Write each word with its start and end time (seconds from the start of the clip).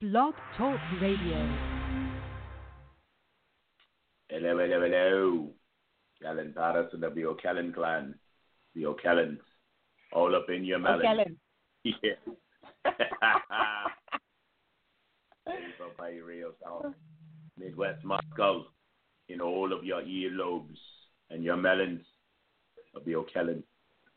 Blog 0.00 0.34
Talk 0.56 0.78
Radio. 1.02 1.58
Hello, 4.28 4.56
hello, 4.56 4.80
hello. 4.80 5.50
Callan 6.22 6.52
Patterson 6.56 7.02
of 7.02 7.16
the 7.16 7.24
O'Callan 7.24 7.72
clan. 7.72 8.14
The 8.76 8.86
O'Callans. 8.86 9.40
All 10.12 10.36
up 10.36 10.50
in 10.50 10.64
your 10.64 10.78
melon. 10.78 11.00
O'Callaghan. 11.00 11.36
Yeah. 11.84 12.14
Bay 15.98 16.20
Real 16.20 16.52
South. 16.62 16.94
Midwest 17.58 18.04
Moscow. 18.04 18.66
In 19.28 19.40
all 19.40 19.72
of 19.72 19.82
your 19.82 20.02
earlobes 20.02 20.78
and 21.30 21.42
your 21.42 21.56
melons 21.56 22.06
of 22.94 23.04
the 23.04 23.16
O'Callan. 23.16 23.64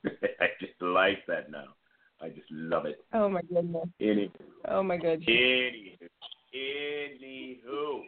I 0.06 0.48
just 0.60 0.80
like 0.80 1.26
that 1.28 1.50
now. 1.50 1.74
I 2.22 2.30
just 2.30 2.50
love 2.52 2.86
it. 2.86 3.04
Oh 3.14 3.28
my 3.30 3.42
goodness. 3.42 3.88
Any, 4.00 4.32
Oh 4.70 4.84
my 4.84 4.98
goodness. 4.98 5.28
any, 5.28 5.98
anywho, 6.56 8.02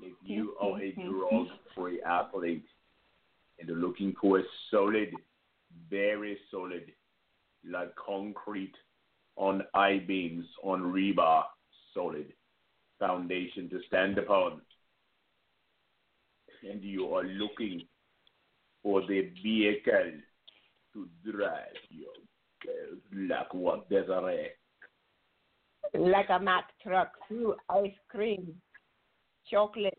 if 0.00 0.14
you 0.22 0.56
are 0.60 0.80
a 0.80 0.92
drug-free 0.92 2.00
athlete 2.02 2.64
and 3.60 3.70
are 3.70 3.74
looking 3.74 4.14
for 4.20 4.38
a 4.38 4.42
solid, 4.70 5.12
very 5.90 6.38
solid, 6.50 6.90
like 7.68 7.94
concrete 7.96 8.74
on 9.36 9.62
I-beams, 9.74 10.46
on 10.62 10.80
rebar, 10.82 11.44
solid 11.92 12.32
foundation 12.98 13.68
to 13.70 13.80
stand 13.86 14.16
upon, 14.18 14.62
and 16.68 16.82
you 16.82 17.14
are 17.14 17.24
looking 17.24 17.82
for 18.82 19.02
the 19.02 19.30
vehicle 19.42 20.12
to 20.92 21.08
drive 21.30 21.74
your 21.90 22.12
like 23.12 23.52
what 23.54 23.88
Desiree. 23.88 24.48
Like 25.94 26.30
a 26.30 26.38
Mack 26.40 26.70
truck 26.82 27.12
through 27.28 27.54
ice 27.68 27.92
cream, 28.08 28.54
chocolate 29.50 29.98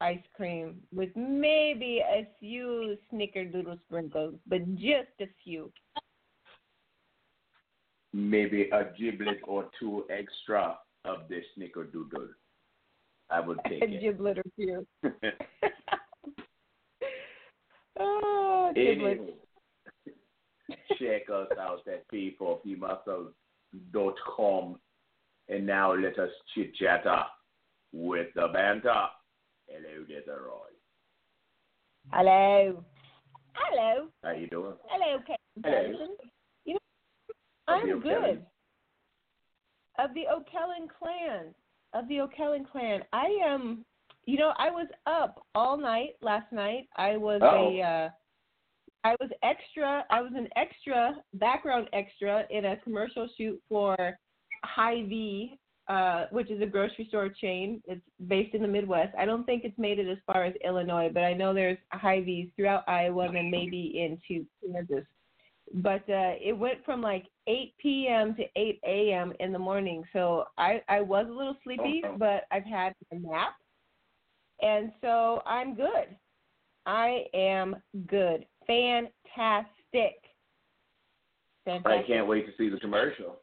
ice 0.00 0.18
cream 0.36 0.80
with 0.92 1.10
maybe 1.16 2.00
a 2.04 2.26
few 2.40 2.96
snickerdoodle 3.12 3.78
sprinkles, 3.86 4.34
but 4.46 4.74
just 4.74 5.08
a 5.20 5.26
few. 5.42 5.72
maybe 8.12 8.70
a 8.72 8.84
giblet 8.98 9.40
or 9.44 9.68
two 9.78 10.04
extra 10.10 10.78
of 11.04 11.20
the 11.28 11.40
snickerdoodle. 11.58 12.28
I 13.30 13.40
would 13.40 13.58
take 13.68 13.82
A 13.82 13.86
it. 13.86 14.00
giblet 14.00 14.38
or 14.38 14.44
two. 14.58 14.86
oh, 17.98 18.72
giblets. 18.74 19.22
Check 20.98 21.30
us 21.32 21.46
out 21.60 21.80
at 21.86 22.04
p4pmuscles.com. 22.12 24.80
And 25.48 25.66
now 25.66 25.94
let 25.94 26.18
us 26.18 26.30
chit 26.54 26.74
chat 26.76 27.04
with 27.92 28.28
the 28.34 28.48
banter. 28.52 29.08
Hello, 29.66 30.04
Desiree. 30.06 30.76
Hello. 32.10 32.84
Hello. 33.54 34.08
How 34.22 34.32
you 34.32 34.46
doing? 34.48 34.74
Hello, 34.88 35.18
Kate 35.26 35.36
Hello. 35.62 36.06
You 36.64 36.74
know, 36.74 36.80
I'm 37.68 38.00
good. 38.00 38.44
Of 39.98 40.14
the 40.14 40.26
O'Kellen 40.28 40.88
clan. 40.98 41.54
Of 41.92 42.08
the 42.08 42.20
O'Kellen 42.20 42.64
clan. 42.70 43.02
I 43.12 43.26
am 43.46 43.84
you 44.26 44.38
know, 44.38 44.52
I 44.58 44.70
was 44.70 44.86
up 45.06 45.46
all 45.54 45.76
night 45.76 46.16
last 46.22 46.50
night. 46.52 46.88
I 46.96 47.16
was 47.16 47.40
Uh-oh. 47.42 47.76
a 47.76 47.82
uh 47.82 48.08
I 49.04 49.16
was 49.20 49.30
extra 49.42 50.04
I 50.10 50.20
was 50.20 50.32
an 50.34 50.48
extra 50.56 51.16
background 51.34 51.88
extra 51.92 52.44
in 52.50 52.64
a 52.64 52.76
commercial 52.78 53.28
shoot 53.36 53.60
for 53.68 53.96
Hy-Vee, 54.64 55.58
uh, 55.88 56.24
which 56.30 56.50
is 56.50 56.62
a 56.62 56.66
grocery 56.66 57.06
store 57.08 57.28
chain. 57.28 57.82
It's 57.86 58.00
based 58.26 58.54
in 58.54 58.62
the 58.62 58.68
Midwest. 58.68 59.14
I 59.18 59.26
don't 59.26 59.44
think 59.44 59.64
it's 59.64 59.78
made 59.78 59.98
it 59.98 60.08
as 60.10 60.18
far 60.26 60.44
as 60.44 60.54
Illinois, 60.64 61.10
but 61.12 61.22
I 61.22 61.34
know 61.34 61.52
there's 61.52 61.78
Hy-Vees 61.92 62.48
throughout 62.56 62.84
Iowa 62.88 63.28
and 63.28 63.50
maybe 63.50 64.00
into 64.00 64.46
Kansas 64.66 65.04
but 65.72 66.08
uh 66.08 66.34
it 66.40 66.56
went 66.56 66.84
from 66.84 67.00
like 67.00 67.26
8 67.46 67.74
p.m. 67.78 68.34
to 68.36 68.44
8 68.56 68.80
a.m. 68.86 69.32
in 69.40 69.52
the 69.52 69.58
morning. 69.58 70.04
So 70.12 70.44
I 70.58 70.82
I 70.88 71.00
was 71.00 71.26
a 71.28 71.32
little 71.32 71.56
sleepy, 71.64 72.02
but 72.18 72.44
I've 72.50 72.64
had 72.64 72.94
a 73.10 73.16
nap. 73.16 73.54
And 74.62 74.92
so 75.00 75.42
I'm 75.46 75.74
good. 75.74 76.16
I 76.86 77.24
am 77.34 77.76
good. 78.06 78.46
Fantastic. 78.66 80.16
fantastic. 81.64 82.04
I 82.04 82.06
can't 82.06 82.26
wait 82.26 82.46
to 82.46 82.52
see 82.56 82.68
the 82.68 82.78
commercial. 82.78 83.36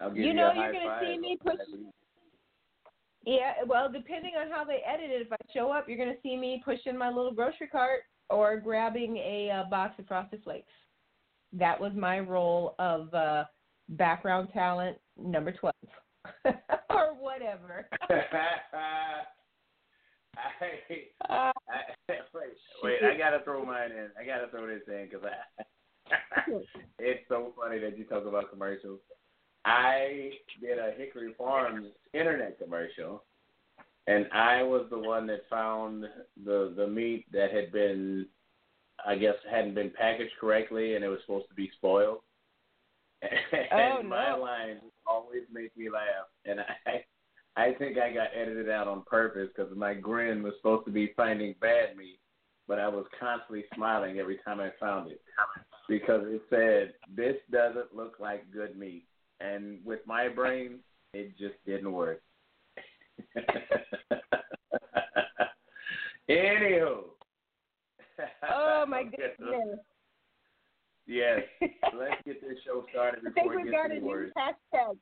I'll 0.00 0.10
give 0.10 0.18
You 0.18 0.26
you, 0.26 0.34
know 0.34 0.50
a 0.50 0.54
you're 0.54 0.72
gonna 0.72 1.00
see 1.02 1.18
me 1.18 1.36
push- 1.40 1.54
Yeah, 3.24 3.52
well, 3.66 3.90
depending 3.90 4.32
on 4.38 4.50
how 4.50 4.64
they 4.64 4.82
edit 4.86 5.10
it, 5.10 5.22
if 5.26 5.32
I 5.32 5.36
show 5.52 5.70
up, 5.72 5.88
you're 5.88 5.96
going 5.96 6.14
to 6.14 6.20
see 6.22 6.36
me 6.36 6.62
pushing 6.64 6.96
my 6.98 7.08
little 7.08 7.32
grocery 7.32 7.68
cart 7.68 8.02
or 8.28 8.58
grabbing 8.58 9.16
a 9.16 9.50
uh, 9.50 9.64
box 9.70 9.98
of 9.98 10.06
Frosted 10.06 10.42
Flakes. 10.42 10.72
That 11.52 11.80
was 11.80 11.92
my 11.94 12.20
role 12.20 12.74
of 12.78 13.12
uh, 13.14 13.44
background 13.90 14.48
talent 14.52 14.98
number 15.16 15.52
12 15.52 15.74
or 16.90 17.14
whatever. 17.18 17.88
I, 20.36 21.32
Uh, 21.32 21.52
I, 21.68 22.14
wait, 22.34 22.52
wait, 22.82 23.02
I 23.02 23.16
gotta 23.16 23.42
throw 23.44 23.64
mine 23.64 23.90
in. 23.92 24.08
I 24.20 24.24
gotta 24.24 24.48
throw 24.50 24.66
this 24.66 24.82
in 24.88 25.08
because 25.10 25.26
it's 26.98 27.24
so 27.28 27.52
funny 27.56 27.78
that 27.78 27.96
you 27.98 28.04
talk 28.04 28.26
about 28.26 28.50
commercials. 28.50 29.00
I 29.64 30.32
did 30.60 30.78
a 30.78 30.92
Hickory 30.96 31.32
Farms 31.38 31.86
internet 32.12 32.58
commercial, 32.58 33.24
and 34.06 34.26
I 34.32 34.62
was 34.62 34.86
the 34.90 34.98
one 34.98 35.26
that 35.28 35.48
found 35.48 36.04
the 36.44 36.74
the 36.76 36.86
meat 36.86 37.24
that 37.32 37.52
had 37.52 37.72
been, 37.72 38.26
I 39.06 39.16
guess, 39.16 39.36
hadn't 39.50 39.74
been 39.74 39.90
packaged 39.90 40.34
correctly, 40.40 40.94
and 40.96 41.04
it 41.04 41.08
was 41.08 41.20
supposed 41.22 41.48
to 41.48 41.54
be 41.54 41.70
spoiled. 41.76 42.18
And 43.22 43.68
Oh, 43.72 43.96
and 44.00 44.08
my 44.08 44.30
no. 44.36 44.42
lines 44.42 44.80
always 45.06 45.42
make 45.50 45.74
me 45.76 45.88
laugh, 45.88 46.28
and 46.44 46.60
I. 46.60 47.04
I 47.56 47.72
think 47.72 47.98
I 47.98 48.12
got 48.12 48.28
edited 48.34 48.68
out 48.68 48.88
on 48.88 49.02
purpose 49.04 49.48
because 49.54 49.74
my 49.76 49.94
grin 49.94 50.42
was 50.42 50.54
supposed 50.56 50.86
to 50.86 50.92
be 50.92 51.12
finding 51.16 51.54
bad 51.60 51.96
meat, 51.96 52.18
but 52.66 52.80
I 52.80 52.88
was 52.88 53.06
constantly 53.18 53.64
smiling 53.74 54.18
every 54.18 54.38
time 54.44 54.60
I 54.60 54.70
found 54.80 55.10
it 55.10 55.20
because 55.88 56.22
it 56.26 56.42
said, 56.50 56.94
"This 57.14 57.36
doesn't 57.52 57.94
look 57.94 58.18
like 58.18 58.50
good 58.50 58.76
meat," 58.76 59.06
and 59.40 59.84
with 59.84 60.00
my 60.06 60.28
brain, 60.28 60.80
it 61.12 61.36
just 61.38 61.54
didn't 61.64 61.92
work. 61.92 62.22
Anywho. 66.28 67.04
oh, 68.50 68.84
my 68.88 69.04
goodness. 69.04 69.78
Yes, 71.06 71.40
let's 71.98 72.14
get 72.24 72.40
this 72.40 72.58
show 72.64 72.84
started 72.90 73.22
before 73.24 73.52
I 73.52 73.56
think 73.56 73.64
we've 73.64 73.72
got 73.72 73.90
a 73.90 73.94
any 73.94 74.00
new 74.00 74.06
worse. 74.06 74.32
hashtag. 74.36 74.96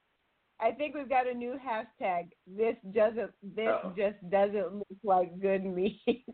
I 0.62 0.70
think 0.70 0.94
we've 0.94 1.08
got 1.08 1.26
a 1.26 1.34
new 1.34 1.56
hashtag. 1.58 2.28
This 2.46 2.76
doesn't. 2.94 3.32
This 3.42 3.66
Uh-oh. 3.68 3.92
just 3.96 4.16
doesn't 4.30 4.74
look 4.74 4.86
like 5.04 5.38
good 5.40 5.64
meat. 5.64 6.00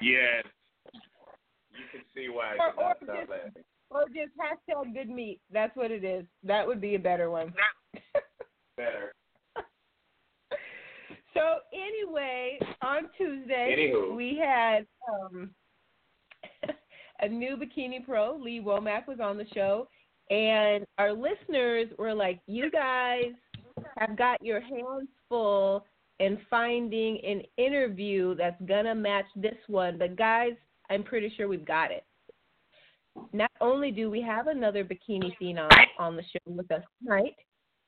Yes. 0.00 0.44
You 1.72 1.82
can 1.90 2.02
see 2.14 2.28
why 2.28 2.54
I 2.54 2.68
Or- 2.68 2.74
not 2.76 2.96
or 3.02 3.16
just- 3.16 3.30
laughing. 3.30 3.64
or 3.90 4.04
just 4.06 4.32
hashtag 4.38 4.94
good 4.94 5.08
meat. 5.08 5.40
That's 5.50 5.74
what 5.76 5.90
it 5.90 6.04
is. 6.04 6.24
That 6.44 6.64
would 6.66 6.80
be 6.80 6.94
a 6.94 6.98
better 7.00 7.30
one. 7.30 7.52
Better. 8.76 9.12
So 11.34 11.58
anyway, 11.72 12.58
on 12.82 13.08
Tuesday 13.16 13.90
Anywho. 13.92 14.14
we 14.16 14.36
had 14.40 14.86
um, 15.12 15.50
a 17.20 17.28
new 17.28 17.56
bikini 17.56 18.04
pro. 18.04 18.36
Lee 18.36 18.60
Womack 18.60 19.06
was 19.08 19.18
on 19.20 19.36
the 19.36 19.46
show, 19.54 19.88
and 20.30 20.86
our 20.98 21.12
listeners 21.12 21.88
were 21.98 22.14
like, 22.14 22.40
"You 22.46 22.70
guys 22.70 23.32
have 23.98 24.16
got 24.16 24.42
your 24.42 24.60
hands 24.60 25.08
full 25.28 25.84
in 26.20 26.38
finding 26.50 27.24
an 27.24 27.42
interview 27.56 28.34
that's 28.34 28.60
gonna 28.62 28.94
match 28.94 29.26
this 29.36 29.58
one, 29.68 29.98
but 29.98 30.16
guys, 30.16 30.54
I'm 30.90 31.02
pretty 31.02 31.30
sure 31.30 31.48
we've 31.48 31.64
got 31.64 31.90
it." 31.90 32.04
Not 33.32 33.50
only 33.60 33.90
do 33.90 34.10
we 34.10 34.20
have 34.22 34.46
another 34.46 34.84
bikini 34.84 35.36
phenom 35.38 35.70
on 35.98 36.16
the 36.16 36.22
show 36.22 36.38
with 36.46 36.70
us 36.70 36.84
tonight, 37.02 37.34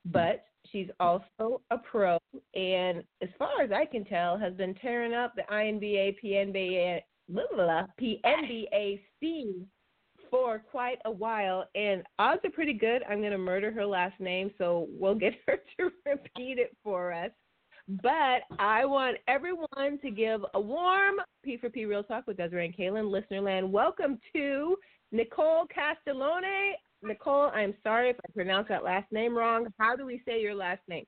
but 0.05 0.45
she's 0.71 0.89
also 0.99 1.61
a 1.71 1.77
pro, 1.77 2.17
and 2.53 3.03
as 3.21 3.29
far 3.37 3.61
as 3.61 3.71
I 3.71 3.85
can 3.85 4.03
tell, 4.05 4.37
has 4.37 4.53
been 4.55 4.75
tearing 4.75 5.13
up 5.13 5.35
the 5.35 5.43
INBA, 5.43 6.17
PNBA, 6.21 7.01
blah, 7.29 7.43
blah, 7.53 7.65
blah, 7.65 7.87
PNBA 7.99 9.01
scene 9.19 9.67
for 10.31 10.59
quite 10.71 10.97
a 11.05 11.11
while. 11.11 11.65
And 11.75 12.01
odds 12.17 12.41
are 12.45 12.49
pretty 12.49 12.73
good. 12.73 13.03
I'm 13.07 13.19
going 13.19 13.31
to 13.33 13.37
murder 13.37 13.71
her 13.71 13.85
last 13.85 14.19
name, 14.19 14.49
so 14.57 14.87
we'll 14.89 15.13
get 15.15 15.33
her 15.45 15.57
to 15.79 15.91
repeat 16.05 16.57
it 16.57 16.75
for 16.83 17.13
us. 17.13 17.29
But 18.01 18.43
I 18.57 18.85
want 18.85 19.17
everyone 19.27 19.99
to 20.01 20.11
give 20.11 20.41
a 20.53 20.59
warm 20.61 21.15
P 21.43 21.57
for 21.57 21.69
P 21.69 21.85
Real 21.85 22.03
Talk 22.03 22.25
with 22.25 22.37
Desiree 22.37 22.65
and 22.67 22.75
Kaylin, 22.77 23.11
Listenerland. 23.11 23.69
Welcome 23.69 24.17
to 24.33 24.77
Nicole 25.11 25.65
Castellone. 25.67 26.73
Nicole, 27.03 27.49
I'm 27.53 27.73
sorry 27.83 28.11
if 28.11 28.15
I 28.17 28.31
pronounced 28.33 28.69
that 28.69 28.83
last 28.83 29.11
name 29.11 29.35
wrong. 29.35 29.67
How 29.79 29.95
do 29.95 30.05
we 30.05 30.21
say 30.25 30.39
your 30.39 30.55
last 30.55 30.81
name? 30.87 31.03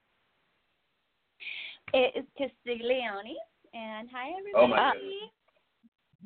It 1.92 2.12
is 2.16 2.24
Castiglione. 2.38 3.36
And 3.72 4.08
hi, 4.12 4.30
Oh, 4.56 4.66
my 4.66 4.90
everybody. 4.90 5.18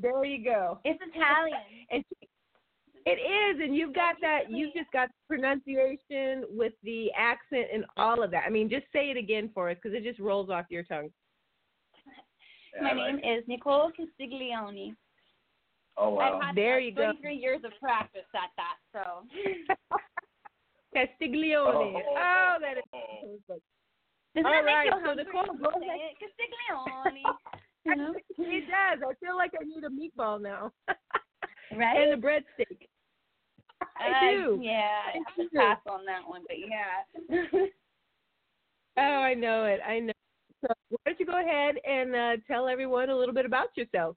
There 0.01 0.25
you 0.25 0.45
go. 0.45 0.79
it's 0.85 1.01
Italian. 1.15 1.59
And 1.91 2.05
it 3.09 3.57
is, 3.57 3.61
and 3.63 3.75
you've 3.75 3.95
got 3.95 4.17
that. 4.21 4.51
You've 4.51 4.75
just 4.75 4.91
got 4.93 5.09
pronunciation 5.29 6.45
with 6.51 6.73
the 6.83 7.11
accent 7.17 7.67
and 7.73 7.85
all 7.97 8.23
of 8.23 8.31
that. 8.33 8.45
I 8.47 8.51
mean, 8.51 8.69
just 8.69 8.87
say 8.93 9.11
it 9.11 9.17
again 9.17 9.51
for 9.55 9.71
us 9.71 9.77
because 9.83 9.97
it 9.97 10.05
just 10.05 10.19
rolls 10.21 10.51
off 10.51 10.67
your 10.71 10.83
tongue. 10.85 11.09
My 12.81 12.93
like 12.93 12.97
name 12.97 13.21
it. 13.23 13.39
is 13.39 13.45
Nicole 13.49 13.91
Castiglione. 13.99 14.95
Oh 15.97 16.11
wow. 16.11 16.39
I've 16.39 16.43
had 16.49 16.55
There 16.57 16.79
you 16.79 16.93
go. 16.95 17.07
33 17.13 17.35
years 17.37 17.61
of 17.65 17.73
practice 17.81 18.23
at 18.35 18.51
that, 18.57 18.77
so. 18.93 19.25
Castiglione. 20.95 21.95
Oh. 21.97 22.17
Oh, 22.17 22.57
that 22.61 22.79
is 22.79 22.85
Oh. 22.95 23.59
Doesn't 24.35 24.47
All 24.47 24.53
that 24.53 24.65
make 24.65 24.85
you 24.85 24.93
so 24.93 25.01
hungry 25.07 25.25
Nicole, 25.25 25.47
when 25.49 25.63
go 25.63 25.71
say 25.81 25.87
ahead. 25.87 26.01
it? 26.13 26.17
Castiglione. 26.21 27.23
you 27.85 27.97
know? 27.97 28.15
It 28.39 28.65
does. 28.69 29.03
I 29.03 29.15
feel 29.25 29.37
like 29.37 29.53
I 29.61 29.65
need 29.65 29.85
a 29.85 29.89
meatball 29.91 30.41
now. 30.41 30.71
Right? 31.77 32.01
and 32.01 32.13
a 32.15 32.17
breadstick. 32.27 32.88
I 34.01 34.09
Uh, 34.09 34.31
do. 34.33 34.61
Yeah, 34.63 34.89
I 35.07 35.11
I 35.11 35.13
have 35.27 35.51
to 35.51 35.57
pass 35.57 35.79
on 35.91 36.05
that 36.07 36.27
one, 36.27 36.43
but 36.47 36.57
yeah. 36.59 37.67
Oh, 38.97 39.01
I 39.03 39.35
know 39.35 39.65
it. 39.65 39.81
I 39.87 40.01
know. 40.01 40.13
So 40.61 40.69
why 40.89 40.97
don't 41.07 41.21
you 41.21 41.27
go 41.27 41.41
ahead 41.41 41.77
and 41.89 42.17
uh, 42.17 42.37
tell 42.49 42.67
everyone 42.67 43.11
a 43.11 43.17
little 43.17 43.35
bit 43.35 43.47
about 43.47 43.69
yourself? 43.77 44.17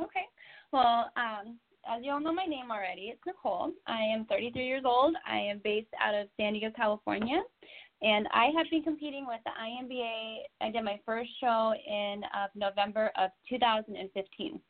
okay. 0.00 0.24
Well, 0.72 1.10
um, 1.16 1.58
as 1.88 2.02
you 2.04 2.12
all 2.12 2.20
know 2.20 2.32
my 2.32 2.44
name 2.46 2.70
already, 2.70 3.12
it's 3.12 3.20
Nicole. 3.26 3.72
I 3.86 4.00
am 4.00 4.24
33 4.26 4.64
years 4.64 4.82
old. 4.84 5.16
I 5.28 5.38
am 5.38 5.60
based 5.64 5.88
out 6.00 6.14
of 6.14 6.28
San 6.36 6.52
Diego, 6.52 6.70
California. 6.76 7.42
And 8.02 8.26
I 8.32 8.50
have 8.56 8.66
been 8.70 8.82
competing 8.82 9.26
with 9.26 9.40
the 9.44 9.50
INBA. 9.50 10.36
I 10.60 10.70
did 10.70 10.84
my 10.84 11.00
first 11.06 11.30
show 11.40 11.72
in 11.86 12.22
uh, 12.36 12.46
November 12.54 13.10
of 13.16 13.30
2015. 13.48 14.60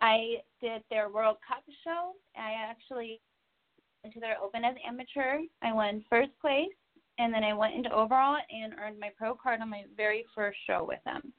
I 0.00 0.36
did 0.60 0.82
their 0.90 1.08
World 1.08 1.36
Cup 1.46 1.62
show. 1.84 2.12
I 2.36 2.52
actually 2.52 3.20
went 4.02 4.14
to 4.14 4.20
their 4.20 4.40
Open 4.42 4.64
as 4.64 4.74
amateur. 4.86 5.40
I 5.62 5.72
won 5.72 6.04
first 6.08 6.30
place, 6.40 6.68
and 7.18 7.32
then 7.32 7.44
I 7.44 7.54
went 7.54 7.74
into 7.74 7.92
overall 7.92 8.36
and 8.50 8.74
earned 8.78 8.98
my 9.00 9.10
pro 9.16 9.34
card 9.34 9.60
on 9.60 9.70
my 9.70 9.84
very 9.96 10.24
first 10.34 10.58
show 10.66 10.84
with 10.84 11.02
them. 11.04 11.32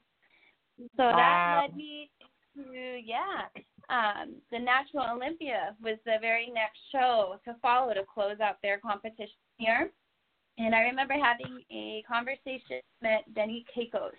So 0.96 1.04
Wow. 1.04 1.16
that 1.16 1.62
led 1.70 1.76
me 1.76 2.10
to 2.56 3.02
yeah. 3.04 3.48
Um, 3.90 4.36
the 4.52 4.60
Natural 4.60 5.16
Olympia 5.16 5.76
was 5.82 5.98
the 6.06 6.18
very 6.20 6.50
next 6.50 6.80
show 6.92 7.40
to 7.46 7.54
follow 7.62 7.94
to 7.94 8.04
close 8.04 8.40
out 8.42 8.58
their 8.62 8.80
competition 8.80 9.38
here. 9.58 9.92
And 10.58 10.76
I 10.76 10.82
remember 10.82 11.14
having 11.14 11.64
a 11.72 12.04
conversation 12.08 12.82
with 13.02 13.22
Denny 13.34 13.64
Kakos, 13.74 14.12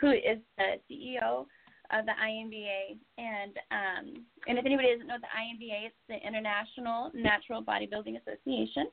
who 0.00 0.12
is 0.12 0.38
the 0.56 0.80
CEO 0.88 1.46
of 1.94 2.06
the 2.06 2.12
INBA. 2.12 2.98
And 3.18 3.54
um, 3.70 4.24
and 4.46 4.58
if 4.58 4.66
anybody 4.66 4.92
doesn't 4.92 5.06
know 5.06 5.18
the 5.20 5.30
INBA, 5.30 5.86
it's 5.86 6.02
the 6.08 6.18
International 6.26 7.10
Natural 7.14 7.62
Bodybuilding 7.62 8.20
Association. 8.20 8.88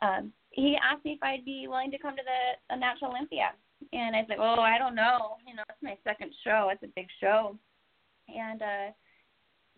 Um, 0.00 0.32
he 0.50 0.76
asked 0.82 1.04
me 1.04 1.12
if 1.12 1.22
I'd 1.22 1.44
be 1.44 1.66
willing 1.68 1.90
to 1.92 1.98
come 1.98 2.16
to 2.16 2.22
the, 2.22 2.74
the 2.74 2.80
Natural 2.80 3.12
Olympia, 3.12 3.52
and 3.92 4.16
I 4.16 4.26
like, 4.28 4.38
oh, 4.40 4.60
I 4.60 4.78
don't 4.78 4.94
know. 4.94 5.36
You 5.46 5.54
know, 5.54 5.62
it's 5.68 5.82
my 5.82 5.96
second 6.04 6.32
show. 6.44 6.70
It's 6.72 6.82
a 6.82 6.92
big 6.96 7.06
show. 7.20 7.56
And 8.28 8.62
a 8.62 8.94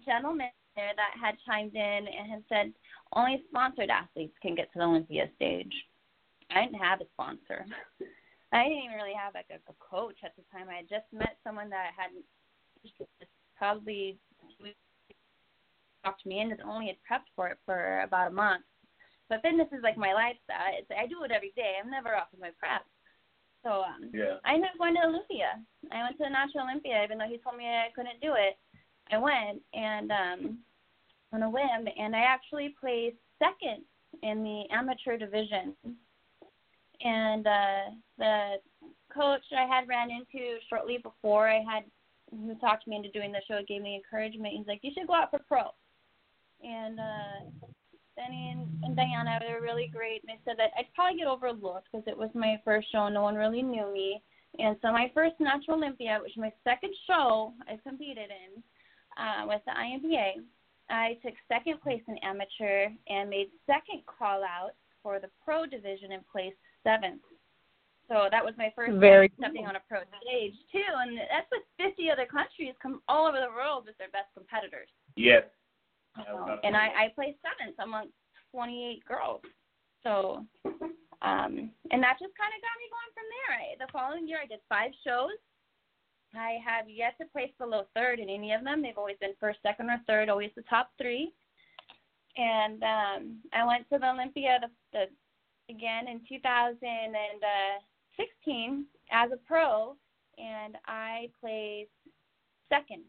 gentleman 0.04 0.48
there 0.76 0.92
that 0.96 1.14
had 1.20 1.36
chimed 1.46 1.74
in 1.74 2.06
and 2.08 2.30
had 2.30 2.42
said 2.48 2.72
only 3.14 3.42
sponsored 3.48 3.90
athletes 3.90 4.34
can 4.42 4.54
get 4.54 4.72
to 4.72 4.78
the 4.78 4.84
Olympia 4.84 5.30
stage. 5.36 5.72
I 6.50 6.64
didn't 6.64 6.82
have 6.82 7.00
a 7.00 7.06
sponsor. 7.14 7.64
I 8.52 8.64
didn't 8.64 8.84
even 8.86 8.96
really 8.96 9.18
have 9.18 9.34
like 9.34 9.50
a, 9.50 9.58
a 9.70 9.74
coach 9.78 10.18
at 10.24 10.36
the 10.36 10.42
time. 10.52 10.68
I 10.70 10.82
had 10.82 10.88
just 10.88 11.06
met 11.12 11.38
someone 11.42 11.70
that 11.70 11.90
I 11.90 11.94
had 11.94 12.10
probably 13.56 14.18
talked 16.04 16.26
me 16.26 16.40
into 16.40 16.62
only 16.64 16.86
had 16.88 16.96
prepped 17.08 17.30
for 17.34 17.48
it 17.48 17.58
for 17.64 18.00
about 18.00 18.28
a 18.28 18.34
month. 18.34 18.64
But 19.28 19.40
fitness 19.42 19.68
is 19.72 19.82
like 19.82 19.96
my 19.96 20.12
lifestyle. 20.12 20.74
It's, 20.78 20.90
I 20.90 21.06
do 21.06 21.24
it 21.24 21.30
every 21.30 21.52
day. 21.56 21.76
I'm 21.82 21.90
never 21.90 22.14
off 22.14 22.32
of 22.32 22.40
my 22.40 22.50
prep. 22.58 22.84
So 23.64 23.82
um, 23.82 24.10
Yeah. 24.12 24.36
I 24.44 24.54
ended 24.54 24.70
up 24.70 24.78
going 24.78 24.94
to 24.94 25.06
Olympia. 25.06 25.58
I 25.90 26.02
went 26.02 26.18
to 26.18 26.24
the 26.24 26.30
National 26.30 26.64
Olympia, 26.64 27.02
even 27.02 27.16
though 27.16 27.28
he 27.28 27.38
told 27.38 27.56
me 27.56 27.64
I 27.64 27.88
couldn't 27.96 28.20
do 28.20 28.34
it. 28.36 28.58
I 29.10 29.18
went 29.18 29.62
and 29.72 30.10
um, 30.12 30.58
on 31.32 31.42
a 31.42 31.50
whim, 31.50 31.88
and 31.98 32.14
I 32.14 32.20
actually 32.20 32.74
placed 32.78 33.16
second 33.38 33.84
in 34.22 34.44
the 34.44 34.64
amateur 34.70 35.16
division. 35.16 35.74
And 37.00 37.46
uh, 37.46 37.80
the 38.18 38.56
coach 39.12 39.42
I 39.56 39.66
had 39.66 39.88
ran 39.88 40.10
into 40.10 40.58
shortly 40.68 40.98
before 41.02 41.48
I 41.48 41.64
had, 41.68 41.84
who 42.34 42.54
talked 42.56 42.86
me 42.86 42.96
into 42.96 43.10
doing 43.10 43.32
the 43.32 43.42
show, 43.48 43.60
gave 43.66 43.82
me 43.82 43.96
encouragement. 43.96 44.54
He's 44.56 44.66
like, 44.66 44.80
"You 44.82 44.92
should 44.94 45.06
go 45.06 45.14
out 45.14 45.30
for 45.30 45.40
pro." 45.46 45.70
And 46.62 46.98
uh, 46.98 47.66
Benny 48.16 48.50
and, 48.52 48.68
and 48.84 48.96
Diana, 48.96 49.40
were 49.48 49.60
really 49.60 49.90
great. 49.92 50.22
And 50.22 50.28
they 50.28 50.40
said 50.44 50.56
that 50.58 50.70
I'd 50.78 50.92
probably 50.94 51.18
get 51.18 51.26
overlooked 51.26 51.88
because 51.90 52.06
it 52.06 52.16
was 52.16 52.30
my 52.34 52.60
first 52.64 52.90
show. 52.92 53.06
And 53.06 53.14
no 53.14 53.22
one 53.22 53.34
really 53.34 53.62
knew 53.62 53.92
me. 53.92 54.22
And 54.58 54.76
so 54.82 54.92
my 54.92 55.10
first 55.14 55.34
Natural 55.40 55.76
Olympia, 55.76 56.18
which 56.22 56.32
was 56.36 56.50
my 56.50 56.52
second 56.62 56.94
show 57.06 57.52
I 57.66 57.78
competed 57.86 58.30
in 58.30 58.62
uh, 59.18 59.46
with 59.46 59.60
the 59.66 59.72
INBA, 59.72 60.44
I 60.90 61.18
took 61.24 61.34
second 61.48 61.80
place 61.80 62.02
in 62.06 62.18
amateur 62.18 62.92
and 63.08 63.30
made 63.30 63.48
second 63.66 64.02
call 64.06 64.44
out 64.44 64.72
for 65.02 65.18
the 65.18 65.30
pro 65.44 65.66
division 65.66 66.12
and 66.12 66.22
placed 66.30 66.56
seventh. 66.84 67.22
So 68.08 68.28
that 68.30 68.44
was 68.44 68.52
my 68.58 68.72
first 68.76 68.92
Very 69.00 69.28
time 69.28 69.48
stepping 69.48 69.66
on 69.66 69.76
a 69.76 69.82
pro 69.88 70.04
stage 70.20 70.54
too, 70.70 70.84
and 70.84 71.16
that's 71.16 71.48
with 71.48 71.64
50 71.80 72.10
other 72.10 72.26
countries 72.26 72.76
come 72.82 73.00
all 73.08 73.26
over 73.26 73.40
the 73.40 73.48
world 73.48 73.88
with 73.88 73.96
their 73.96 74.12
best 74.12 74.28
competitors. 74.36 74.88
Yes. 75.16 75.44
I 76.16 76.28
was 76.28 76.50
Um, 76.52 76.60
and 76.62 76.76
I, 76.76 77.08
I 77.08 77.12
placed 77.14 77.40
seventh 77.40 77.80
amongst 77.80 78.12
28 78.52 79.04
girls. 79.04 79.42
So, 80.04 80.44
um, 81.24 81.52
and 81.90 82.00
that 82.04 82.20
just 82.20 82.36
kind 82.36 82.52
of 82.52 82.60
got 82.60 82.76
me 82.76 82.86
going 82.92 83.12
from 83.16 83.28
there. 83.32 83.50
I, 83.56 83.62
the 83.80 83.90
following 83.90 84.28
year, 84.28 84.38
I 84.44 84.46
did 84.46 84.60
five 84.68 84.92
shows. 85.02 85.40
I 86.36 86.58
have 86.64 86.88
yet 86.90 87.16
to 87.20 87.26
place 87.32 87.50
below 87.58 87.84
third 87.94 88.18
in 88.18 88.28
any 88.28 88.52
of 88.52 88.64
them. 88.64 88.82
They've 88.82 88.98
always 88.98 89.16
been 89.20 89.34
first, 89.40 89.60
second, 89.62 89.88
or 89.88 90.00
third, 90.06 90.28
always 90.28 90.50
the 90.56 90.62
top 90.68 90.90
three. 91.00 91.32
And 92.36 92.82
um, 92.82 93.38
I 93.54 93.64
went 93.64 93.88
to 93.90 93.98
the 93.98 94.10
Olympia 94.10 94.58
the, 94.60 94.70
the, 94.92 95.72
again 95.72 96.08
in 96.08 96.20
2016 98.16 98.86
as 99.12 99.30
a 99.32 99.36
pro, 99.46 99.96
and 100.38 100.76
I 100.86 101.28
placed 101.40 101.90
second 102.68 103.02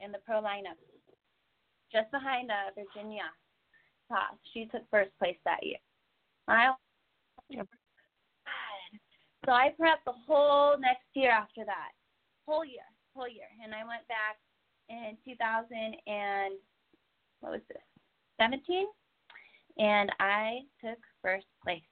in 0.00 0.12
the 0.12 0.18
pro 0.24 0.40
lineup 0.40 0.78
just 1.92 2.10
behind 2.10 2.50
uh, 2.50 2.72
Virginia 2.74 3.22
Toss. 4.08 4.36
She 4.52 4.66
took 4.66 4.82
first 4.90 5.10
place 5.18 5.36
that 5.44 5.64
year. 5.64 5.78
I 6.48 6.72
so 9.44 9.52
I 9.52 9.72
prepped 9.80 10.04
the 10.04 10.12
whole 10.26 10.76
next 10.78 11.06
year 11.14 11.30
after 11.30 11.64
that, 11.64 11.92
whole 12.46 12.64
year, 12.64 12.82
whole 13.14 13.28
year, 13.28 13.46
and 13.62 13.72
I 13.72 13.84
went 13.86 14.06
back 14.08 14.38
in 14.88 15.16
2000 15.24 15.70
and 16.06 16.54
what 17.40 17.52
was 17.52 17.60
this, 17.68 17.78
17, 18.40 18.86
and 19.78 20.10
I 20.18 20.60
took 20.82 20.98
first 21.22 21.46
place. 21.62 21.82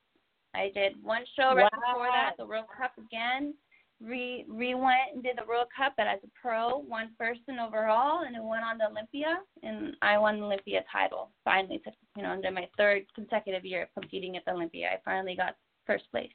I 0.55 0.71
did 0.75 1.03
one 1.03 1.25
show 1.37 1.55
right 1.55 1.71
before 1.71 2.09
that, 2.13 2.35
the 2.39 2.47
World 2.47 2.67
Cup 2.77 2.93
again. 2.99 3.55
Re 4.01 4.45
re 4.49 4.75
went 4.75 5.15
and 5.15 5.23
did 5.23 5.39
the 5.39 5.47
World 5.47 5.69
Cup, 5.77 5.95
but 5.97 6.07
as 6.07 6.19
a 6.25 6.29
pro, 6.41 6.79
won 6.79 7.11
first 7.17 7.41
in 7.49 7.59
overall, 7.59 8.25
and 8.25 8.35
then 8.35 8.47
went 8.47 8.65
on 8.65 8.79
to 8.79 8.87
Olympia, 8.87 9.39
and 9.63 9.97
I 10.03 10.19
won 10.19 10.41
the 10.41 10.47
Olympia 10.47 10.85
title. 10.91 11.31
Finally, 11.45 11.81
took 11.85 11.95
you 12.17 12.23
know, 12.23 12.31
under 12.31 12.51
my 12.51 12.69
third 12.77 13.05
consecutive 13.15 13.65
year 13.65 13.83
of 13.83 13.89
competing 14.01 14.37
at 14.37 14.45
the 14.45 14.53
Olympia, 14.53 14.89
I 14.91 14.99
finally 15.05 15.37
got 15.37 15.57
first 15.87 16.11
place. 16.11 16.33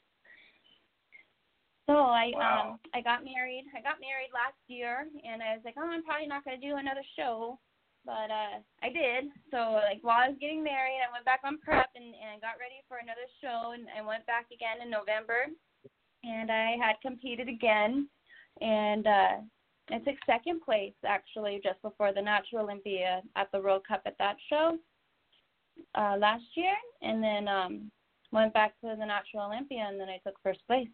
So 1.85 1.95
I 1.95 2.31
Wow. 2.35 2.71
um 2.71 2.79
I 2.93 3.01
got 3.01 3.23
married. 3.23 3.65
I 3.75 3.81
got 3.81 3.99
married 3.99 4.31
last 4.33 4.57
year, 4.67 5.07
and 5.25 5.41
I 5.43 5.55
was 5.55 5.61
like, 5.65 5.75
oh, 5.77 5.89
I'm 5.89 6.03
probably 6.03 6.27
not 6.27 6.45
going 6.45 6.59
to 6.59 6.67
do 6.67 6.77
another 6.77 7.03
show, 7.15 7.59
but 8.05 8.29
uh 8.31 8.59
I 8.81 8.89
did. 8.89 9.31
So 9.51 9.79
like 9.87 9.99
while 10.01 10.23
I 10.23 10.29
was 10.29 10.37
getting 10.39 10.63
married, 10.63 10.99
I 11.01 11.11
went 11.11 11.25
back 11.25 11.41
on 11.43 11.59
prep 11.59 11.89
and 11.95 12.05
and 12.05 12.41
got 12.41 12.59
ready 12.59 12.81
for 12.87 12.97
another 12.97 13.27
show, 13.41 13.71
and 13.73 13.87
I 13.95 14.01
went 14.05 14.25
back 14.25 14.47
again 14.53 14.81
in 14.83 14.89
November, 14.89 15.47
and 16.23 16.51
I 16.51 16.75
had 16.81 17.01
competed 17.01 17.49
again, 17.49 18.07
and 18.61 19.07
uh 19.07 19.35
I 19.91 19.97
took 19.99 20.15
second 20.25 20.61
place 20.61 20.93
actually 21.05 21.59
just 21.63 21.81
before 21.81 22.13
the 22.13 22.21
Natural 22.21 22.63
Olympia 22.63 23.21
at 23.35 23.51
the 23.51 23.59
World 23.59 23.81
Cup 23.87 24.01
at 24.05 24.17
that 24.19 24.37
show 24.49 24.77
uh 25.95 26.15
last 26.17 26.45
year, 26.55 26.75
and 27.01 27.23
then 27.23 27.47
um 27.47 27.91
went 28.31 28.53
back 28.53 28.79
to 28.81 28.95
the 28.97 29.05
Natural 29.05 29.47
Olympia, 29.47 29.85
and 29.87 29.99
then 29.99 30.09
I 30.09 30.19
took 30.25 30.35
first 30.43 30.59
place. 30.67 30.87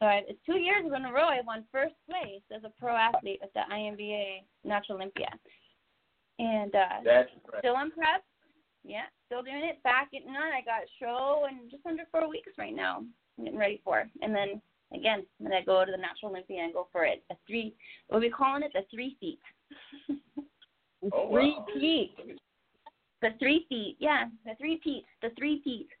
So 0.00 0.06
I, 0.06 0.22
it's 0.28 0.38
two 0.46 0.58
years 0.58 0.84
in 0.86 1.04
a 1.04 1.12
row 1.12 1.26
I 1.26 1.40
won 1.44 1.64
first 1.72 1.94
place 2.08 2.42
as 2.54 2.62
a 2.62 2.72
pro 2.78 2.94
athlete 2.96 3.40
at 3.42 3.52
the 3.52 3.62
INBA 3.74 4.44
Natural 4.64 4.96
Olympia. 4.96 5.28
And 6.38 6.74
uh 6.74 7.00
That's 7.04 7.28
right. 7.52 7.58
still 7.60 7.76
on 7.76 7.90
prep. 7.90 8.22
Yeah, 8.84 9.02
still 9.26 9.42
doing 9.42 9.64
it. 9.64 9.82
Back 9.82 10.12
getting 10.12 10.28
on. 10.30 10.52
I 10.52 10.60
got 10.64 10.82
show 11.00 11.46
in 11.50 11.68
just 11.70 11.84
under 11.86 12.04
four 12.10 12.28
weeks 12.28 12.52
right 12.58 12.74
now. 12.74 12.98
I'm 13.38 13.44
getting 13.44 13.58
ready 13.58 13.80
for. 13.84 14.08
And 14.22 14.34
then 14.34 14.60
again, 14.94 15.24
I'm 15.40 15.46
gonna 15.46 15.64
go 15.64 15.84
to 15.84 15.90
the 15.90 15.98
Natural 15.98 16.30
Olympia 16.30 16.62
and 16.62 16.72
go 16.72 16.88
for 16.92 17.04
it. 17.04 17.24
A 17.30 17.34
three, 17.46 17.74
we'll 18.10 18.20
be 18.20 18.30
calling 18.30 18.62
it 18.62 18.72
the 18.74 18.84
three 18.90 19.16
feet. 19.20 19.40
Oh, 21.12 21.30
Three 21.30 21.54
wow. 21.56 21.66
feet. 21.74 22.16
The 23.22 23.28
three 23.38 23.66
feet, 23.68 23.96
yeah, 24.00 24.24
the 24.44 24.56
three 24.58 24.80
feet, 24.82 25.04
the 25.22 25.30
three 25.38 25.62
feet. 25.62 25.88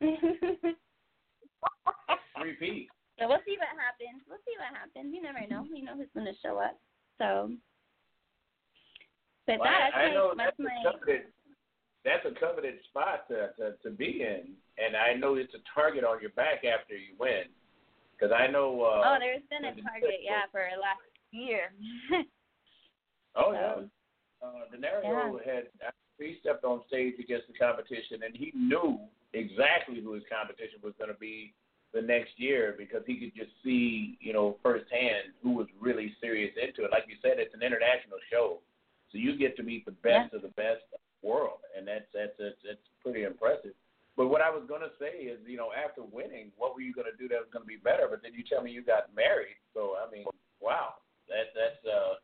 Three 2.40 2.56
feet. 2.56 2.88
So 3.18 3.26
we'll 3.28 3.42
see 3.44 3.56
what 3.58 3.68
happens. 3.74 4.22
We'll 4.28 4.38
see 4.46 4.54
what 4.58 4.70
happens. 4.76 5.12
You 5.14 5.22
never 5.22 5.40
know. 5.50 5.64
You 5.74 5.84
know 5.84 5.96
who's 5.96 6.06
going 6.14 6.26
to 6.26 6.38
show 6.40 6.58
up. 6.58 6.78
So, 7.18 7.50
but 9.48 9.64
Well, 9.64 9.72
that's 9.72 9.96
I, 9.96 10.12
I 10.12 10.14
know 10.14 10.36
that's 10.36 10.60
a 10.60 10.68
coveted 10.84 11.32
that's 12.04 12.24
a 12.28 12.34
coveted 12.38 12.76
spot 12.92 13.26
to, 13.32 13.50
to 13.56 13.80
to 13.82 13.90
be 13.90 14.20
in, 14.20 14.52
and 14.76 14.92
I 14.94 15.16
know 15.16 15.34
it's 15.34 15.54
a 15.56 15.64
target 15.72 16.04
on 16.04 16.20
your 16.20 16.36
back 16.36 16.68
after 16.68 16.92
you 16.92 17.16
win, 17.18 17.48
because 18.12 18.30
I 18.30 18.46
know. 18.46 18.76
Uh, 18.84 19.08
oh, 19.08 19.16
there's 19.18 19.42
been 19.48 19.64
a 19.64 19.74
target, 19.80 20.20
yeah, 20.22 20.44
for 20.52 20.60
last 20.76 21.08
year. 21.32 21.72
Oh 23.36 23.52
So, 23.52 23.54
yeah. 23.54 23.86
Uh, 24.42 24.66
Denario 24.74 25.38
had 25.44 25.70
he 26.18 26.36
stepped 26.40 26.64
on 26.64 26.82
stage 26.88 27.14
against 27.18 27.46
the 27.46 27.54
competition, 27.54 28.22
and 28.26 28.34
he 28.34 28.50
knew 28.54 28.98
exactly 29.34 30.00
who 30.02 30.14
his 30.14 30.24
competition 30.26 30.82
was 30.82 30.94
going 30.98 31.10
to 31.12 31.18
be 31.18 31.54
the 31.94 32.02
next 32.02 32.34
year 32.36 32.74
because 32.76 33.02
he 33.06 33.16
could 33.16 33.34
just 33.34 33.50
see, 33.64 34.18
you 34.20 34.32
know, 34.32 34.56
firsthand 34.62 35.32
who 35.42 35.52
was 35.52 35.66
really 35.80 36.14
serious 36.20 36.52
into 36.58 36.84
it. 36.84 36.90
Like 36.90 37.04
you 37.08 37.16
said, 37.22 37.38
it's 37.38 37.54
an 37.54 37.62
international 37.62 38.18
show, 38.30 38.58
so 39.10 39.18
you 39.18 39.36
get 39.38 39.56
to 39.56 39.62
meet 39.62 39.84
the 39.84 39.92
best 39.92 40.34
of 40.34 40.42
the 40.42 40.48
best 40.48 40.84
of 40.92 41.00
the 41.00 41.28
world, 41.28 41.60
and 41.76 41.86
that's 41.86 42.04
that's 42.12 42.32
that's, 42.38 42.56
that's 42.64 42.86
pretty 43.02 43.24
impressive. 43.24 43.72
But 44.16 44.28
what 44.28 44.40
I 44.42 44.50
was 44.50 44.64
going 44.66 44.80
to 44.82 44.90
say 44.98 45.24
is, 45.30 45.38
you 45.46 45.56
know, 45.56 45.68
after 45.72 46.02
winning, 46.02 46.50
what 46.56 46.74
were 46.74 46.80
you 46.80 46.92
going 46.92 47.06
to 47.06 47.16
do 47.16 47.28
that 47.28 47.38
was 47.38 47.48
going 47.52 47.62
to 47.62 47.68
be 47.68 47.76
better? 47.78 48.08
But 48.10 48.20
then 48.22 48.34
you 48.34 48.42
tell 48.42 48.62
me 48.62 48.72
you 48.72 48.82
got 48.82 49.14
married, 49.14 49.56
so 49.74 49.94
I 49.96 50.10
mean, 50.10 50.26
wow, 50.60 50.94
that 51.28 51.54
that's 51.54 51.82
uh 51.86 52.14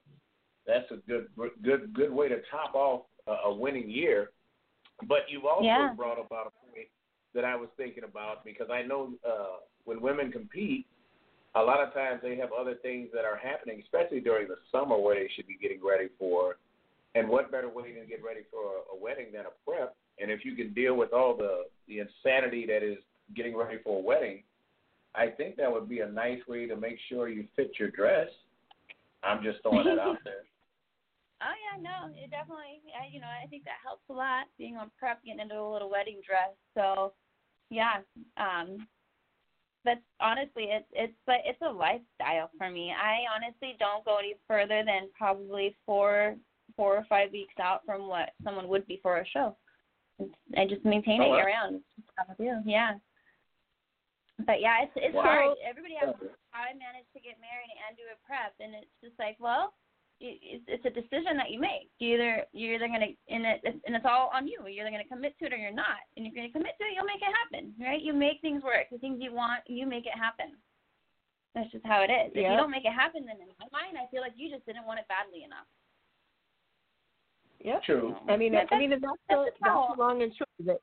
that's 0.67 0.91
a 0.91 0.97
good 1.09 1.29
good 1.63 1.95
good 1.95 2.13
way 2.13 2.29
to 2.29 2.39
top 2.51 2.75
off 2.75 3.03
a, 3.27 3.49
a 3.49 3.55
winning 3.55 3.89
year. 3.89 4.31
But 5.09 5.29
you've 5.29 5.45
also 5.45 5.65
Yeah. 5.65 5.93
brought 5.97 6.19
about 6.19 6.53
a 6.53 6.55
point 6.67 6.89
that 7.35 7.45
I 7.45 7.57
was 7.57 7.69
thinking 7.77 8.05
about 8.05 8.45
because 8.45 8.69
I 8.71 8.83
know 8.83 9.13
uh, 9.27 9.59
when 9.85 10.01
women 10.01 10.31
compete, 10.31 10.87
a 11.55 11.63
lot 11.63 11.81
of 11.81 11.93
times 11.93 12.21
they 12.23 12.37
have 12.37 12.51
other 12.53 12.75
things 12.77 13.09
that 13.13 13.25
are 13.25 13.37
happening, 13.37 13.81
especially 13.83 14.21
during 14.21 14.49
the 14.49 14.57
summer 14.73 14.99
where 14.99 15.15
they 15.15 15.29
should 15.35 15.47
be 15.47 15.57
getting 15.61 15.81
ready 15.85 16.09
for. 16.19 16.57
And 17.15 17.29
what 17.29 17.53
better 17.53 17.69
way 17.69 17.93
to 17.93 18.07
get 18.07 18.25
ready 18.25 18.41
for 18.51 18.61
a, 18.61 18.97
a 18.97 19.01
wedding 19.01 19.27
than 19.33 19.43
a 19.43 19.71
prep? 19.71 19.95
And 20.19 20.31
if 20.31 20.45
you 20.45 20.55
can 20.55 20.73
deal 20.75 20.95
with 20.95 21.13
all 21.13 21.37
the 21.37 21.65
the 21.87 21.99
insanity 22.01 22.67
that 22.67 22.83
is 22.83 22.99
getting 23.37 23.57
ready 23.57 23.79
for 23.83 23.99
a 23.99 24.03
wedding, 24.03 24.43
I 25.15 25.29
think 25.29 25.57
that 25.57 25.71
would 25.71 25.89
be 25.89 26.01
a 26.01 26.09
nice 26.09 26.41
way 26.49 26.67
to 26.67 26.77
make 26.77 26.99
sure 27.09 27.29
you 27.29 27.47
fit 27.55 27.73
your 27.79 27.91
dress. 27.91 28.29
I'm 29.23 29.43
just 29.43 29.63
throwing 29.63 29.85
that 29.85 29.99
out 29.99 30.19
there. 30.25 30.43
oh 31.43 31.55
yeah, 31.55 31.81
no, 31.81 32.13
it 32.15 32.31
definitely. 32.31 32.83
I, 33.01 33.13
you 33.13 33.21
know, 33.21 33.29
I 33.29 33.47
think 33.47 33.65
that 33.65 33.79
helps 33.85 34.03
a 34.11 34.13
lot. 34.13 34.47
Being 34.59 34.77
on 34.77 34.91
prep, 34.99 35.25
getting 35.25 35.41
into 35.41 35.59
a 35.59 35.73
little 35.73 35.91
wedding 35.91 36.21
dress. 36.27 36.51
So, 36.75 37.13
yeah. 37.71 38.03
Um, 38.37 38.87
but 39.85 39.99
honestly, 40.21 40.69
it's 40.71 40.87
it's 40.93 41.13
but 41.27 41.37
it's 41.45 41.61
a 41.63 41.71
lifestyle 41.71 42.51
for 42.59 42.71
me. 42.71 42.93
I 42.93 43.23
honestly 43.35 43.77
don't 43.79 44.05
go 44.05 44.19
any 44.19 44.35
further 44.49 44.83
than 44.85 45.11
probably 45.17 45.77
four 45.87 46.35
four 46.77 46.97
or 46.97 47.05
five 47.09 47.31
weeks 47.33 47.55
out 47.61 47.83
from 47.85 48.09
what 48.09 48.31
someone 48.43 48.69
would 48.69 48.87
be 48.87 49.01
for 49.03 49.19
a 49.19 49.27
show. 49.27 49.57
It's, 50.19 50.35
I 50.57 50.67
just 50.67 50.85
maintain 50.85 51.21
Oh, 51.21 51.35
it 51.35 51.37
year 51.37 51.47
round. 51.47 51.77
It's 51.77 52.07
just 52.07 52.09
how 52.17 52.25
I. 52.33 52.63
Yeah. 52.65 52.95
But 54.47 54.61
yeah, 54.61 54.83
it's 54.83 54.93
it's 54.97 55.15
Wow. 55.15 55.23
hard. 55.23 55.57
Everybody 55.63 55.95
has 56.01 56.15
I 56.55 56.75
managed 56.75 57.11
to 57.15 57.21
get 57.23 57.39
married 57.39 57.71
and 57.87 57.95
do 57.97 58.03
a 58.11 58.19
prep, 58.27 58.55
and 58.59 58.75
it's 58.75 58.91
just 59.03 59.15
like, 59.19 59.39
well, 59.39 59.75
it's 60.21 60.65
it's 60.67 60.87
a 60.87 60.91
decision 60.95 61.37
that 61.39 61.51
you 61.51 61.59
make. 61.63 61.91
You 61.99 62.15
either 62.19 62.47
you're 62.55 62.75
either 62.75 62.87
gonna 62.91 63.15
and 63.31 63.47
it 63.47 63.63
and 63.63 63.95
it's 63.95 64.07
all 64.07 64.31
on 64.35 64.47
you. 64.47 64.59
You're 64.67 64.87
either 64.87 64.91
gonna 64.95 65.07
commit 65.11 65.39
to 65.39 65.47
it 65.47 65.55
or 65.55 65.59
you're 65.59 65.75
not. 65.75 66.03
And 66.17 66.27
if 66.27 66.35
you're 66.35 66.43
gonna 66.47 66.55
commit 66.55 66.75
to 66.79 66.87
it, 66.87 66.95
you'll 66.95 67.07
make 67.11 67.23
it 67.23 67.31
happen, 67.31 67.75
right? 67.79 68.03
You 68.03 68.15
make 68.15 68.41
things 68.43 68.63
work. 68.63 68.91
The 68.91 68.99
things 68.99 69.19
you 69.23 69.35
want, 69.35 69.63
you 69.67 69.87
make 69.87 70.07
it 70.07 70.19
happen. 70.19 70.59
That's 71.55 71.71
just 71.71 71.87
how 71.87 72.03
it 72.03 72.11
is. 72.11 72.35
If 72.35 72.43
you 72.43 72.57
don't 72.59 72.75
make 72.75 72.85
it 72.87 72.91
happen, 72.95 73.23
then 73.27 73.39
in 73.39 73.55
my 73.63 73.71
mind, 73.71 73.95
I 73.95 74.11
feel 74.11 74.23
like 74.27 74.35
you 74.35 74.51
just 74.51 74.67
didn't 74.67 74.87
want 74.87 74.99
it 74.99 75.07
badly 75.07 75.47
enough. 75.47 75.71
Yep. 77.65 77.83
True. 77.85 78.17
I 78.29 78.37
mean, 78.37 78.53
That- 78.53 78.69
I 78.71 78.79
mean, 78.79 78.91
that's 78.91 79.03
that's 79.03 79.13
the, 79.29 79.35
the 79.35 79.51
that's 79.63 79.99
long 79.99 80.23
and 80.23 80.33
short 80.37 80.49
of 80.61 80.69
it. 80.69 80.83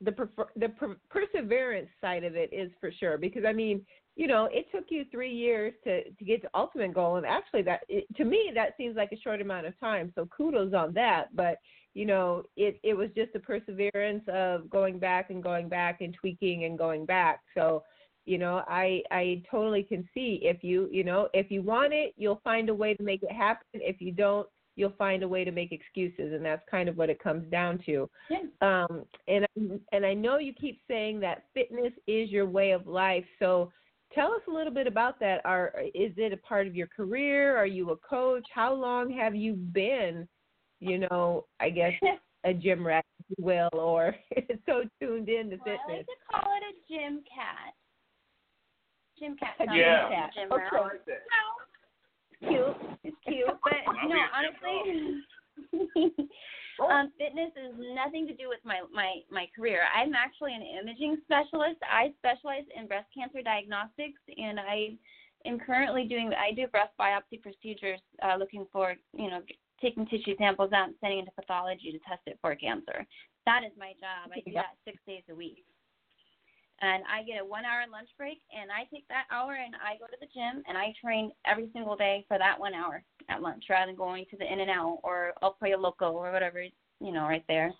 The 0.00 0.12
prefer, 0.12 0.46
the 0.56 0.68
per, 0.70 0.96
perseverance 1.10 1.88
side 2.00 2.24
of 2.24 2.34
it 2.34 2.52
is 2.52 2.72
for 2.80 2.90
sure 2.90 3.18
because 3.18 3.44
I 3.44 3.52
mean, 3.52 3.84
you 4.16 4.26
know, 4.26 4.48
it 4.52 4.66
took 4.72 4.86
you 4.88 5.04
three 5.10 5.32
years 5.32 5.74
to 5.84 6.04
to 6.10 6.24
get 6.24 6.42
to 6.42 6.50
ultimate 6.54 6.94
goal, 6.94 7.16
and 7.16 7.26
actually, 7.26 7.62
that 7.62 7.80
it, 7.88 8.04
to 8.16 8.24
me 8.24 8.50
that 8.54 8.76
seems 8.76 8.96
like 8.96 9.12
a 9.12 9.20
short 9.20 9.40
amount 9.40 9.66
of 9.66 9.78
time. 9.78 10.12
So 10.14 10.26
kudos 10.26 10.74
on 10.74 10.92
that. 10.94 11.34
But 11.34 11.58
you 11.94 12.06
know, 12.06 12.44
it 12.56 12.80
it 12.82 12.94
was 12.94 13.10
just 13.16 13.32
the 13.32 13.40
perseverance 13.40 14.24
of 14.28 14.70
going 14.70 14.98
back 14.98 15.30
and 15.30 15.42
going 15.42 15.68
back 15.68 16.00
and 16.00 16.14
tweaking 16.14 16.64
and 16.64 16.78
going 16.78 17.04
back. 17.04 17.40
So 17.54 17.82
you 18.24 18.38
know 18.38 18.62
i 18.68 19.02
i 19.10 19.42
totally 19.50 19.82
can 19.82 20.08
see 20.14 20.38
if 20.42 20.62
you 20.62 20.88
you 20.92 21.02
know 21.02 21.28
if 21.34 21.50
you 21.50 21.60
want 21.60 21.92
it 21.92 22.14
you'll 22.16 22.40
find 22.44 22.68
a 22.68 22.74
way 22.74 22.94
to 22.94 23.02
make 23.02 23.20
it 23.20 23.32
happen 23.32 23.66
if 23.74 24.00
you 24.00 24.12
don't 24.12 24.46
you'll 24.82 24.92
find 24.98 25.22
a 25.22 25.28
way 25.28 25.44
to 25.44 25.52
make 25.52 25.70
excuses 25.70 26.32
and 26.32 26.44
that's 26.44 26.62
kind 26.68 26.88
of 26.88 26.96
what 26.96 27.08
it 27.08 27.22
comes 27.22 27.48
down 27.52 27.78
to 27.86 28.10
Yeah. 28.28 28.38
um 28.60 29.04
and 29.28 29.46
and 29.92 30.04
i 30.04 30.12
know 30.12 30.38
you 30.38 30.52
keep 30.52 30.80
saying 30.88 31.20
that 31.20 31.44
fitness 31.54 31.92
is 32.08 32.30
your 32.30 32.46
way 32.46 32.72
of 32.72 32.88
life 32.88 33.24
so 33.38 33.70
tell 34.12 34.32
us 34.32 34.42
a 34.48 34.50
little 34.50 34.72
bit 34.74 34.88
about 34.88 35.20
that 35.20 35.40
are 35.44 35.72
is 35.94 36.12
it 36.16 36.32
a 36.32 36.36
part 36.38 36.66
of 36.66 36.74
your 36.74 36.88
career 36.88 37.56
are 37.56 37.66
you 37.66 37.90
a 37.90 37.96
coach 37.98 38.44
how 38.52 38.74
long 38.74 39.08
have 39.08 39.36
you 39.36 39.52
been 39.54 40.26
you 40.80 40.98
know 40.98 41.46
i 41.60 41.70
guess 41.70 41.92
a 42.44 42.52
gym 42.52 42.84
rat 42.84 43.04
if 43.20 43.38
you 43.38 43.44
will 43.44 43.70
or 43.74 44.16
so 44.66 44.82
tuned 45.00 45.28
in 45.28 45.48
to 45.48 45.56
Well, 45.64 45.78
I 45.86 45.92
like 45.92 46.06
to 46.06 46.12
call 46.28 46.50
it 46.58 46.64
a 46.66 46.74
gym 46.92 47.22
cat. 47.22 47.72
Gym 49.18 49.36
cat. 49.38 49.54
A 49.60 49.66
sounds 49.66 49.78
gym 49.78 49.86
like 49.86 50.02
a 50.02 50.14
cat. 50.14 50.30
Gym 50.34 50.48
Okay. 50.50 50.62
I 50.72 50.74
rat. 50.74 50.82
like 50.82 51.04
that. 51.06 51.22
Cute 52.48 52.76
It's 53.04 53.16
cute, 53.26 53.46
but 53.62 53.80
I'll 53.86 54.08
no, 54.08 54.16
be 54.16 54.20
a 54.20 54.84
gym 54.84 55.24
honestly, 55.72 56.28
um, 56.90 57.12
fitness 57.18 57.52
is 57.56 57.74
nothing 57.94 58.26
to 58.26 58.34
do 58.34 58.48
with 58.48 58.60
my 58.64 58.80
my 58.92 59.20
my 59.30 59.46
career. 59.54 59.82
I'm 59.94 60.14
actually 60.14 60.54
an 60.54 60.62
imaging 60.62 61.18
specialist. 61.24 61.78
I 61.82 62.12
specialize 62.18 62.64
in 62.74 62.86
breast 62.86 63.06
cancer 63.14 63.42
diagnostics, 63.42 64.20
and 64.36 64.58
I 64.58 64.96
am 65.46 65.58
currently 65.58 66.04
doing 66.04 66.32
I 66.34 66.54
do 66.54 66.66
breast 66.68 66.92
biopsy 66.98 67.42
procedures, 67.42 68.00
uh, 68.22 68.36
looking 68.38 68.66
for 68.72 68.94
you 69.12 69.30
know 69.30 69.40
taking 69.80 70.06
tissue 70.06 70.36
samples 70.38 70.72
out 70.72 70.88
and 70.88 70.96
sending 71.00 71.18
into 71.18 71.32
pathology 71.32 71.90
to 71.92 71.98
test 72.08 72.22
it 72.26 72.38
for 72.40 72.54
cancer. 72.54 73.04
That 73.46 73.62
is 73.66 73.72
my 73.76 73.92
job. 73.98 74.30
I 74.32 74.40
do 74.46 74.52
that 74.54 74.78
six 74.84 74.98
days 75.06 75.22
a 75.30 75.34
week. 75.34 75.64
And 76.82 77.04
I 77.06 77.22
get 77.22 77.40
a 77.40 77.46
one 77.46 77.64
hour 77.64 77.86
lunch 77.86 78.10
break, 78.18 78.42
and 78.50 78.70
I 78.74 78.90
take 78.90 79.06
that 79.06 79.30
hour 79.30 79.54
and 79.54 79.78
I 79.78 79.94
go 80.02 80.10
to 80.10 80.18
the 80.18 80.26
gym 80.34 80.66
and 80.66 80.76
I 80.76 80.92
train 80.98 81.30
every 81.46 81.70
single 81.72 81.94
day 81.94 82.26
for 82.26 82.38
that 82.38 82.58
one 82.58 82.74
hour 82.74 83.04
at 83.30 83.40
lunch 83.40 83.64
rather 83.70 83.86
than 83.86 83.96
going 83.96 84.26
to 84.30 84.36
the 84.36 84.50
In-N-Out 84.50 84.98
or 85.04 85.32
El 85.42 85.54
Pollo 85.62 85.78
Loco 85.78 86.10
or 86.10 86.32
whatever, 86.32 86.60
you 86.60 87.12
know, 87.12 87.22
right 87.30 87.44
there. 87.46 87.70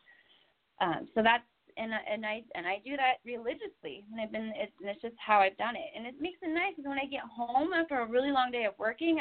Um, 0.80 1.08
so 1.14 1.22
that's 1.22 1.42
and 1.76 1.90
and 1.90 2.24
I 2.26 2.42
and 2.54 2.66
I 2.66 2.78
do 2.84 2.96
that 2.96 3.18
religiously, 3.24 4.04
and 4.12 4.20
I've 4.20 4.30
been 4.30 4.52
it's, 4.54 4.72
and 4.78 4.90
it's 4.90 5.02
just 5.02 5.16
how 5.18 5.40
I've 5.40 5.56
done 5.56 5.74
it, 5.74 5.90
and 5.96 6.06
it 6.06 6.20
makes 6.20 6.38
it 6.42 6.52
nice 6.54 6.76
because 6.76 6.88
when 6.88 7.00
I 7.02 7.10
get 7.10 7.26
home 7.26 7.72
after 7.72 8.00
a 8.00 8.06
really 8.06 8.30
long 8.30 8.52
day 8.52 8.64
of 8.64 8.78
working, 8.78 9.18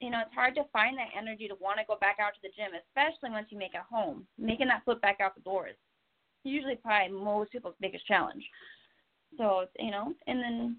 you 0.00 0.10
know, 0.10 0.20
it's 0.20 0.34
hard 0.34 0.54
to 0.56 0.68
find 0.72 0.98
that 0.98 1.14
energy 1.16 1.48
to 1.48 1.54
want 1.56 1.78
to 1.78 1.88
go 1.88 1.96
back 2.00 2.16
out 2.20 2.34
to 2.34 2.42
the 2.42 2.52
gym, 2.52 2.74
especially 2.74 3.30
once 3.30 3.48
you 3.48 3.56
make 3.56 3.74
it 3.74 3.86
home. 3.88 4.26
Making 4.36 4.68
that 4.68 4.84
flip 4.84 5.00
back 5.00 5.20
out 5.22 5.34
the 5.34 5.46
door 5.46 5.68
is 5.68 5.78
usually 6.44 6.76
probably 6.76 7.16
most 7.16 7.52
people's 7.52 7.78
biggest 7.80 8.06
challenge. 8.06 8.42
So 9.38 9.66
you 9.78 9.90
know, 9.90 10.14
and 10.26 10.40
then 10.40 10.76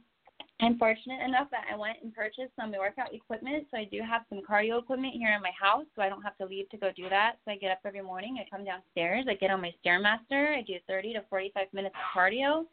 I'm 0.62 0.78
fortunate 0.78 1.22
enough 1.22 1.50
that 1.52 1.66
I 1.72 1.76
went 1.76 1.98
and 2.04 2.14
purchased 2.14 2.56
some 2.56 2.72
workout 2.72 3.14
equipment. 3.14 3.68
So 3.72 3.78
I 3.78 3.86
do 3.86 4.02
have 4.02 4.22
some 4.30 4.42
cardio 4.48 4.80
equipment 4.80 5.14
here 5.14 5.34
in 5.36 5.42
my 5.42 5.52
house, 5.60 5.86
so 5.96 6.02
I 6.02 6.10
don't 6.10 6.22
have 6.22 6.38
to 6.38 6.46
leave 6.46 6.70
to 6.70 6.78
go 6.78 6.92
do 6.96 7.10
that. 7.10 7.36
So 7.44 7.52
I 7.52 7.58
get 7.58 7.72
up 7.72 7.80
every 7.86 8.02
morning, 8.02 8.38
I 8.40 8.48
come 8.50 8.66
downstairs, 8.66 9.26
I 9.28 9.34
get 9.34 9.52
on 9.52 9.62
my 9.62 9.74
stairmaster, 9.84 10.58
I 10.58 10.62
do 10.66 10.76
30 10.88 11.14
to 11.14 11.24
45 11.30 11.68
minutes 11.74 11.96
of 11.96 12.22
cardio. 12.22 12.66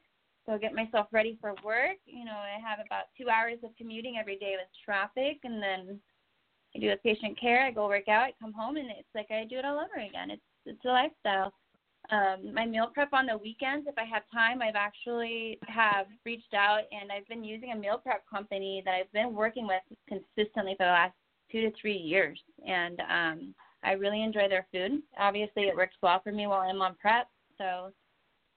So 0.46 0.52
I 0.52 0.58
get 0.58 0.74
myself 0.74 1.06
ready 1.12 1.36
for 1.40 1.54
work. 1.64 1.98
You 2.06 2.24
know, 2.24 2.38
I 2.38 2.58
have 2.60 2.78
about 2.84 3.04
two 3.18 3.28
hours 3.28 3.58
of 3.62 3.70
commuting 3.76 4.16
every 4.18 4.36
day 4.36 4.54
with 4.56 4.68
traffic, 4.84 5.40
and 5.44 5.62
then 5.62 5.98
I 6.76 6.78
do 6.78 6.92
a 6.92 6.96
patient 6.96 7.38
care. 7.40 7.64
I 7.64 7.70
go 7.70 7.88
work 7.88 8.08
out. 8.08 8.24
I 8.24 8.32
come 8.40 8.52
home, 8.52 8.76
and 8.76 8.90
it's 8.90 9.08
like 9.14 9.30
I 9.30 9.44
do 9.44 9.58
it 9.58 9.64
all 9.64 9.78
over 9.78 10.04
again. 10.06 10.30
It's 10.30 10.42
it's 10.66 10.84
a 10.84 10.88
lifestyle 10.88 11.52
um, 12.10 12.52
my 12.54 12.66
meal 12.66 12.90
prep 12.92 13.12
on 13.12 13.26
the 13.26 13.36
weekends. 13.36 13.86
If 13.86 13.96
i 13.98 14.04
have 14.04 14.22
time 14.32 14.62
i've 14.62 14.76
actually 14.76 15.58
have 15.66 16.06
reached 16.24 16.54
out 16.54 16.82
and 16.92 17.10
i've 17.10 17.26
been 17.28 17.44
using 17.44 17.72
a 17.72 17.76
meal 17.76 18.00
prep 18.02 18.24
company 18.28 18.82
that 18.84 18.94
i've 18.94 19.12
been 19.12 19.34
working 19.34 19.66
with 19.66 19.82
consistently 20.08 20.74
for 20.76 20.86
the 20.86 20.92
last 20.92 21.14
two 21.50 21.62
to 21.62 21.72
three 21.80 21.96
years. 21.96 22.40
And 22.66 23.00
um 23.00 23.54
i 23.82 23.92
really 23.92 24.22
enjoy 24.22 24.48
their 24.48 24.66
food. 24.72 25.02
Obviously 25.18 25.64
it 25.64 25.76
works 25.76 25.96
well 26.02 26.20
for 26.22 26.32
me 26.32 26.46
while 26.46 26.60
i'm 26.60 26.82
on 26.82 26.96
prep. 27.00 27.28
So 27.58 27.92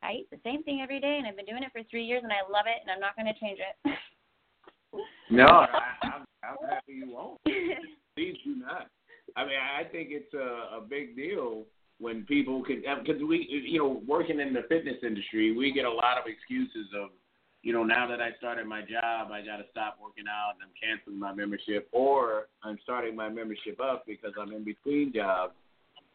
i 0.01 0.13
eat 0.13 0.29
the 0.31 0.39
same 0.43 0.63
thing 0.63 0.81
every 0.81 1.00
day 1.00 1.17
and 1.17 1.27
i've 1.27 1.38
been 1.38 1.45
doing 1.45 1.63
it 1.63 1.72
for 1.72 1.81
three 1.89 2.05
years 2.05 2.24
and 2.24 2.31
i 2.31 2.41
love 2.51 2.65
it 2.67 2.81
and 2.81 2.91
i'm 2.91 3.00
not 3.00 3.15
going 3.15 3.31
to 3.33 3.39
change 3.39 3.60
it. 3.60 3.98
No, 5.31 5.45
I, 5.45 5.67
I'm, 6.03 6.25
I'm 6.43 6.69
happy 6.69 6.93
you 6.93 7.12
won't. 7.12 7.39
Please 8.15 8.38
do 8.45 8.55
not. 8.57 8.88
I 9.36 9.45
mean, 9.45 9.55
I 9.57 9.83
think 9.83 10.10
it's 10.12 10.31
a, 10.36 10.77
a 10.77 10.81
big 10.88 11.15
deal 11.15 11.63
when 12.00 12.24
people 12.26 12.64
can 12.64 12.84
because 13.04 13.22
we, 13.22 13.48
you 13.66 13.80
know, 13.80 14.02
working 14.08 14.40
in 14.40 14.54
the 14.54 14.64
fitness 14.70 14.98
industry, 15.04 15.56
we 15.56 15.72
get 15.72 15.86
a 15.86 15.92
lot 15.92 16.18
of 16.18 16.26
excuses 16.28 16.88
of, 16.96 17.10
you 17.62 17.72
know, 17.72 17.84
now 17.84 18.08
that 18.08 18.20
I 18.22 18.32
started 18.38 18.66
my 18.68 18.82
job, 18.82 19.32
I 19.32 19.42
got 19.46 19.58
to 19.58 19.66
stop 19.72 19.98
working 20.02 20.26
out 20.28 20.56
and 20.56 20.64
I'm 20.64 20.74
canceling 20.82 21.20
my 21.20 21.34
membership, 21.34 21.88
or 21.92 22.48
I'm 22.64 22.78
starting 22.84 23.16
my 23.16 23.30
membership 23.30 23.80
up 23.82 24.06
because 24.06 24.34
I'm 24.40 24.52
in 24.52 24.64
between 24.64 25.14
jobs, 25.14 25.54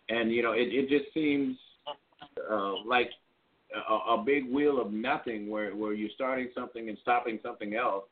and 0.08 0.32
you 0.32 0.42
know, 0.42 0.52
it 0.52 0.68
it 0.72 0.88
just 0.88 1.12
seems 1.14 1.56
uh, 2.50 2.74
like 2.84 3.10
a, 3.88 4.12
a 4.12 4.22
big 4.24 4.52
wheel 4.52 4.80
of 4.80 4.92
nothing 4.92 5.48
where 5.48 5.74
where 5.74 5.94
you're 5.94 6.10
starting 6.14 6.50
something 6.54 6.88
and 6.88 6.98
stopping 7.02 7.38
something 7.42 7.74
else 7.74 8.04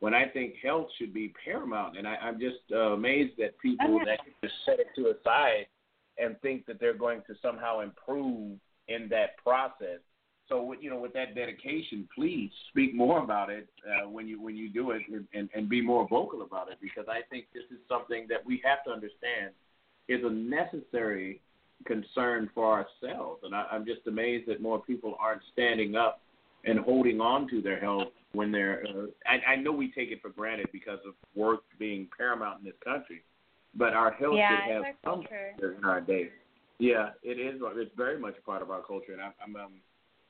when 0.00 0.14
I 0.14 0.26
think 0.26 0.54
health 0.62 0.88
should 0.98 1.14
be 1.14 1.32
paramount. 1.44 1.96
And 1.96 2.08
I, 2.08 2.16
I'm 2.16 2.40
just 2.40 2.58
uh, 2.72 2.94
amazed 2.94 3.34
that 3.38 3.58
people 3.58 4.00
that 4.06 4.18
just 4.42 4.54
set 4.64 4.80
it 4.80 4.88
to 4.96 5.10
a 5.10 5.14
side 5.22 5.66
and 6.20 6.40
think 6.40 6.66
that 6.66 6.78
they're 6.80 6.94
going 7.06 7.22
to 7.26 7.34
somehow 7.40 7.80
improve 7.80 8.58
in 8.88 9.08
that 9.08 9.36
process. 9.42 10.00
So, 10.48 10.62
with, 10.62 10.80
you 10.82 10.90
know, 10.90 10.98
with 10.98 11.12
that 11.12 11.36
dedication, 11.36 12.08
please 12.12 12.50
speak 12.70 12.92
more 12.94 13.22
about 13.22 13.50
it 13.50 13.68
uh, 13.86 14.08
when 14.08 14.26
you 14.26 14.42
when 14.42 14.56
you 14.56 14.68
do 14.68 14.90
it, 14.90 15.02
and, 15.32 15.48
and 15.54 15.68
be 15.68 15.80
more 15.80 16.08
vocal 16.08 16.42
about 16.42 16.70
it, 16.72 16.78
because 16.82 17.06
I 17.08 17.20
think 17.30 17.46
this 17.54 17.62
is 17.70 17.78
something 17.88 18.26
that 18.28 18.44
we 18.44 18.60
have 18.64 18.82
to 18.84 18.90
understand 18.90 19.52
is 20.08 20.20
a 20.24 20.30
necessary 20.30 21.40
concern 21.86 22.50
for 22.52 22.66
ourselves. 22.72 23.42
And 23.44 23.54
I, 23.54 23.66
I'm 23.70 23.86
just 23.86 24.06
amazed 24.08 24.48
that 24.48 24.60
more 24.60 24.80
people 24.80 25.16
aren't 25.20 25.42
standing 25.52 25.94
up 25.94 26.20
and 26.64 26.78
holding 26.80 27.20
on 27.20 27.48
to 27.50 27.62
their 27.62 27.78
health 27.78 28.12
when 28.32 28.50
they're. 28.50 28.84
Uh, 28.88 29.06
I, 29.26 29.52
I 29.52 29.56
know 29.56 29.70
we 29.70 29.92
take 29.92 30.10
it 30.10 30.20
for 30.20 30.30
granted 30.30 30.68
because 30.72 30.98
of 31.06 31.14
work 31.36 31.60
being 31.78 32.08
paramount 32.18 32.58
in 32.58 32.64
this 32.64 32.74
country, 32.84 33.22
but 33.74 33.92
our 33.92 34.12
health 34.12 34.34
yeah, 34.36 34.66
should 34.66 34.74
have 34.74 34.94
some 35.04 35.14
culture. 35.14 35.76
in 35.78 35.84
our 35.84 36.00
day. 36.00 36.30
Yeah, 36.78 37.10
it 37.22 37.38
is. 37.38 37.60
It's 37.76 37.94
very 37.96 38.18
much 38.18 38.34
part 38.44 38.62
of 38.62 38.70
our 38.70 38.82
culture, 38.82 39.12
and 39.12 39.20
I'm 39.20 39.32
I'm, 39.44 39.56
um, 39.56 39.72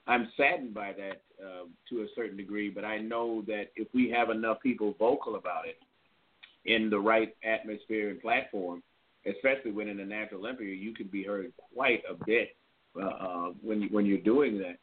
I'm 0.06 0.28
saddened 0.36 0.74
by 0.74 0.92
that 0.92 1.22
uh, 1.42 1.66
to 1.88 2.02
a 2.02 2.06
certain 2.14 2.36
degree. 2.36 2.70
But 2.70 2.84
I 2.84 2.98
know 2.98 3.42
that 3.46 3.66
if 3.76 3.88
we 3.94 4.10
have 4.10 4.30
enough 4.30 4.60
people 4.60 4.94
vocal 4.98 5.36
about 5.36 5.66
it 5.66 5.78
in 6.64 6.90
the 6.90 6.98
right 6.98 7.34
atmosphere 7.44 8.10
and 8.10 8.20
platform, 8.20 8.82
especially 9.26 9.70
when 9.70 9.88
in 9.88 9.96
the 9.96 10.04
Natural 10.04 10.40
Olympia, 10.40 10.74
you 10.74 10.92
can 10.92 11.06
be 11.06 11.22
heard 11.22 11.52
quite 11.74 12.02
a 12.10 12.14
bit 12.24 12.56
uh, 13.00 13.06
uh, 13.06 13.52
when 13.62 13.82
you, 13.82 13.88
when 13.90 14.04
you're 14.04 14.18
doing 14.18 14.58
that. 14.58 14.78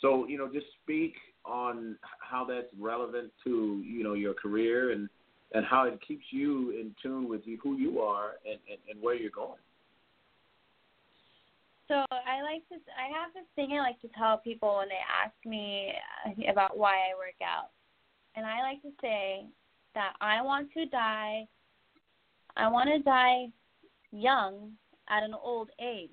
So 0.00 0.26
you 0.28 0.38
know, 0.38 0.48
just 0.52 0.66
speak 0.82 1.14
on 1.44 1.96
how 2.20 2.44
that's 2.44 2.68
relevant 2.78 3.32
to 3.44 3.82
you 3.84 4.04
know 4.04 4.14
your 4.14 4.34
career 4.34 4.92
and 4.92 5.08
and 5.52 5.64
how 5.64 5.84
it 5.84 5.98
keeps 6.06 6.24
you 6.30 6.70
in 6.70 6.94
tune 7.02 7.28
with 7.28 7.42
you, 7.44 7.58
who 7.62 7.76
you 7.76 8.00
are 8.00 8.32
and, 8.44 8.58
and, 8.70 8.78
and 8.90 9.02
where 9.02 9.14
you're 9.14 9.30
going. 9.30 9.58
So 11.88 12.04
I 12.10 12.42
like 12.42 12.68
to. 12.68 12.74
I 12.74 13.08
have 13.18 13.32
this 13.32 13.46
thing 13.56 13.72
I 13.72 13.80
like 13.80 13.98
to 14.02 14.08
tell 14.08 14.36
people 14.36 14.76
when 14.76 14.88
they 14.88 15.00
ask 15.24 15.34
me 15.46 15.92
uh, 16.26 16.52
about 16.52 16.76
why 16.76 16.92
I 16.92 17.16
work 17.16 17.40
out, 17.42 17.70
and 18.36 18.44
I 18.44 18.60
like 18.60 18.82
to 18.82 18.90
say 19.00 19.46
that 19.94 20.12
I 20.20 20.42
want 20.42 20.70
to 20.74 20.84
die. 20.84 21.48
I 22.58 22.68
want 22.68 22.90
to 22.90 22.98
die 22.98 23.46
young 24.12 24.72
at 25.08 25.22
an 25.22 25.32
old 25.32 25.70
age. 25.80 26.10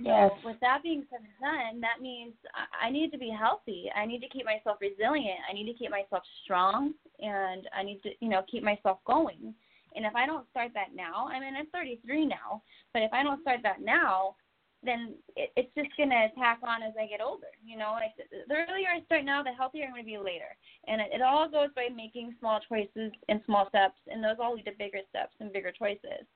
Yes. 0.00 0.30
With 0.44 0.60
that 0.60 0.82
being 0.82 1.06
said 1.10 1.20
and 1.20 1.40
done, 1.40 1.80
that 1.80 2.02
means 2.02 2.34
I 2.80 2.90
need 2.90 3.12
to 3.12 3.18
be 3.18 3.30
healthy. 3.30 3.90
I 3.96 4.04
need 4.04 4.20
to 4.20 4.28
keep 4.28 4.44
myself 4.44 4.76
resilient. 4.80 5.40
I 5.48 5.54
need 5.54 5.66
to 5.72 5.78
keep 5.78 5.90
myself 5.90 6.22
strong, 6.44 6.92
and 7.18 7.66
I 7.76 7.82
need 7.82 8.02
to, 8.02 8.10
you 8.20 8.28
know, 8.28 8.42
keep 8.50 8.62
myself 8.62 8.98
going. 9.06 9.54
And 9.94 10.04
if 10.04 10.14
I 10.14 10.26
don't 10.26 10.48
start 10.50 10.72
that 10.74 10.94
now, 10.94 11.28
I 11.28 11.40
mean, 11.40 11.56
I'm 11.56 11.66
33 11.72 12.26
now, 12.26 12.62
but 12.92 13.02
if 13.02 13.12
I 13.12 13.22
don't 13.22 13.40
start 13.40 13.60
that 13.62 13.80
now, 13.80 14.36
then 14.82 15.14
it, 15.34 15.50
it's 15.56 15.74
just 15.74 15.88
gonna 15.96 16.28
tack 16.38 16.60
on 16.62 16.82
as 16.82 16.92
I 17.00 17.06
get 17.06 17.22
older. 17.22 17.48
You 17.64 17.78
know, 17.78 17.96
like 17.96 18.12
the 18.16 18.54
earlier 18.54 18.88
I 18.94 19.02
start 19.06 19.24
now, 19.24 19.42
the 19.42 19.52
healthier 19.52 19.84
I'm 19.84 19.92
gonna 19.92 20.04
be 20.04 20.18
later. 20.18 20.52
And 20.86 21.00
it, 21.00 21.08
it 21.14 21.22
all 21.22 21.48
goes 21.48 21.70
by 21.74 21.88
making 21.94 22.34
small 22.38 22.60
choices 22.68 23.12
and 23.28 23.40
small 23.46 23.68
steps, 23.70 23.96
and 24.08 24.22
those 24.22 24.36
all 24.38 24.54
lead 24.54 24.66
to 24.66 24.72
bigger 24.78 25.00
steps 25.08 25.32
and 25.40 25.52
bigger 25.52 25.72
choices. 25.72 26.28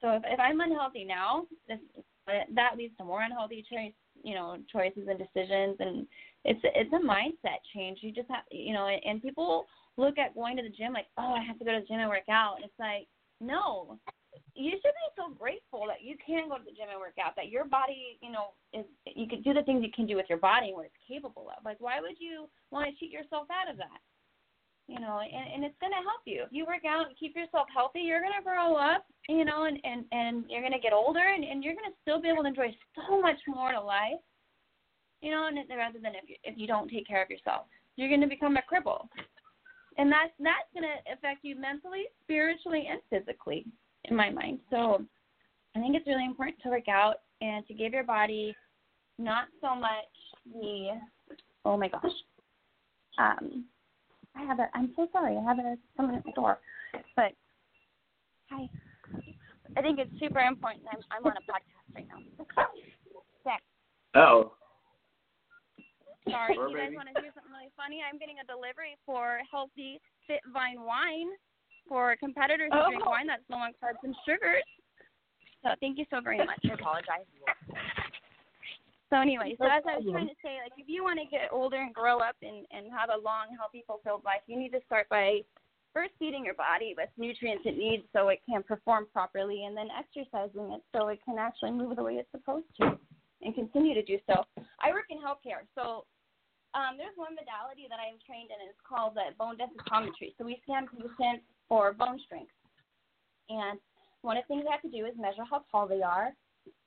So 0.00 0.16
if, 0.16 0.22
if 0.26 0.40
I'm 0.40 0.60
unhealthy 0.60 1.04
now, 1.04 1.46
this, 1.68 1.78
that 2.54 2.76
leads 2.76 2.96
to 2.96 3.04
more 3.04 3.22
unhealthy 3.22 3.64
choice, 3.70 3.92
you 4.22 4.34
know, 4.34 4.56
choices 4.70 5.08
and 5.08 5.18
decisions, 5.18 5.76
and 5.80 6.06
it's 6.44 6.60
it's 6.62 6.92
a 6.92 7.06
mindset 7.06 7.60
change. 7.74 7.98
You 8.02 8.12
just 8.12 8.28
have, 8.30 8.44
you 8.50 8.72
know, 8.72 8.86
and 8.86 9.22
people 9.22 9.66
look 9.96 10.18
at 10.18 10.34
going 10.34 10.56
to 10.56 10.62
the 10.62 10.70
gym 10.70 10.92
like, 10.92 11.06
oh, 11.18 11.34
I 11.34 11.44
have 11.44 11.58
to 11.58 11.64
go 11.64 11.72
to 11.72 11.80
the 11.80 11.86
gym 11.86 12.00
and 12.00 12.08
work 12.08 12.28
out. 12.28 12.56
And 12.56 12.64
it's 12.64 12.78
like, 12.78 13.08
no, 13.40 13.98
you 14.54 14.70
should 14.72 14.82
be 14.82 15.08
so 15.16 15.32
grateful 15.32 15.84
that 15.88 16.02
you 16.02 16.16
can 16.24 16.48
go 16.48 16.58
to 16.58 16.64
the 16.64 16.76
gym 16.76 16.88
and 16.90 17.00
work 17.00 17.16
out. 17.22 17.36
That 17.36 17.48
your 17.48 17.64
body, 17.64 18.18
you 18.20 18.30
know, 18.30 18.52
is 18.72 18.84
you 19.04 19.28
can 19.28 19.42
do 19.42 19.54
the 19.54 19.62
things 19.62 19.82
you 19.82 19.92
can 19.94 20.06
do 20.06 20.16
with 20.16 20.26
your 20.28 20.38
body 20.38 20.68
and 20.68 20.76
what 20.76 20.86
it's 20.86 21.08
capable 21.08 21.48
of. 21.56 21.64
Like, 21.64 21.78
why 21.80 22.00
would 22.00 22.16
you 22.18 22.48
want 22.70 22.88
to 22.88 22.96
cheat 22.98 23.10
yourself 23.10 23.48
out 23.50 23.70
of 23.70 23.76
that? 23.78 24.00
You 24.88 25.00
know, 25.00 25.18
and, 25.18 25.46
and 25.52 25.64
it's 25.64 25.78
going 25.80 25.92
to 25.92 26.06
help 26.06 26.22
you. 26.24 26.44
If 26.44 26.52
you 26.52 26.64
work 26.64 26.84
out 26.86 27.08
and 27.08 27.18
keep 27.18 27.34
yourself 27.34 27.66
healthy, 27.74 28.00
you're 28.00 28.20
going 28.20 28.38
to 28.38 28.44
grow 28.44 28.76
up, 28.76 29.04
you 29.28 29.44
know, 29.44 29.64
and, 29.64 29.78
and, 29.82 30.04
and 30.12 30.44
you're 30.48 30.60
going 30.60 30.72
to 30.72 30.78
get 30.78 30.92
older 30.92 31.22
and, 31.34 31.42
and 31.42 31.64
you're 31.64 31.74
going 31.74 31.90
to 31.90 31.96
still 32.02 32.20
be 32.20 32.28
able 32.28 32.42
to 32.42 32.48
enjoy 32.48 32.74
so 32.94 33.20
much 33.20 33.38
more 33.48 33.72
to 33.72 33.80
life, 33.80 34.22
you 35.22 35.32
know, 35.32 35.48
and 35.48 35.58
rather 35.76 35.98
than 35.98 36.14
if 36.14 36.28
you, 36.28 36.36
if 36.44 36.54
you 36.56 36.66
don't 36.66 36.88
take 36.88 37.06
care 37.06 37.22
of 37.22 37.30
yourself, 37.30 37.66
you're 37.96 38.08
going 38.08 38.20
to 38.20 38.28
become 38.28 38.56
a 38.56 38.62
cripple. 38.62 39.08
And 39.98 40.12
that's, 40.12 40.30
that's 40.38 40.70
going 40.72 40.86
to 40.86 41.12
affect 41.12 41.42
you 41.42 41.58
mentally, 41.58 42.04
spiritually, 42.22 42.86
and 42.88 43.00
physically, 43.10 43.64
in 44.04 44.14
my 44.14 44.30
mind. 44.30 44.60
So 44.70 45.02
I 45.74 45.80
think 45.80 45.96
it's 45.96 46.06
really 46.06 46.26
important 46.26 46.58
to 46.62 46.68
work 46.68 46.88
out 46.88 47.16
and 47.40 47.66
to 47.66 47.74
give 47.74 47.92
your 47.92 48.04
body 48.04 48.54
not 49.18 49.46
so 49.60 49.74
much 49.74 50.12
the, 50.52 51.00
oh 51.64 51.76
my 51.76 51.88
gosh, 51.88 52.04
um, 53.18 53.64
I 54.36 54.44
have 54.44 54.58
a. 54.60 54.68
I'm 54.74 54.92
so 54.96 55.08
sorry. 55.12 55.36
I 55.36 55.42
have 55.42 55.58
a 55.58 55.76
someone 55.96 56.14
at 56.16 56.24
the 56.24 56.32
door, 56.32 56.58
but 57.16 57.32
hi. 58.50 58.68
I 59.76 59.82
think 59.82 59.98
it's 59.98 60.12
super 60.20 60.40
important. 60.40 60.84
I'm 60.92 61.00
I'm 61.10 61.24
on 61.24 61.32
a 61.36 61.44
podcast 61.48 61.94
right 61.94 62.06
now. 62.08 62.20
Zach, 63.44 63.62
Oh, 64.14 64.52
sorry. 66.28 66.54
Sure, 66.54 66.68
you 66.68 66.76
guys 66.76 66.86
baby. 66.86 66.96
want 66.96 67.08
to 67.14 67.20
hear 67.20 67.32
something 67.34 67.52
really 67.52 67.72
funny? 67.76 68.00
I'm 68.04 68.18
getting 68.18 68.36
a 68.42 68.46
delivery 68.46 68.96
for 69.06 69.40
healthy 69.50 70.00
Fit 70.26 70.40
Vine 70.52 70.82
wine 70.82 71.28
for 71.88 72.16
competitors 72.16 72.70
to 72.72 72.82
drink 72.88 73.02
Oh. 73.06 73.10
wine 73.10 73.26
that's 73.26 73.44
low 73.48 73.58
on 73.58 73.72
carbs 73.82 74.02
and 74.02 74.14
sugars. 74.26 74.64
So 75.62 75.70
thank 75.80 75.98
you 75.98 76.04
so 76.10 76.20
very 76.20 76.38
much. 76.38 76.60
I 76.68 76.74
apologize. 76.74 77.26
So 79.10 79.20
anyway, 79.20 79.54
so 79.58 79.66
as 79.66 79.86
I 79.86 80.02
was 80.02 80.06
trying 80.10 80.26
to 80.26 80.34
say, 80.42 80.58
like 80.62 80.74
if 80.76 80.90
you 80.90 81.04
want 81.04 81.20
to 81.22 81.26
get 81.30 81.54
older 81.54 81.78
and 81.78 81.94
grow 81.94 82.18
up 82.18 82.34
and 82.42 82.66
and 82.74 82.90
have 82.90 83.10
a 83.14 83.22
long, 83.22 83.54
healthy, 83.54 83.84
fulfilled 83.86 84.22
life, 84.24 84.42
you 84.46 84.58
need 84.58 84.74
to 84.74 84.82
start 84.86 85.08
by 85.08 85.46
first 85.94 86.10
feeding 86.18 86.44
your 86.44 86.58
body 86.58 86.92
with 86.98 87.08
nutrients 87.16 87.62
it 87.64 87.78
needs 87.78 88.02
so 88.12 88.28
it 88.28 88.42
can 88.42 88.62
perform 88.66 89.06
properly, 89.14 89.64
and 89.64 89.76
then 89.76 89.88
exercising 89.94 90.74
it 90.74 90.82
so 90.90 91.06
it 91.08 91.20
can 91.24 91.38
actually 91.38 91.70
move 91.70 91.94
the 91.94 92.02
way 92.02 92.18
it's 92.18 92.30
supposed 92.34 92.66
to, 92.80 92.98
and 93.42 93.54
continue 93.54 93.94
to 93.94 94.02
do 94.02 94.18
so. 94.26 94.42
I 94.82 94.90
work 94.90 95.06
in 95.08 95.18
healthcare, 95.22 95.62
so 95.78 96.04
um, 96.74 96.98
there's 96.98 97.14
one 97.14 97.38
modality 97.38 97.86
that 97.88 98.02
I'm 98.02 98.18
trained 98.26 98.50
in. 98.50 98.58
It's 98.66 98.82
called 98.82 99.14
the 99.14 99.32
bone 99.38 99.54
densitometry. 99.54 100.34
So 100.36 100.44
we 100.44 100.58
scan 100.66 100.90
patients 100.90 101.46
for 101.70 101.94
bone 101.94 102.18
strength, 102.26 102.52
and 103.48 103.78
one 104.26 104.36
of 104.36 104.42
the 104.44 104.48
things 104.50 104.66
I 104.66 104.72
have 104.74 104.82
to 104.82 104.90
do 104.90 105.06
is 105.06 105.14
measure 105.14 105.46
how 105.48 105.62
tall 105.70 105.86
they 105.86 106.02
are, 106.02 106.34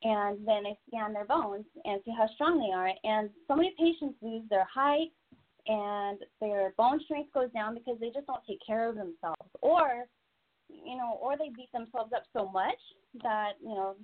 and 0.03 0.45
then 0.47 0.65
I 0.65 0.77
scan 0.87 1.13
their 1.13 1.25
bones 1.25 1.65
and 1.85 2.01
see 2.05 2.13
how 2.17 2.27
strong 2.35 2.59
they 2.59 2.73
are. 2.73 2.91
And 3.03 3.29
so 3.47 3.55
many 3.55 3.73
patients 3.77 4.15
lose 4.21 4.43
their 4.49 4.67
height 4.73 5.11
and 5.67 6.19
their 6.39 6.73
bone 6.77 6.99
strength 7.03 7.33
goes 7.33 7.51
down 7.51 7.75
because 7.75 7.99
they 7.99 8.09
just 8.09 8.27
don't 8.27 8.43
take 8.47 8.59
care 8.65 8.89
of 8.89 8.95
themselves, 8.95 9.49
or 9.61 10.07
you 10.69 10.97
know, 10.97 11.17
or 11.21 11.37
they 11.37 11.49
beat 11.55 11.71
themselves 11.71 12.11
up 12.15 12.23
so 12.33 12.49
much 12.49 12.79
that 13.23 13.53
you 13.61 13.69
know 13.69 13.95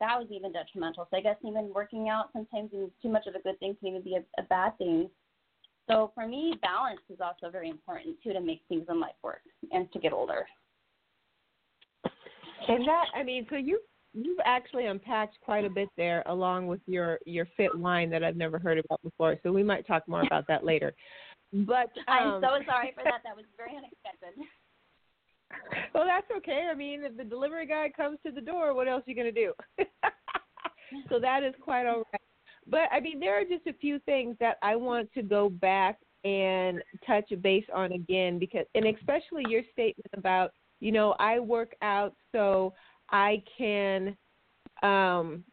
that 0.00 0.18
was 0.18 0.28
even 0.30 0.52
detrimental. 0.52 1.06
So 1.10 1.16
I 1.16 1.20
guess 1.20 1.36
even 1.46 1.72
working 1.74 2.08
out 2.08 2.30
sometimes 2.32 2.72
is 2.72 2.90
too 3.02 3.10
much 3.10 3.26
of 3.26 3.34
a 3.34 3.40
good 3.40 3.58
thing 3.60 3.76
can 3.78 3.88
even 3.88 4.02
be 4.02 4.16
a, 4.16 4.40
a 4.40 4.44
bad 4.44 4.76
thing. 4.78 5.10
So 5.88 6.12
for 6.14 6.26
me, 6.26 6.54
balance 6.62 7.00
is 7.10 7.18
also 7.20 7.50
very 7.50 7.68
important 7.68 8.16
too 8.22 8.32
to 8.32 8.40
make 8.40 8.62
things 8.68 8.86
in 8.88 9.00
life 9.00 9.14
work 9.22 9.42
and 9.72 9.90
to 9.92 9.98
get 9.98 10.12
older. 10.12 10.46
And 12.68 12.86
that, 12.86 13.06
I 13.14 13.22
mean, 13.22 13.46
so 13.50 13.56
you 13.56 13.80
you've 14.12 14.38
actually 14.44 14.86
unpacked 14.86 15.38
quite 15.40 15.64
a 15.64 15.70
bit 15.70 15.88
there, 15.96 16.22
along 16.26 16.66
with 16.66 16.80
your 16.86 17.18
your 17.26 17.46
fit 17.56 17.76
wine 17.76 18.10
that 18.10 18.24
I've 18.24 18.36
never 18.36 18.58
heard 18.58 18.78
about 18.78 19.02
before. 19.02 19.36
So 19.42 19.52
we 19.52 19.62
might 19.62 19.86
talk 19.86 20.06
more 20.08 20.22
about 20.22 20.46
that 20.48 20.64
later. 20.64 20.94
But 21.52 21.90
I'm 22.08 22.34
um, 22.34 22.42
so 22.42 22.48
sorry 22.66 22.92
for 22.94 23.04
that. 23.04 23.20
That 23.24 23.36
was 23.36 23.44
very 23.56 23.76
unexpected. 23.76 24.42
well, 25.94 26.04
that's 26.06 26.30
okay. 26.38 26.68
I 26.70 26.74
mean, 26.74 27.04
if 27.04 27.16
the 27.16 27.24
delivery 27.24 27.66
guy 27.66 27.90
comes 27.94 28.18
to 28.24 28.32
the 28.32 28.40
door, 28.40 28.74
what 28.74 28.88
else 28.88 29.02
are 29.06 29.10
you 29.10 29.16
going 29.16 29.32
to 29.34 29.40
do? 29.40 29.52
so 31.08 31.18
that 31.20 31.42
is 31.42 31.54
quite 31.60 31.86
all 31.86 32.04
right. 32.12 32.20
But 32.66 32.88
I 32.92 33.00
mean, 33.00 33.18
there 33.20 33.40
are 33.40 33.44
just 33.44 33.66
a 33.66 33.72
few 33.72 33.98
things 34.00 34.36
that 34.40 34.56
I 34.62 34.76
want 34.76 35.12
to 35.14 35.22
go 35.22 35.48
back 35.48 35.98
and 36.24 36.82
touch 37.06 37.32
base 37.40 37.64
on 37.74 37.92
again 37.92 38.38
because 38.38 38.66
and 38.74 38.86
especially 38.86 39.42
your 39.48 39.62
statement 39.72 40.10
about 40.14 40.50
you 40.78 40.92
know 40.92 41.14
I 41.18 41.38
work 41.38 41.74
out 41.80 42.14
so 42.30 42.74
I 43.10 43.42
can 43.56 44.16
um 44.82 45.44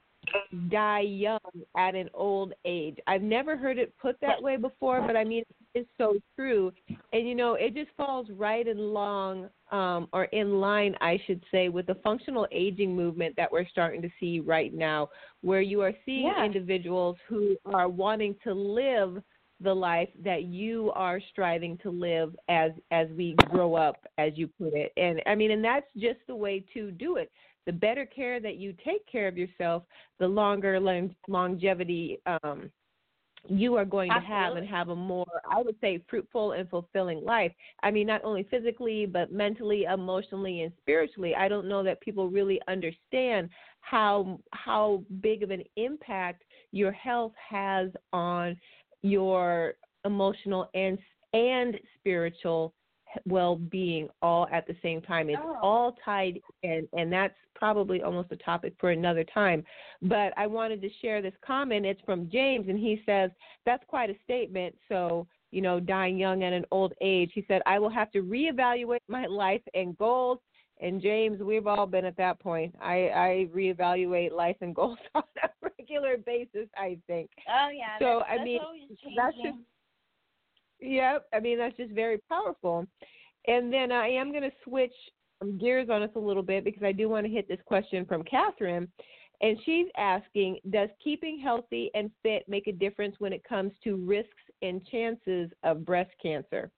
die 0.70 1.02
young 1.02 1.40
at 1.78 1.96
an 1.96 2.10
old 2.14 2.54
age. 2.66 2.98
I've 3.08 3.22
never 3.22 3.58
heard 3.58 3.78
it 3.78 3.94
put 3.98 4.20
that 4.22 4.42
way 4.42 4.56
before, 4.58 5.02
but 5.06 5.16
I 5.16 5.24
mean 5.24 5.44
it's 5.74 5.90
so 5.98 6.16
true. 6.36 6.72
And 7.14 7.28
you 7.28 7.36
know, 7.36 7.54
it 7.56 7.74
just 7.76 7.90
falls 7.98 8.28
right 8.32 8.68
in 8.68 8.78
long 8.78 9.50
um 9.72 10.08
or 10.14 10.26
in 10.26 10.60
line 10.60 10.96
I 11.02 11.20
should 11.26 11.44
say 11.52 11.70
with 11.70 11.88
the 11.88 11.96
functional 11.96 12.48
aging 12.52 12.96
movement 12.96 13.36
that 13.38 13.52
we're 13.52 13.68
starting 13.68 14.02
to 14.02 14.10
see 14.20 14.40
right 14.40 14.74
now 14.74 15.10
where 15.42 15.62
you 15.62 15.82
are 15.82 15.94
seeing 16.06 16.28
Yeah. 16.28 16.46
individuals 16.46 17.18
who 17.28 17.56
are 17.66 17.90
wanting 17.90 18.36
to 18.44 18.54
live 18.54 19.22
the 19.60 19.74
life 19.74 20.10
that 20.24 20.44
you 20.44 20.92
are 20.94 21.20
striving 21.32 21.78
to 21.80 21.90
live 21.90 22.36
as 22.48 22.72
as 22.92 23.08
we 23.18 23.36
grow 23.50 23.74
up 23.74 23.96
as 24.20 24.34
you 24.36 24.48
put 24.48 24.72
it 24.76 24.94
and 24.98 25.20
i 25.26 25.34
mean 25.34 25.50
and 25.50 25.64
that's 25.64 25.88
just 25.98 26.20
the 26.28 26.36
way 26.36 26.64
to 26.76 26.92
do 26.92 27.16
it 27.16 27.32
the 27.68 27.74
better 27.74 28.06
care 28.06 28.40
that 28.40 28.56
you 28.56 28.74
take 28.84 29.06
care 29.06 29.28
of 29.28 29.38
yourself 29.38 29.84
the 30.20 30.28
longer 30.28 30.80
longevity 31.28 32.20
um 32.26 32.72
you 33.50 33.76
are 33.76 33.86
going 33.86 34.12
to 34.12 34.20
have 34.20 34.56
and 34.56 34.68
have 34.68 34.90
a 34.90 34.96
more 34.96 35.26
i 35.50 35.62
would 35.62 35.76
say 35.80 36.04
fruitful 36.10 36.54
and 36.54 36.70
fulfilling 36.70 37.24
life. 37.24 37.52
I 37.84 37.92
mean 37.92 38.08
not 38.08 38.24
only 38.24 38.44
physically 38.50 39.06
but 39.06 39.32
mentally 39.32 39.84
emotionally 39.84 40.64
and 40.64 40.72
spiritually. 40.80 41.36
I 41.36 41.48
don't 41.48 41.68
know 41.68 41.84
that 41.84 42.02
people 42.02 42.30
really 42.30 42.60
understand 42.68 43.50
how 43.82 44.40
how 44.52 45.04
big 45.22 45.44
of 45.44 45.52
an 45.52 45.64
impact 45.76 46.44
your 46.72 46.92
health 46.92 47.34
has 47.50 47.90
on 48.12 48.58
your 49.02 49.76
emotional 50.04 50.70
and 50.74 50.98
and 51.34 51.78
spiritual 52.00 52.74
well-being 53.26 54.08
all 54.22 54.48
at 54.52 54.66
the 54.68 54.76
same 54.82 55.02
time 55.02 55.30
it's 55.30 55.40
Oh. 55.44 55.58
all 55.62 55.96
tied 56.04 56.40
in 56.64 56.88
and 56.94 57.12
that's 57.12 57.36
probably 57.56 58.02
almost 58.04 58.32
a 58.32 58.36
topic 58.38 58.74
for 58.80 58.92
another 58.92 59.24
time 59.24 59.64
but 60.02 60.32
i 60.38 60.46
wanted 60.46 60.82
to 60.82 60.90
share 61.02 61.22
this 61.22 61.34
comment 61.46 61.86
it's 61.86 62.02
from 62.06 62.30
james 62.30 62.68
and 62.70 62.78
he 62.80 63.02
says 63.06 63.32
that's 63.66 63.84
quite 63.88 64.10
a 64.10 64.16
statement 64.24 64.76
so 64.90 65.26
you 65.52 65.62
know 65.62 65.80
dying 65.80 66.18
young 66.18 66.44
at 66.44 66.54
an 66.54 66.66
old 66.72 66.94
age 67.02 67.32
he 67.34 67.44
said 67.48 67.62
i 67.66 67.80
will 67.80 67.90
have 67.90 68.12
to 68.12 68.22
reevaluate 68.22 69.00
my 69.08 69.26
life 69.26 69.62
and 69.74 69.98
goals 69.98 70.40
and 70.80 71.02
James, 71.02 71.42
we've 71.42 71.66
all 71.66 71.88
been 71.88 72.06
at 72.06 72.16
that 72.18 72.40
point. 72.40 72.76
I, 72.80 73.10
I 73.10 73.48
reevaluate 73.52 74.32
life 74.32 74.58
and 74.62 74.76
goals 74.76 75.00
on 75.16 75.24
a 75.44 75.50
regular 75.80 76.18
basis. 76.18 76.68
I 76.78 77.00
think. 77.08 77.32
Oh 77.50 77.70
yeah. 77.74 77.98
So, 77.98 78.20
that's, 78.20 78.30
I 78.30 78.36
that's 78.38 78.46
mean, 78.46 78.60
that's 79.18 79.36
just- 79.38 79.58
Yep. 80.80 81.26
I 81.34 81.40
mean, 81.40 81.58
that's 81.58 81.78
just 81.78 81.92
very 81.92 82.20
powerful. 82.30 82.86
And 83.48 83.72
then 83.72 83.92
I 83.92 84.08
am 84.10 84.32
going 84.32 84.44
to 84.44 84.52
switch 84.64 84.94
gears 85.60 85.90
on 85.90 86.04
us 86.04 86.10
a 86.16 86.20
little 86.20 86.44
bit 86.44 86.64
because 86.64 86.84
I 86.84 86.92
do 86.92 87.10
want 87.10 87.26
to 87.26 87.32
hit 87.32 87.48
this 87.48 87.60
question 87.66 88.06
from 88.06 88.24
Catherine. 88.24 88.88
And 89.42 89.58
she's 89.66 89.88
asking 89.98 90.58
Does 90.72 90.90
keeping 91.04 91.40
healthy 91.40 91.92
and 91.94 92.12
fit 92.24 92.44
make 92.48 92.68
a 92.68 92.72
difference 92.72 93.16
when 93.20 93.34
it 93.34 93.44
comes 93.44 93.72
to 93.84 93.96
risks 93.96 94.32
and 94.62 94.86
chances 94.88 95.52
of 95.64 95.86
breast 95.86 96.12
cancer? 96.22 96.72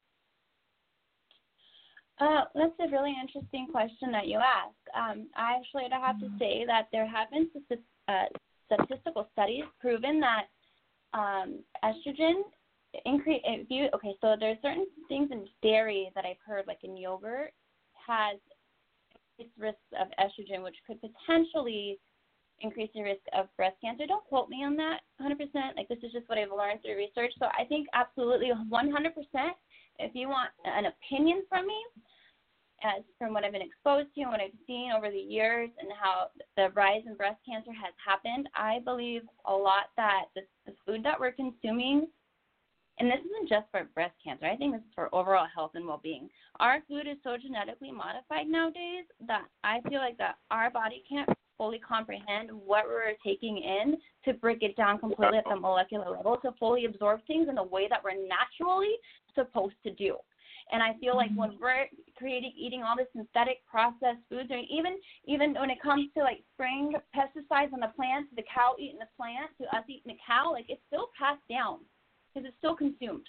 Uh, 2.20 2.44
that's 2.54 2.74
a 2.82 2.92
really 2.92 3.16
interesting 3.22 3.68
question 3.72 4.12
that 4.12 4.28
you 4.28 4.38
ask. 4.38 4.76
Um, 4.94 5.28
I 5.38 5.56
actually 5.58 5.86
have 5.90 6.20
to 6.20 6.30
say 6.38 6.66
that 6.68 6.90
there 6.92 7.08
have 7.08 7.30
been 7.32 7.50
uh, 8.10 8.26
statistical 8.66 9.30
studies 9.32 9.64
proven 9.80 10.20
that 10.20 10.48
um, 11.14 11.60
estrogen 11.84 12.42
increase. 13.06 13.42
If 13.44 13.68
you 13.70 13.90
okay, 13.94 14.14
so 14.22 14.36
there's 14.40 14.58
certain 14.62 14.88
things 15.08 15.30
in 15.32 15.48
dairy 15.62 16.12
that 16.16 16.26
I've 16.26 16.42
heard, 16.46 16.66
like 16.68 16.80
in 16.84 16.98
yogurt, 16.98 17.54
has 18.08 18.38
increased 19.38 19.58
risks 19.58 19.80
of 20.00 20.08
estrogen, 20.20 20.64
which 20.64 20.76
could 20.86 21.00
potentially 21.02 22.00
increase 22.62 22.90
the 22.94 23.02
risk 23.02 23.22
of 23.34 23.48
breast 23.56 23.78
cancer. 23.84 24.06
Don't 24.06 24.26
quote 24.26 24.50
me 24.50 24.64
on 24.66 24.76
that 24.76 25.00
100%. 25.22 25.38
Like 25.78 25.88
this 25.88 26.00
is 26.04 26.12
just 26.12 26.28
what 26.28 26.38
I've 26.38 26.52
learned 26.52 26.82
through 26.82 26.98
research. 26.98 27.32
So 27.40 27.46
I 27.58 27.64
think 27.66 27.88
absolutely 27.94 28.52
100%. 28.52 29.12
If 30.00 30.12
you 30.14 30.30
want 30.30 30.50
an 30.66 30.86
opinion 30.86 31.44
from 31.50 31.68
me, 31.68 31.78
as 32.84 33.04
from 33.18 33.34
what 33.34 33.44
I've 33.44 33.52
been 33.52 33.62
exposed 33.62 34.08
to 34.16 34.22
and 34.22 34.32
what 34.32 34.40
I've 34.40 34.56
seen 34.66 34.92
over 34.96 35.10
the 35.10 35.18
years 35.18 35.70
and 35.80 35.90
how 36.02 36.28
the 36.56 36.70
rise 36.76 37.02
in 37.06 37.16
breast 37.16 37.40
cancer 37.46 37.72
has 37.72 37.94
happened, 38.04 38.48
I 38.56 38.80
believe 38.86 39.22
a 39.46 39.54
lot 39.54 39.92
that 39.98 40.26
the, 40.36 40.42
the 40.66 40.74
food 40.86 41.04
that 41.04 41.20
we're 41.20 41.34
consuming, 41.34 42.08
and 43.00 43.10
this 43.10 43.20
isn't 43.20 43.50
just 43.50 43.66
for 43.72 43.86
breast 43.96 44.14
cancer, 44.24 44.46
I 44.46 44.58
think 44.58 44.74
this 44.74 44.82
is 44.82 44.94
for 44.94 45.14
overall 45.16 45.48
health 45.54 45.72
and 45.76 45.86
well-being. 45.86 46.30
Our 46.60 46.80
food 46.88 47.08
is 47.08 47.18
so 47.24 47.38
genetically 47.42 47.92
modified 47.92 48.48
nowadays 48.48 49.06
that 49.26 49.46
I 49.64 49.80
feel 49.90 50.00
like 50.00 50.18
that 50.18 50.36
our 50.52 50.70
body 50.70 51.04
can't 51.08 51.30
fully 51.58 51.80
comprehend 51.80 52.50
what 52.52 52.86
we're 52.86 53.16
taking 53.24 53.58
in 53.58 53.98
to 54.26 54.34
break 54.40 54.64
it 54.64 54.76
down 54.76 55.00
completely 55.00 55.38
at 55.38 55.46
the 55.50 55.56
molecular 55.56 56.10
level 56.10 56.38
to 56.42 56.52
fully 56.60 56.86
absorb 56.86 57.22
things 57.26 57.48
in 57.48 57.56
the 57.56 57.64
way 57.64 57.88
that 57.90 58.04
we're 58.04 58.16
naturally 58.28 58.96
supposed 59.36 59.76
to 59.84 59.94
do. 59.94 60.16
And 60.72 60.84
I 60.84 60.94
feel 61.00 61.16
like 61.16 61.32
when 61.36 61.52
mm-hmm. 61.52 61.64
we're 61.64 61.88
creating, 62.16 62.54
eating 62.56 62.84
all 62.84 62.96
this 62.96 63.08
synthetic 63.16 63.66
processed 63.66 64.22
foods, 64.30 64.52
or 64.52 64.62
even 64.70 65.00
even 65.26 65.54
when 65.56 65.70
it 65.70 65.82
comes 65.82 66.10
to 66.16 66.22
like 66.22 66.44
spraying 66.54 66.94
pesticides 67.16 67.74
on 67.74 67.80
the 67.80 67.92
plants, 67.96 68.30
the 68.36 68.44
cow 68.54 68.76
eating 68.78 69.00
the 69.00 69.10
plant, 69.18 69.50
to 69.60 69.66
us 69.76 69.84
eating 69.88 70.14
the 70.14 70.20
cow, 70.26 70.52
like 70.52 70.66
it's 70.70 70.82
still 70.88 71.10
passed 71.18 71.42
down 71.50 71.80
because 72.34 72.48
it's 72.48 72.58
still 72.58 72.76
consumed. 72.76 73.28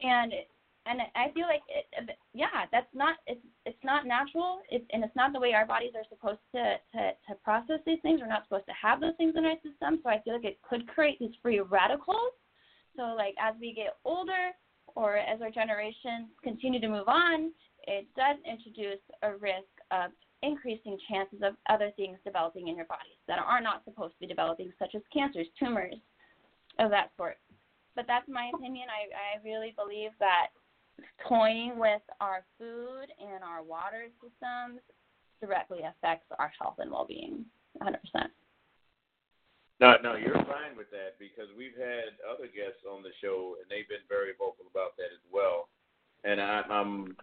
And 0.00 0.32
and 0.84 1.00
I 1.14 1.30
feel 1.32 1.46
like 1.46 1.62
it, 1.68 2.18
yeah, 2.34 2.66
that's 2.72 2.92
not 2.92 3.16
it's 3.26 3.40
it's 3.66 3.78
not 3.84 4.06
natural, 4.06 4.58
it's, 4.68 4.84
and 4.92 5.04
it's 5.04 5.14
not 5.14 5.32
the 5.32 5.38
way 5.38 5.54
our 5.54 5.66
bodies 5.66 5.92
are 5.94 6.04
supposed 6.08 6.42
to, 6.54 6.76
to 6.92 7.12
to 7.28 7.34
process 7.44 7.78
these 7.86 8.00
things. 8.02 8.20
We're 8.20 8.26
not 8.26 8.44
supposed 8.44 8.66
to 8.66 8.74
have 8.80 9.00
those 9.00 9.14
things 9.16 9.34
in 9.36 9.44
our 9.44 9.56
system. 9.62 10.00
So 10.02 10.10
I 10.10 10.20
feel 10.22 10.34
like 10.34 10.44
it 10.44 10.58
could 10.68 10.88
create 10.88 11.18
these 11.20 11.34
free 11.40 11.60
radicals. 11.60 12.34
So 12.96 13.14
like 13.16 13.34
as 13.40 13.54
we 13.60 13.72
get 13.74 13.96
older, 14.04 14.50
or 14.94 15.16
as 15.16 15.40
our 15.40 15.50
generations 15.50 16.28
continue 16.42 16.80
to 16.80 16.88
move 16.88 17.08
on, 17.08 17.52
it 17.86 18.06
does 18.16 18.36
introduce 18.44 19.00
a 19.22 19.32
risk 19.36 19.70
of 19.90 20.10
increasing 20.42 20.98
chances 21.08 21.40
of 21.42 21.54
other 21.70 21.90
things 21.96 22.18
developing 22.24 22.68
in 22.68 22.76
your 22.76 22.86
bodies 22.86 23.18
that 23.28 23.38
are 23.38 23.60
not 23.60 23.84
supposed 23.84 24.14
to 24.14 24.20
be 24.20 24.26
developing, 24.26 24.72
such 24.78 24.94
as 24.94 25.02
cancers, 25.12 25.46
tumors, 25.58 25.94
of 26.78 26.90
that 26.90 27.10
sort. 27.16 27.38
But 27.94 28.06
that's 28.06 28.28
my 28.28 28.50
opinion. 28.54 28.88
I, 28.88 29.12
I 29.12 29.44
really 29.44 29.74
believe 29.76 30.10
that 30.18 30.48
toying 31.28 31.78
with 31.78 32.02
our 32.20 32.44
food 32.58 33.08
and 33.20 33.42
our 33.44 33.62
water 33.62 34.08
systems 34.20 34.80
directly 35.40 35.80
affects 35.80 36.26
our 36.38 36.52
health 36.60 36.76
and 36.78 36.90
well 36.90 37.06
being 37.06 37.44
100%. 37.82 37.96
No, 39.80 39.96
no, 40.02 40.14
you're 40.14 40.34
fine 40.46 40.76
with 40.76 40.90
that 40.92 41.18
because 41.18 41.50
we've 41.58 41.76
had 41.76 42.14
other 42.22 42.46
guests 42.46 42.86
on 42.88 43.02
the 43.02 43.10
show 43.20 43.56
and 43.60 43.66
they've 43.68 43.88
been 43.88 44.06
very 44.08 44.30
vocal 44.38 44.64
about 44.70 44.96
that 44.96 45.10
as 45.10 45.24
well. 45.32 45.68
And 46.22 46.40
I, 46.40 46.62
I'm 46.70 47.16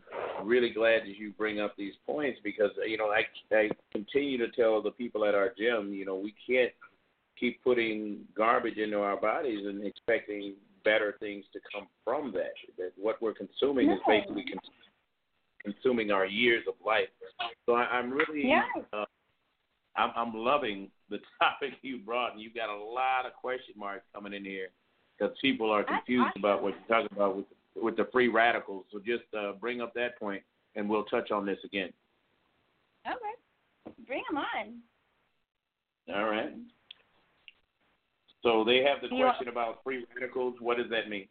really 0.44 0.72
glad 0.72 1.04
that 1.04 1.16
you 1.18 1.32
bring 1.32 1.62
up 1.62 1.78
these 1.78 1.94
points 2.06 2.38
because 2.44 2.72
you 2.86 2.98
know 2.98 3.08
I 3.08 3.24
I 3.56 3.70
continue 3.94 4.38
to 4.40 4.52
tell 4.52 4.82
the 4.82 4.92
people 4.92 5.24
at 5.24 5.36
our 5.36 5.54
gym, 5.58 5.94
you 5.94 6.04
know, 6.04 6.18
we 6.18 6.36
can't 6.46 6.74
keep 7.50 7.64
putting 7.64 8.20
garbage 8.36 8.78
into 8.78 9.00
our 9.00 9.20
bodies 9.20 9.66
and 9.66 9.86
expecting 9.86 10.56
better 10.84 11.16
things 11.20 11.46
to 11.54 11.60
come 11.74 11.88
from 12.04 12.32
that. 12.34 12.54
That 12.78 12.92
what 12.98 13.22
we're 13.22 13.34
consuming 13.34 13.90
is 13.90 14.00
basically 14.08 14.46
con- 14.46 15.74
consuming 15.74 16.12
our 16.12 16.26
years 16.26 16.64
of 16.68 16.76
life. 16.86 17.08
So 17.66 17.74
I, 17.74 17.84
I'm 17.86 18.12
really 18.12 18.48
Yes. 18.48 18.64
uh, 18.94 19.06
I'm, 19.96 20.12
I'm 20.16 20.34
loving 20.34 20.90
the 21.10 21.18
topic 21.40 21.74
you 21.82 22.00
brought, 22.00 22.34
and 22.34 22.42
you've 22.42 22.56
got 22.56 22.70
a 22.70 22.78
lot 22.78 23.26
of 23.26 23.34
question 23.34 23.74
marks 23.78 24.06
coming 24.14 24.34
in 24.34 24.46
here 24.46 24.70
because 25.18 25.36
people 25.42 25.70
are 25.72 25.84
confused 25.84 26.28
awesome. 26.30 26.42
about 26.42 26.64
what 26.64 26.74
you're 26.80 27.02
talking 27.02 27.16
about 27.16 27.38
with 27.38 27.46
with 27.76 27.96
the 27.96 28.08
free 28.12 28.28
radicals. 28.28 28.86
So 28.92 29.00
just 29.00 29.24
uh, 29.38 29.54
bring 29.54 29.80
up 29.80 29.94
that 29.94 30.20
point, 30.20 30.44
and 30.76 30.90
we'll 30.90 31.06
touch 31.06 31.32
on 31.32 31.46
this 31.46 31.60
again. 31.64 31.92
Okay. 33.08 33.96
Bring 34.06 34.24
them 34.30 34.38
on. 34.38 36.16
All 36.16 36.30
right. 36.30 36.52
So 38.42 38.64
they 38.64 38.84
have 38.84 39.02
the 39.02 39.10
You- 39.14 39.24
question 39.24 39.48
about 39.48 39.84
free 39.84 40.06
radicals. 40.16 40.60
What 40.60 40.78
does 40.78 40.90
that 40.90 41.10
mean? 41.10 41.28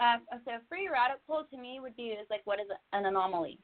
Uh, 0.00 0.18
so 0.44 0.58
free 0.68 0.88
radical 0.88 1.44
to 1.44 1.56
me 1.56 1.78
would 1.78 1.94
be 1.96 2.08
is 2.08 2.28
like 2.30 2.44
what 2.44 2.58
is 2.58 2.66
an 2.92 3.06
anomaly? 3.06 3.60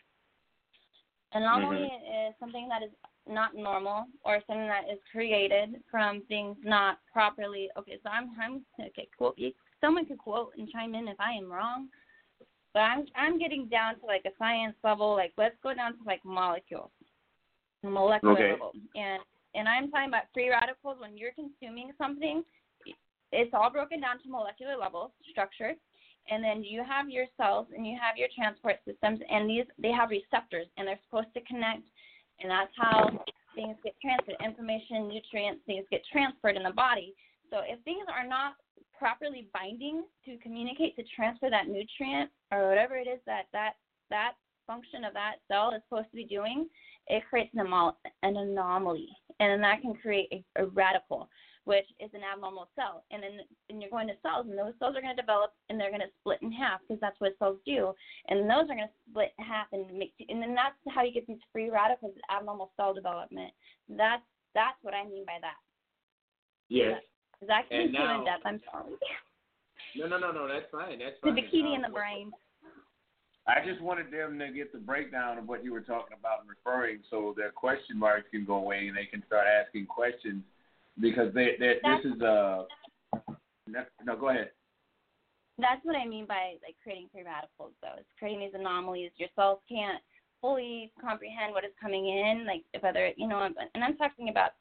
An 1.33 1.43
anomaly 1.43 1.87
is 1.87 2.35
something 2.39 2.69
that 2.69 2.83
is 2.83 2.91
not 3.27 3.55
normal 3.55 4.07
or 4.25 4.41
something 4.47 4.69
that 4.69 4.89
is 4.91 4.99
created 5.11 5.83
from 5.91 6.23
things 6.23 6.57
not 6.63 7.01
properly. 7.13 7.71
Okay, 7.77 7.99
so 8.03 8.11
I'm 8.11 8.31
I'm 8.41 8.65
okay. 8.81 9.09
Quote 9.17 9.39
someone 9.81 10.07
could 10.07 10.19
quote 10.19 10.53
and 10.57 10.69
chime 10.71 10.95
in 10.95 11.09
if 11.09 11.19
I 11.21 11.33
am 11.33 11.51
wrong, 11.51 11.89
but 12.73 12.81
I'm 12.81 13.07
I'm 13.17 13.39
getting 13.39 13.67
down 13.67 13.99
to 14.01 14.07
like 14.07 14.25
a 14.25 14.31
science 14.39 14.77
level. 14.85 15.15
Like 15.15 15.33
let's 15.37 15.57
go 15.63 15.75
down 15.75 15.97
to 15.99 16.05
like 16.05 16.25
molecules, 16.25 16.91
molecular 17.83 18.35
Okay. 18.35 18.51
level, 18.53 18.73
and 18.95 19.23
and 19.59 19.69
I'm 19.69 19.91
talking 19.91 20.09
about 20.09 20.31
free 20.33 20.51
radicals 20.51 20.99
when 21.01 21.19
you're 21.19 21.35
consuming 21.35 21.91
something. 21.99 22.45
It's 23.33 23.51
all 23.53 23.71
broken 23.71 24.01
down 24.01 24.23
to 24.23 24.31
molecular 24.31 24.77
level 24.79 25.13
structure 25.31 25.75
and 26.31 26.45
then 26.45 26.63
you 26.63 26.85
have 26.85 27.09
your 27.09 27.27
cells 27.37 27.67
and 27.75 27.87
you 27.87 27.97
have 28.01 28.17
your 28.17 28.29
transport 28.35 28.77
systems 28.87 29.21
and 29.31 29.49
these 29.49 29.65
they 29.79 29.91
have 29.91 30.11
receptors 30.11 30.67
and 30.77 30.87
they're 30.87 31.01
supposed 31.09 31.33
to 31.35 31.41
connect 31.43 31.85
and 32.41 32.51
that's 32.51 32.73
how 32.77 33.09
things 33.55 33.77
get 33.83 33.95
transferred 34.01 34.37
information 34.45 35.09
nutrients 35.09 35.61
things 35.67 35.85
get 35.91 36.03
transferred 36.13 36.57
in 36.57 36.63
the 36.63 36.73
body 36.73 37.15
so 37.51 37.61
if 37.65 37.83
things 37.85 38.05
are 38.13 38.27
not 38.27 38.55
properly 38.97 39.49
binding 39.53 40.05
to 40.25 40.37
communicate 40.39 40.97
to 40.97 41.05
transfer 41.15 41.49
that 41.51 41.69
nutrient 41.69 42.31
or 42.53 42.69
whatever 42.69 42.97
it 42.97 43.09
is 43.09 43.21
that 43.27 43.45
that 43.53 43.73
that 44.11 44.33
function 44.67 45.05
of 45.05 45.15
that 45.15 45.37
cell 45.49 45.73
is 45.75 45.83
supposed 45.89 46.11
to 46.11 46.17
be 46.17 46.25
doing 46.25 46.67
it 47.07 47.23
creates 47.31 47.55
an, 47.55 47.73
an 48.23 48.37
anomaly 48.37 49.09
and 49.41 49.51
then 49.51 49.61
that 49.61 49.81
can 49.81 49.95
create 49.95 50.29
a, 50.33 50.63
a 50.63 50.67
radical 50.67 51.29
which 51.69 51.85
is 52.01 52.09
an 52.15 52.25
abnormal 52.25 52.67
cell. 52.75 53.05
And 53.13 53.23
then 53.23 53.45
and 53.69 53.83
you're 53.83 53.93
going 53.93 54.09
to 54.09 54.17
cells, 54.25 54.47
and 54.49 54.57
those 54.57 54.73
cells 54.81 54.97
are 54.97 55.05
going 55.05 55.15
to 55.15 55.21
develop, 55.21 55.53
and 55.69 55.79
they're 55.79 55.93
going 55.93 56.01
to 56.01 56.17
split 56.19 56.41
in 56.41 56.51
half 56.51 56.81
because 56.81 56.99
that's 56.99 57.21
what 57.21 57.37
cells 57.39 57.61
do. 57.69 57.93
And 58.33 58.49
those 58.49 58.73
are 58.73 58.79
going 58.81 58.89
to 58.89 59.01
split 59.05 59.37
in 59.37 59.45
half 59.45 59.69
and 59.77 59.85
make, 59.93 60.17
and 60.33 60.41
then 60.41 60.57
that's 60.57 60.81
how 60.89 61.05
you 61.05 61.13
get 61.13 61.29
these 61.29 61.45
free 61.53 61.69
radicals, 61.69 62.17
abnormal 62.33 62.73
cell 62.81 62.95
development. 62.95 63.53
That's 63.87 64.25
that's 64.57 64.81
what 64.81 64.95
I 64.95 65.05
mean 65.05 65.29
by 65.29 65.37
that. 65.45 65.61
Yes. 66.73 67.05
Is 67.43 67.49
that 67.49 67.69
too 67.69 67.77
in 67.77 67.93
depth? 67.93 68.49
I'm 68.49 68.61
sorry. 68.73 68.97
No, 69.95 70.09
no, 70.09 70.19
no, 70.19 70.33
no. 70.33 70.49
That's 70.49 70.67
fine. 70.73 70.99
That's 70.99 71.21
fine. 71.21 71.35
The 71.35 71.43
bikini 71.43 71.77
um, 71.77 71.77
in 71.77 71.83
the 71.83 71.93
brain. 71.93 72.33
I 73.49 73.65
just 73.65 73.81
wanted 73.81 74.13
them 74.13 74.39
to 74.39 74.53
get 74.53 74.73
the 74.73 74.79
breakdown 74.79 75.39
of 75.39 75.49
what 75.49 75.65
you 75.65 75.73
were 75.73 75.81
talking 75.81 76.17
about 76.19 76.41
and 76.41 76.51
referring, 76.51 76.99
so 77.11 77.33
their 77.35 77.51
question 77.51 77.99
marks 77.99 78.27
can 78.31 78.45
go 78.45 78.57
away 78.57 78.89
and 78.89 78.97
they 78.97 79.07
can 79.07 79.25
start 79.27 79.47
asking 79.47 79.87
questions 79.87 80.43
because 81.01 81.33
they, 81.33 81.57
they 81.59 81.77
this 81.83 82.13
is 82.13 82.21
a. 82.21 82.67
No, 84.05 84.17
go 84.17 84.29
ahead. 84.29 84.51
That's 85.59 85.85
what 85.85 85.97
I 85.97 86.07
mean 86.07 86.27
by 86.27 86.57
like 86.63 86.77
creating 86.83 87.09
free 87.11 87.25
radicals, 87.25 87.73
though. 87.81 87.97
It's 87.97 88.09
creating 88.19 88.41
these 88.41 88.55
anomalies. 88.55 89.11
Your 89.17 89.31
cells 89.35 89.61
can't 89.69 90.03
fully 90.41 90.93
comprehend 91.01 91.55
what 91.55 91.65
is 91.65 91.73
coming 91.81 92.07
in, 92.07 92.47
like 92.47 92.65
whether 92.81 93.13
you 93.17 93.29
know. 93.29 93.49
And 93.75 93.83
I'm 93.83 93.97
talking 93.97 94.29
about 94.29 94.53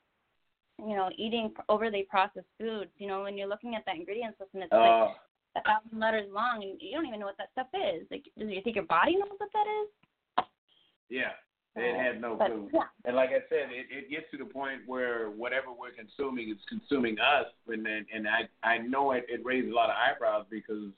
you 0.80 0.96
know 0.96 1.10
eating 1.18 1.54
overly 1.68 2.08
processed 2.10 2.48
foods. 2.58 2.92
You 2.98 3.08
know, 3.08 3.24
when 3.24 3.38
you're 3.38 3.50
looking 3.50 3.76
at 3.76 3.84
that 3.86 3.96
ingredient 3.96 4.36
list 4.40 4.54
and 4.54 4.64
it's 4.64 4.72
uh, 4.72 4.78
like 4.78 5.16
a 5.58 5.62
thousand 5.64 6.00
letters 6.00 6.30
long, 6.32 6.64
and 6.64 6.80
you 6.82 6.96
don't 6.96 7.06
even 7.06 7.20
know 7.20 7.26
what 7.26 7.38
that 7.38 7.52
stuff 7.52 7.68
is. 7.74 8.08
Like, 8.12 8.24
do 8.38 8.46
you 8.46 8.62
think 8.62 8.76
your 8.76 8.86
body 8.86 9.16
knows 9.16 9.38
what 9.38 9.50
that 9.54 9.68
is? 9.82 10.46
Yeah, 11.10 11.32
it 11.76 11.96
had 11.96 12.22
no 12.22 12.36
clue. 12.38 12.70
Yeah. 12.74 12.82
And 13.06 13.16
like 13.16 13.30
I 13.30 13.42
said, 13.50 13.70
it, 13.72 13.88
it 13.90 14.10
gets 14.10 14.26
to 14.32 14.38
the 14.38 14.46
point 14.46 14.82
where 14.86 15.30
whatever 15.30 15.68
we're 15.72 15.92
consuming 15.92 16.50
is 16.50 16.58
consuming 16.68 17.18
us. 17.20 17.48
And 17.68 17.86
and, 17.88 18.06
and 18.14 18.28
I 18.28 18.68
I 18.68 18.78
know 18.80 19.12
it, 19.12 19.26
it 19.30 19.46
raised 19.46 19.72
a 19.72 19.76
lot 19.76 19.90
of 19.90 19.96
eyebrows 19.96 20.46
because 20.50 20.92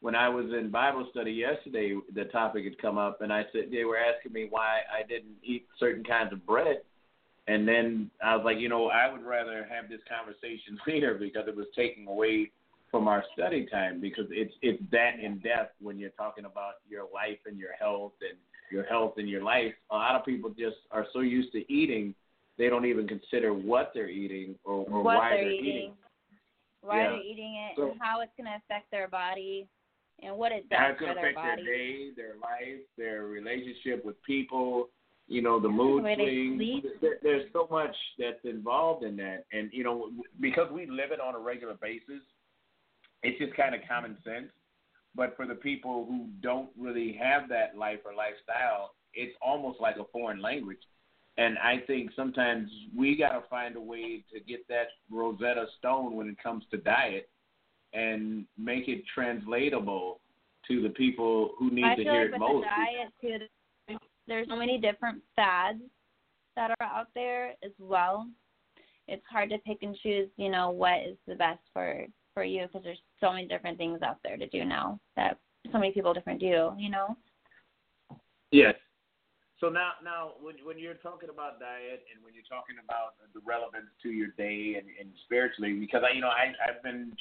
when 0.00 0.14
I 0.14 0.28
was 0.28 0.46
in 0.46 0.70
Bible 0.70 1.08
study 1.10 1.32
yesterday, 1.32 1.96
the 2.14 2.24
topic 2.26 2.64
had 2.64 2.80
come 2.80 2.98
up, 2.98 3.20
and 3.20 3.32
I 3.32 3.44
said 3.52 3.70
they 3.70 3.84
were 3.84 3.98
asking 3.98 4.32
me 4.32 4.46
why 4.48 4.80
I 4.92 5.06
didn't 5.06 5.36
eat 5.42 5.66
certain 5.78 6.04
kinds 6.04 6.32
of 6.32 6.46
bread. 6.46 6.82
And 7.48 7.66
then 7.66 8.10
I 8.22 8.36
was 8.36 8.44
like, 8.44 8.58
you 8.58 8.68
know, 8.68 8.88
I 8.88 9.10
would 9.10 9.24
rather 9.24 9.66
have 9.70 9.88
this 9.88 10.00
conversation 10.08 10.78
later 10.86 11.14
because 11.14 11.48
it 11.48 11.56
was 11.56 11.66
taking 11.74 12.06
away 12.06 12.50
from 12.90 13.08
our 13.08 13.22
study 13.34 13.66
time 13.70 14.00
because 14.00 14.26
it's 14.30 14.54
it's 14.62 14.82
that 14.90 15.20
in 15.22 15.38
depth 15.38 15.74
when 15.80 15.98
you're 15.98 16.10
talking 16.10 16.44
about 16.44 16.74
your 16.88 17.04
life 17.12 17.38
and 17.46 17.58
your 17.58 17.72
health 17.78 18.12
and 18.20 18.38
your 18.70 18.84
health 18.84 19.14
and 19.16 19.28
your 19.28 19.42
life. 19.42 19.72
A 19.90 19.94
lot 19.94 20.14
of 20.14 20.24
people 20.24 20.50
just 20.50 20.76
are 20.90 21.06
so 21.12 21.20
used 21.20 21.52
to 21.52 21.72
eating, 21.72 22.14
they 22.58 22.68
don't 22.68 22.86
even 22.86 23.06
consider 23.06 23.52
what 23.52 23.92
they're 23.94 24.08
eating 24.08 24.54
or, 24.64 24.84
or 24.88 25.02
what 25.02 25.16
why 25.16 25.30
they're, 25.30 25.44
they're 25.44 25.52
eating. 25.52 25.66
eating. 25.66 25.92
Why 26.80 27.02
yeah. 27.02 27.10
they're 27.10 27.22
eating 27.22 27.68
it, 27.70 27.76
so, 27.76 27.90
and 27.90 28.00
how 28.00 28.20
it's 28.20 28.32
going 28.36 28.46
to 28.46 28.56
affect 28.56 28.90
their 28.90 29.08
body, 29.08 29.66
and 30.22 30.36
what 30.36 30.52
it 30.52 30.68
does 30.68 30.78
how 30.78 30.90
it's 30.90 30.98
for 30.98 31.10
affect 31.10 31.22
their 31.22 31.34
body. 31.34 31.62
their 31.64 31.76
day, 31.76 32.08
their 32.16 32.34
life, 32.40 32.84
their 32.96 33.24
relationship 33.24 34.04
with 34.04 34.22
people. 34.22 34.88
You 35.30 35.42
know, 35.42 35.60
the 35.60 35.68
mood 35.68 36.04
swings. 36.04 36.84
There, 37.02 37.18
there's 37.22 37.52
so 37.52 37.68
much 37.70 37.94
that's 38.18 38.42
involved 38.44 39.04
in 39.04 39.16
that, 39.16 39.44
and 39.52 39.68
you 39.72 39.84
know, 39.84 40.10
because 40.40 40.70
we 40.72 40.86
live 40.86 41.10
it 41.12 41.20
on 41.20 41.34
a 41.34 41.38
regular 41.38 41.74
basis, 41.74 42.22
it's 43.22 43.38
just 43.38 43.54
kind 43.54 43.74
of 43.74 43.80
common 43.88 44.16
sense 44.24 44.50
but 45.18 45.36
for 45.36 45.46
the 45.46 45.54
people 45.56 46.06
who 46.08 46.26
don't 46.40 46.70
really 46.78 47.18
have 47.20 47.48
that 47.48 47.76
life 47.76 47.98
or 48.04 48.14
lifestyle, 48.14 48.94
it's 49.14 49.34
almost 49.42 49.80
like 49.80 49.96
a 49.96 50.04
foreign 50.12 50.40
language. 50.40 50.78
And 51.36 51.58
I 51.58 51.82
think 51.86 52.10
sometimes 52.14 52.70
we 52.96 53.16
got 53.16 53.30
to 53.30 53.42
find 53.48 53.76
a 53.76 53.80
way 53.80 54.24
to 54.32 54.40
get 54.40 54.66
that 54.68 54.88
Rosetta 55.10 55.66
Stone 55.78 56.14
when 56.14 56.28
it 56.28 56.36
comes 56.40 56.64
to 56.70 56.76
diet 56.76 57.28
and 57.92 58.44
make 58.56 58.88
it 58.88 59.02
translatable 59.12 60.20
to 60.68 60.82
the 60.82 60.90
people 60.90 61.52
who 61.58 61.70
need 61.70 61.84
I 61.84 61.94
to 61.96 62.04
feel 62.04 62.12
hear 62.12 62.22
like 62.22 62.28
it 62.28 62.32
with 62.32 62.40
most. 62.40 62.64
The 62.64 63.30
diet 63.30 63.48
too, 63.90 63.98
there's 64.28 64.48
so 64.48 64.56
many 64.56 64.78
different 64.78 65.22
fads 65.34 65.80
that 66.54 66.70
are 66.78 66.86
out 66.86 67.08
there 67.14 67.54
as 67.64 67.72
well. 67.80 68.28
It's 69.08 69.24
hard 69.28 69.50
to 69.50 69.58
pick 69.58 69.78
and 69.82 69.96
choose, 70.02 70.28
you 70.36 70.50
know, 70.50 70.70
what 70.70 71.00
is 71.08 71.16
the 71.26 71.34
best 71.34 71.60
for 71.72 72.04
for 72.38 72.44
you 72.44 72.68
because 72.68 72.84
there's 72.84 73.02
so 73.20 73.32
many 73.32 73.48
different 73.48 73.76
things 73.76 74.00
out 74.00 74.18
there 74.22 74.36
to 74.36 74.46
do 74.46 74.64
now 74.64 75.00
that 75.16 75.38
so 75.72 75.78
many 75.78 75.90
people 75.90 76.14
different 76.14 76.38
do, 76.38 76.72
you 76.78 76.88
know. 76.88 77.16
Yes. 78.52 78.76
So 79.58 79.68
now, 79.68 79.90
now 80.04 80.34
when 80.40 80.54
when 80.64 80.78
you're 80.78 80.94
talking 80.94 81.30
about 81.30 81.58
diet 81.58 82.04
and 82.14 82.24
when 82.24 82.32
you're 82.34 82.44
talking 82.48 82.76
about 82.82 83.14
the 83.34 83.40
relevance 83.44 83.90
to 84.04 84.10
your 84.10 84.28
day 84.38 84.76
and, 84.78 84.86
and 85.00 85.10
spiritually, 85.24 85.72
because 85.80 86.02
I, 86.08 86.14
you 86.14 86.20
know, 86.20 86.28
I 86.28 86.52
I've 86.64 86.80
been 86.80 87.12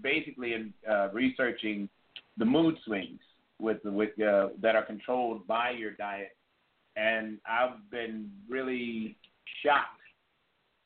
basically 0.00 0.52
in, 0.52 0.72
uh, 0.88 1.08
researching 1.12 1.88
the 2.36 2.44
mood 2.44 2.76
swings 2.84 3.18
with 3.60 3.78
with 3.84 4.10
uh, 4.20 4.50
that 4.62 4.76
are 4.76 4.86
controlled 4.86 5.48
by 5.48 5.70
your 5.70 5.90
diet, 5.94 6.36
and 6.94 7.38
I've 7.44 7.90
been 7.90 8.30
really 8.48 9.16
shocked 9.64 10.03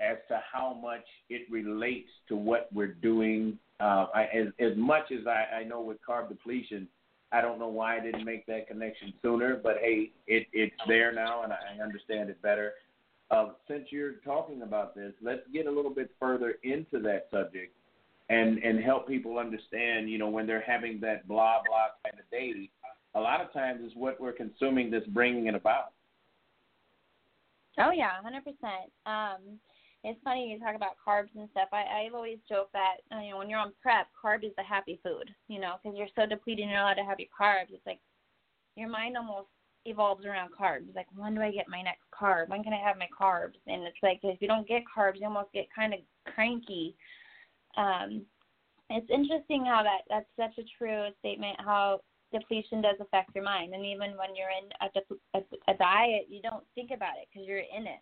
as 0.00 0.16
to 0.28 0.40
how 0.52 0.74
much 0.80 1.04
it 1.28 1.42
relates 1.50 2.10
to 2.28 2.36
what 2.36 2.68
we're 2.72 2.94
doing. 2.94 3.58
Uh, 3.80 4.06
I, 4.14 4.22
as, 4.34 4.46
as 4.58 4.76
much 4.76 5.10
as 5.12 5.26
I, 5.26 5.58
I 5.60 5.64
know 5.64 5.80
with 5.80 5.98
carb 6.08 6.28
depletion, 6.28 6.88
I 7.30 7.40
don't 7.40 7.58
know 7.58 7.68
why 7.68 7.96
I 7.96 8.00
didn't 8.00 8.24
make 8.24 8.46
that 8.46 8.68
connection 8.68 9.12
sooner, 9.22 9.60
but 9.62 9.76
hey, 9.80 10.10
it, 10.26 10.46
it's 10.52 10.74
there 10.86 11.12
now 11.12 11.42
and 11.42 11.52
I 11.52 11.82
understand 11.82 12.30
it 12.30 12.40
better. 12.42 12.72
Uh, 13.30 13.50
since 13.68 13.88
you're 13.90 14.14
talking 14.24 14.62
about 14.62 14.94
this, 14.94 15.12
let's 15.20 15.42
get 15.52 15.66
a 15.66 15.70
little 15.70 15.92
bit 15.92 16.10
further 16.18 16.54
into 16.62 16.98
that 17.00 17.28
subject 17.30 17.74
and, 18.30 18.58
and 18.58 18.82
help 18.82 19.06
people 19.06 19.38
understand, 19.38 20.08
you 20.08 20.16
know, 20.16 20.28
when 20.28 20.46
they're 20.46 20.64
having 20.66 21.00
that 21.00 21.28
blah, 21.28 21.58
blah 21.66 21.88
kind 22.10 22.18
of 22.18 22.30
day, 22.30 22.70
a 23.14 23.20
lot 23.20 23.40
of 23.40 23.52
times 23.52 23.84
is 23.84 23.92
what 23.94 24.20
we're 24.20 24.32
consuming 24.32 24.90
that's 24.90 25.06
bringing 25.08 25.46
it 25.46 25.54
about. 25.54 25.92
Oh 27.78 27.92
yeah, 27.92 28.10
hundred 28.22 28.44
percent. 28.44 28.90
It's 30.04 30.20
funny 30.22 30.50
you 30.50 30.60
talk 30.60 30.76
about 30.76 30.96
carbs 31.04 31.34
and 31.34 31.48
stuff. 31.50 31.68
I 31.72 32.06
I've 32.06 32.14
always 32.14 32.38
joked 32.48 32.72
that 32.72 33.02
uh, 33.12 33.20
you 33.20 33.30
know 33.30 33.38
when 33.38 33.50
you're 33.50 33.58
on 33.58 33.72
prep, 33.82 34.06
carb 34.14 34.44
is 34.44 34.52
the 34.56 34.62
happy 34.62 35.00
food. 35.02 35.30
You 35.48 35.60
know, 35.60 35.76
because 35.82 35.98
you're 35.98 36.14
so 36.14 36.26
depleted, 36.26 36.68
you're 36.68 36.78
allowed 36.78 36.94
to 36.94 37.04
have 37.04 37.18
your 37.18 37.28
carbs. 37.34 37.72
It's 37.72 37.86
like 37.86 38.00
your 38.76 38.88
mind 38.88 39.16
almost 39.16 39.48
evolves 39.84 40.24
around 40.24 40.50
carbs. 40.58 40.94
Like 40.94 41.06
when 41.16 41.34
do 41.34 41.40
I 41.40 41.50
get 41.50 41.68
my 41.68 41.82
next 41.82 42.04
carb? 42.14 42.48
When 42.48 42.62
can 42.62 42.72
I 42.72 42.86
have 42.86 42.96
my 42.96 43.08
carbs? 43.10 43.58
And 43.66 43.82
it's 43.82 43.98
like 44.02 44.20
if 44.22 44.40
you 44.40 44.46
don't 44.46 44.68
get 44.68 44.82
carbs, 44.86 45.20
you 45.20 45.26
almost 45.26 45.52
get 45.52 45.66
kind 45.74 45.92
of 45.92 46.00
cranky. 46.32 46.94
Um, 47.76 48.22
it's 48.90 49.10
interesting 49.10 49.64
how 49.66 49.82
that 49.82 50.06
that's 50.08 50.30
such 50.36 50.64
a 50.64 50.68
true 50.78 51.08
statement. 51.18 51.56
How 51.58 52.00
depletion 52.32 52.82
does 52.82 52.96
affect 53.00 53.34
your 53.34 53.44
mind, 53.44 53.74
and 53.74 53.84
even 53.84 54.16
when 54.16 54.36
you're 54.36 54.52
in 54.52 54.70
a, 54.80 55.38
a, 55.38 55.72
a 55.72 55.76
diet, 55.76 56.26
you 56.28 56.40
don't 56.40 56.64
think 56.74 56.90
about 56.94 57.16
it 57.20 57.26
because 57.32 57.48
you're 57.48 57.58
in 57.58 57.86
it 57.86 58.00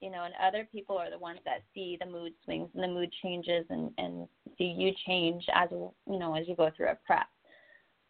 you 0.00 0.10
know, 0.10 0.24
and 0.24 0.34
other 0.42 0.68
people 0.70 0.96
are 0.98 1.10
the 1.10 1.18
ones 1.18 1.38
that 1.44 1.62
see 1.74 1.96
the 1.98 2.06
mood 2.06 2.32
swings 2.44 2.68
and 2.74 2.82
the 2.82 2.88
mood 2.88 3.10
changes 3.22 3.64
and 3.70 3.90
and 3.98 4.28
see 4.58 4.74
you 4.76 4.92
change 5.06 5.44
as 5.54 5.68
you 5.70 6.18
know 6.18 6.34
as 6.34 6.46
you 6.48 6.56
go 6.56 6.70
through 6.76 6.88
a 6.88 6.98
prep. 7.06 7.26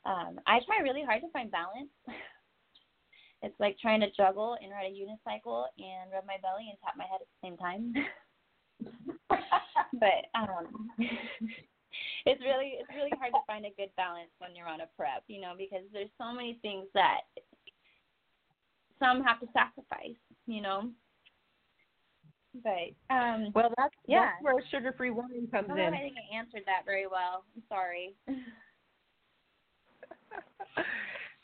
Um, 0.05 0.39
I 0.47 0.61
try 0.67 0.81
really 0.83 1.03
hard 1.03 1.23
to 1.23 1.31
find 1.31 1.51
balance. 1.51 1.91
it's 3.43 3.59
like 3.59 3.79
trying 3.79 4.01
to 4.01 4.11
juggle 4.17 4.57
and 4.63 4.71
ride 4.73 4.91
a 4.91 4.95
unicycle 4.95 5.65
and 5.79 6.13
rub 6.13 6.27
my 6.27 6.37
belly 6.43 6.69
and 6.69 6.79
tap 6.83 6.95
my 6.97 7.05
head 7.05 7.21
at 7.21 7.29
the 7.29 7.47
same 7.47 7.57
time. 7.57 7.95
but 10.01 10.27
i 10.35 10.45
don't 10.47 10.69
it's 12.27 12.41
really 12.41 12.81
it's 12.81 12.89
really 12.95 13.13
hard 13.19 13.33
to 13.33 13.41
find 13.47 13.65
a 13.65 13.75
good 13.77 13.91
balance 13.97 14.31
when 14.39 14.57
you're 14.57 14.69
on 14.69 14.81
a 14.81 14.89
prep, 14.97 15.23
you 15.29 15.41
know, 15.41 15.53
because 15.57 15.85
there's 15.93 16.13
so 16.19 16.33
many 16.33 16.59
things 16.63 16.87
that 16.95 17.21
some 18.99 19.23
have 19.23 19.41
to 19.41 19.47
sacrifice, 19.53 20.17
you 20.47 20.63
know. 20.63 20.91
But 22.63 23.15
um, 23.15 23.51
well, 23.55 23.73
that's 23.77 23.95
yeah, 24.07 24.31
that's 24.31 24.43
where 24.43 24.55
sugar-free 24.71 25.11
wine 25.11 25.49
comes 25.51 25.69
oh, 25.71 25.77
in. 25.77 25.95
I 25.95 25.99
think 25.99 26.15
I 26.17 26.37
answered 26.37 26.63
that 26.67 26.85
very 26.85 27.07
well. 27.07 27.45
I'm 27.57 27.63
sorry. 27.69 28.15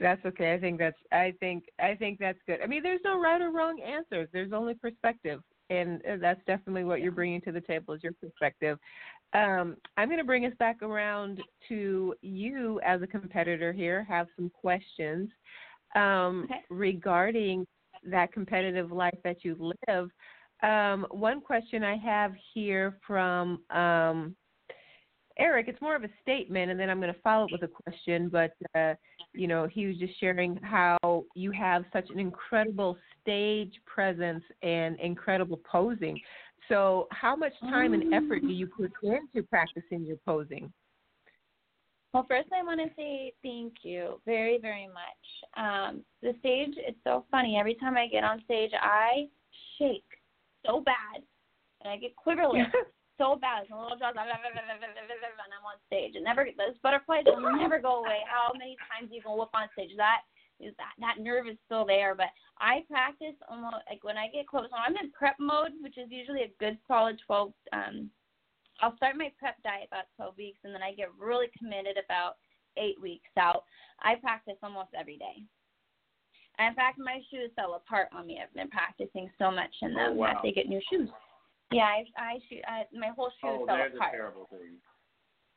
that's 0.01 0.25
okay. 0.25 0.55
I 0.55 0.61
think 0.61 0.79
that's 0.79 0.97
I 1.13 1.35
think 1.41 1.65
I 1.81 1.95
think 1.95 2.19
that's 2.19 2.39
good. 2.47 2.61
I 2.63 2.67
mean, 2.67 2.83
there's 2.83 3.01
no 3.05 3.21
right 3.21 3.41
or 3.41 3.51
wrong 3.51 3.81
answers. 3.81 4.29
There's 4.33 4.53
only 4.53 4.75
perspective, 4.75 5.41
and 5.69 6.01
uh, 6.07 6.17
that's 6.21 6.41
definitely 6.47 6.85
what 6.85 7.01
you're 7.01 7.13
bringing 7.13 7.41
to 7.43 7.53
the 7.53 7.61
table 7.61 7.95
is 7.95 8.03
your 8.03 8.13
perspective. 8.13 8.79
Um, 9.33 9.77
I'm 9.97 10.09
going 10.09 10.19
to 10.19 10.25
bring 10.25 10.47
us 10.47 10.53
back 10.59 10.83
around 10.83 11.41
to 11.69 12.15
you, 12.21 12.81
as 12.85 13.03
a 13.03 13.07
competitor 13.07 13.73
here, 13.73 14.05
have 14.09 14.27
some 14.37 14.51
questions 14.51 15.31
um, 15.95 16.45
Okay. 16.45 16.61
regarding 16.69 17.67
that 18.05 18.33
competitive 18.33 18.91
life 18.91 19.17
that 19.25 19.45
you 19.45 19.73
live. 19.89 20.11
Um, 20.63 21.07
one 21.11 21.41
question 21.41 21.83
I 21.83 21.97
have 21.97 22.33
here 22.55 22.99
from 23.07 23.63
um, 23.71 24.37
Eric, 25.39 25.69
it's 25.69 25.81
more 25.81 25.97
of 25.97 26.05
a 26.05 26.11
statement, 26.21 26.71
and 26.71 26.79
then 26.79 26.91
I'm 26.91 27.01
going 27.01 27.13
to 27.13 27.21
follow 27.21 27.45
up 27.45 27.53
with 27.53 27.63
a 27.63 27.69
question. 27.69 28.29
But 28.29 28.53
uh, 28.75 28.95
you 29.33 29.47
know, 29.47 29.67
he 29.67 29.87
was 29.87 29.97
just 29.97 30.19
sharing 30.21 30.57
how 30.57 31.25
you 31.35 31.51
have 31.53 31.85
such 31.93 32.11
an 32.11 32.19
incredible 32.19 32.99
stage 33.23 33.73
presence 33.87 34.45
and 34.63 34.99
incredible 35.01 35.61
posing. 35.71 36.21
So, 36.69 37.09
how 37.11 37.35
much 37.37 37.53
time 37.61 37.95
and 37.95 38.13
effort 38.13 38.43
do 38.43 38.53
you 38.53 38.67
put 38.67 38.93
into 39.03 39.47
practicing 39.49 40.05
your 40.05 40.19
posing? 40.27 40.73
Well, 42.13 42.27
first 42.29 42.49
I 42.53 42.65
want 42.65 42.81
to 42.81 42.89
say 42.97 43.33
thank 43.43 43.75
you 43.83 44.21
very, 44.27 44.59
very 44.59 44.89
much. 44.89 45.65
Um, 45.65 46.03
the 46.23 46.35
stage, 46.41 46.75
it's 46.77 46.99
so 47.05 47.25
funny. 47.31 47.57
Every 47.59 47.77
time 47.77 47.97
I 47.97 48.09
get 48.09 48.25
on 48.25 48.43
stage, 48.45 48.73
I 48.81 49.29
shake 49.79 50.05
so 50.67 50.81
bad, 50.81 51.23
and 51.83 51.93
I 51.93 51.97
get 51.97 52.17
quiverly 52.17 52.63
so 53.19 53.37
bad. 53.37 53.69
And 53.69 53.77
little 53.77 53.99
jaws, 53.99 54.17
and 54.17 54.25
I'm 54.25 55.67
on 55.69 55.79
stage. 55.87 56.17
It 56.17 56.25
never 56.25 56.49
those 56.57 56.79
butterflies 56.83 57.25
will 57.27 57.57
never 57.57 57.79
go 57.79 58.01
away. 58.01 58.25
How 58.25 58.53
many 58.57 58.77
times 58.89 59.11
you 59.13 59.23
can 59.23 59.37
whoop 59.37 59.53
on 59.55 59.69
stage? 59.77 59.93
That 59.97 60.25
is 60.61 60.75
that 60.77 60.97
that 60.99 61.23
nerve 61.23 61.49
is 61.49 61.61
still 61.67 61.85
there. 61.85 62.15
But 62.15 62.33
I 62.59 62.85
practice 62.89 63.37
almost 63.49 63.85
like 63.89 64.05
when 64.05 64.17
I 64.17 64.29
get 64.29 64.49
close. 64.49 64.69
When 64.71 64.81
I'm 64.81 64.97
in 64.97 65.13
prep 65.13 65.37
mode, 65.39 65.73
which 65.81 65.99
is 65.99 66.09
usually 66.11 66.43
a 66.49 66.55
good 66.59 66.79
solid 66.89 67.21
12. 67.27 67.53
Um, 67.73 68.11
I'll 68.81 68.97
start 68.97 69.17
my 69.17 69.31
prep 69.39 69.61
diet 69.63 69.89
about 69.93 70.09
12 70.17 70.37
weeks, 70.39 70.61
and 70.65 70.75
then 70.75 70.83
I 70.83 70.93
get 70.93 71.13
really 71.19 71.53
committed 71.59 72.01
about 72.03 72.41
eight 72.79 73.01
weeks 73.01 73.29
out. 73.39 73.65
I 74.01 74.15
practice 74.17 74.57
almost 74.63 74.89
every 74.99 75.19
day. 75.19 75.45
In 76.67 76.75
fact, 76.75 76.99
my 76.99 77.21
shoes 77.31 77.51
fell 77.57 77.75
apart 77.75 78.09
on 78.13 78.27
me. 78.27 78.39
I've 78.43 78.53
been 78.55 78.69
practicing 78.69 79.31
so 79.39 79.51
much 79.51 79.73
in 79.83 79.93
oh, 79.93 79.97
them 79.97 80.13
Oh, 80.13 80.15
wow. 80.15 80.27
that 80.35 80.41
they 80.43 80.53
get 80.53 80.69
new 80.69 80.81
shoes. 80.91 81.09
Yeah, 81.73 81.85
I, 81.85 82.05
I 82.19 82.39
shoot. 82.49 82.61
I, 82.67 82.85
my 82.93 83.09
whole 83.17 83.31
shoe 83.41 83.49
Oh, 83.63 83.67
fell 83.67 83.77
a 83.77 83.87
apart. 83.87 84.13
terrible 84.13 84.47
thing. 84.51 84.77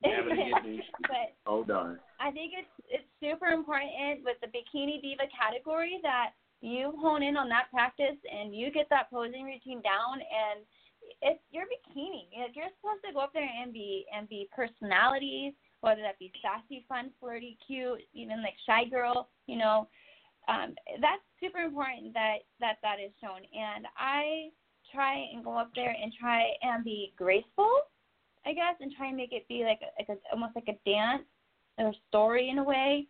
Having 0.04 0.36
to 0.36 0.72
get 0.76 0.86
but 1.04 1.32
Oh 1.46 1.64
darn. 1.64 1.98
I 2.20 2.30
think 2.32 2.52
it's 2.58 2.68
it's 2.90 3.08
super 3.22 3.48
important 3.48 4.24
with 4.26 4.36
the 4.42 4.48
bikini 4.48 5.02
diva 5.02 5.24
category 5.32 6.00
that 6.04 6.32
you 6.60 6.94
hone 7.00 7.24
in 7.24 7.38
on 7.38 7.48
that 7.50 7.72
practice 7.72 8.20
and 8.30 8.54
you 8.54 8.70
get 8.70 8.88
that 8.90 9.10
posing 9.10 9.46
routine 9.46 9.82
down 9.82 10.20
and 10.20 10.66
it's 11.22 11.40
your 11.52 11.64
bikini. 11.72 12.28
You're 12.54 12.68
supposed 12.82 13.04
to 13.08 13.14
go 13.14 13.20
up 13.22 13.32
there 13.34 13.48
and 13.48 13.72
be 13.72 14.06
and 14.16 14.28
be 14.28 14.50
personalities, 14.54 15.54
whether 15.82 16.02
that 16.02 16.20
be 16.20 16.32
sassy, 16.42 16.86
fun, 16.90 17.12
flirty, 17.20 17.58
cute, 17.66 18.02
even 18.14 18.42
like 18.44 18.56
shy 18.68 18.84
girl, 18.90 19.30
you 19.48 19.58
know. 19.58 19.88
Um, 20.48 20.76
that's 21.00 21.22
super 21.40 21.60
important 21.60 22.14
that 22.14 22.44
that 22.60 22.78
that 22.82 22.98
is 23.00 23.12
shown. 23.22 23.42
And 23.54 23.86
I 23.98 24.50
try 24.94 25.26
and 25.34 25.44
go 25.44 25.58
up 25.58 25.72
there 25.76 25.96
and 26.02 26.12
try 26.20 26.44
and 26.62 26.84
be 26.84 27.14
graceful, 27.18 27.72
I 28.46 28.54
guess, 28.54 28.76
and 28.80 28.92
try 28.96 29.08
and 29.08 29.18
make 29.18 29.32
it 29.32 29.48
be 29.48 29.64
like 29.64 29.80
a, 29.82 29.92
like 30.00 30.18
a 30.18 30.20
almost 30.32 30.56
like 30.56 30.68
a 30.68 30.90
dance 30.90 31.24
or 31.78 31.94
story 32.10 32.50
in 32.50 32.60
a 32.60 32.64
way. 32.64 33.08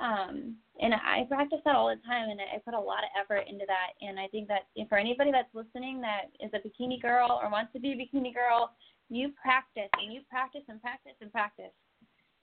Um, 0.00 0.56
and 0.80 0.94
I 0.94 1.24
practice 1.28 1.60
that 1.64 1.76
all 1.76 1.88
the 1.88 2.00
time, 2.06 2.30
and 2.30 2.40
I 2.40 2.58
put 2.64 2.74
a 2.74 2.80
lot 2.80 3.04
of 3.04 3.10
effort 3.18 3.46
into 3.48 3.64
that. 3.66 3.92
And 4.00 4.18
I 4.18 4.26
think 4.28 4.48
that 4.48 4.68
for 4.88 4.98
anybody 4.98 5.30
that's 5.30 5.52
listening 5.54 6.00
that 6.00 6.32
is 6.40 6.50
a 6.54 6.60
bikini 6.60 7.00
girl 7.00 7.40
or 7.42 7.50
wants 7.50 7.72
to 7.74 7.80
be 7.80 7.92
a 7.92 7.96
bikini 7.96 8.34
girl, 8.34 8.72
you 9.08 9.32
practice 9.40 9.90
and 10.00 10.12
you 10.12 10.22
practice 10.28 10.62
and 10.68 10.80
practice 10.80 11.12
and 11.20 11.30
practice. 11.30 11.72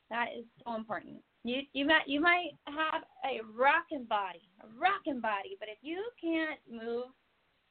That 0.10 0.28
is 0.38 0.45
so 0.65 0.76
important. 0.76 1.22
You 1.43 1.62
you 1.74 1.86
might 1.86 2.08
you 2.08 2.19
might 2.19 2.52
have 2.67 3.04
a 3.24 3.41
rocking 3.56 4.06
body, 4.06 4.41
a 4.62 4.67
rocking 4.78 5.22
body, 5.22 5.56
but 5.60 5.69
if 5.69 5.78
you 5.82 6.04
can't 6.22 6.60
move 6.69 7.08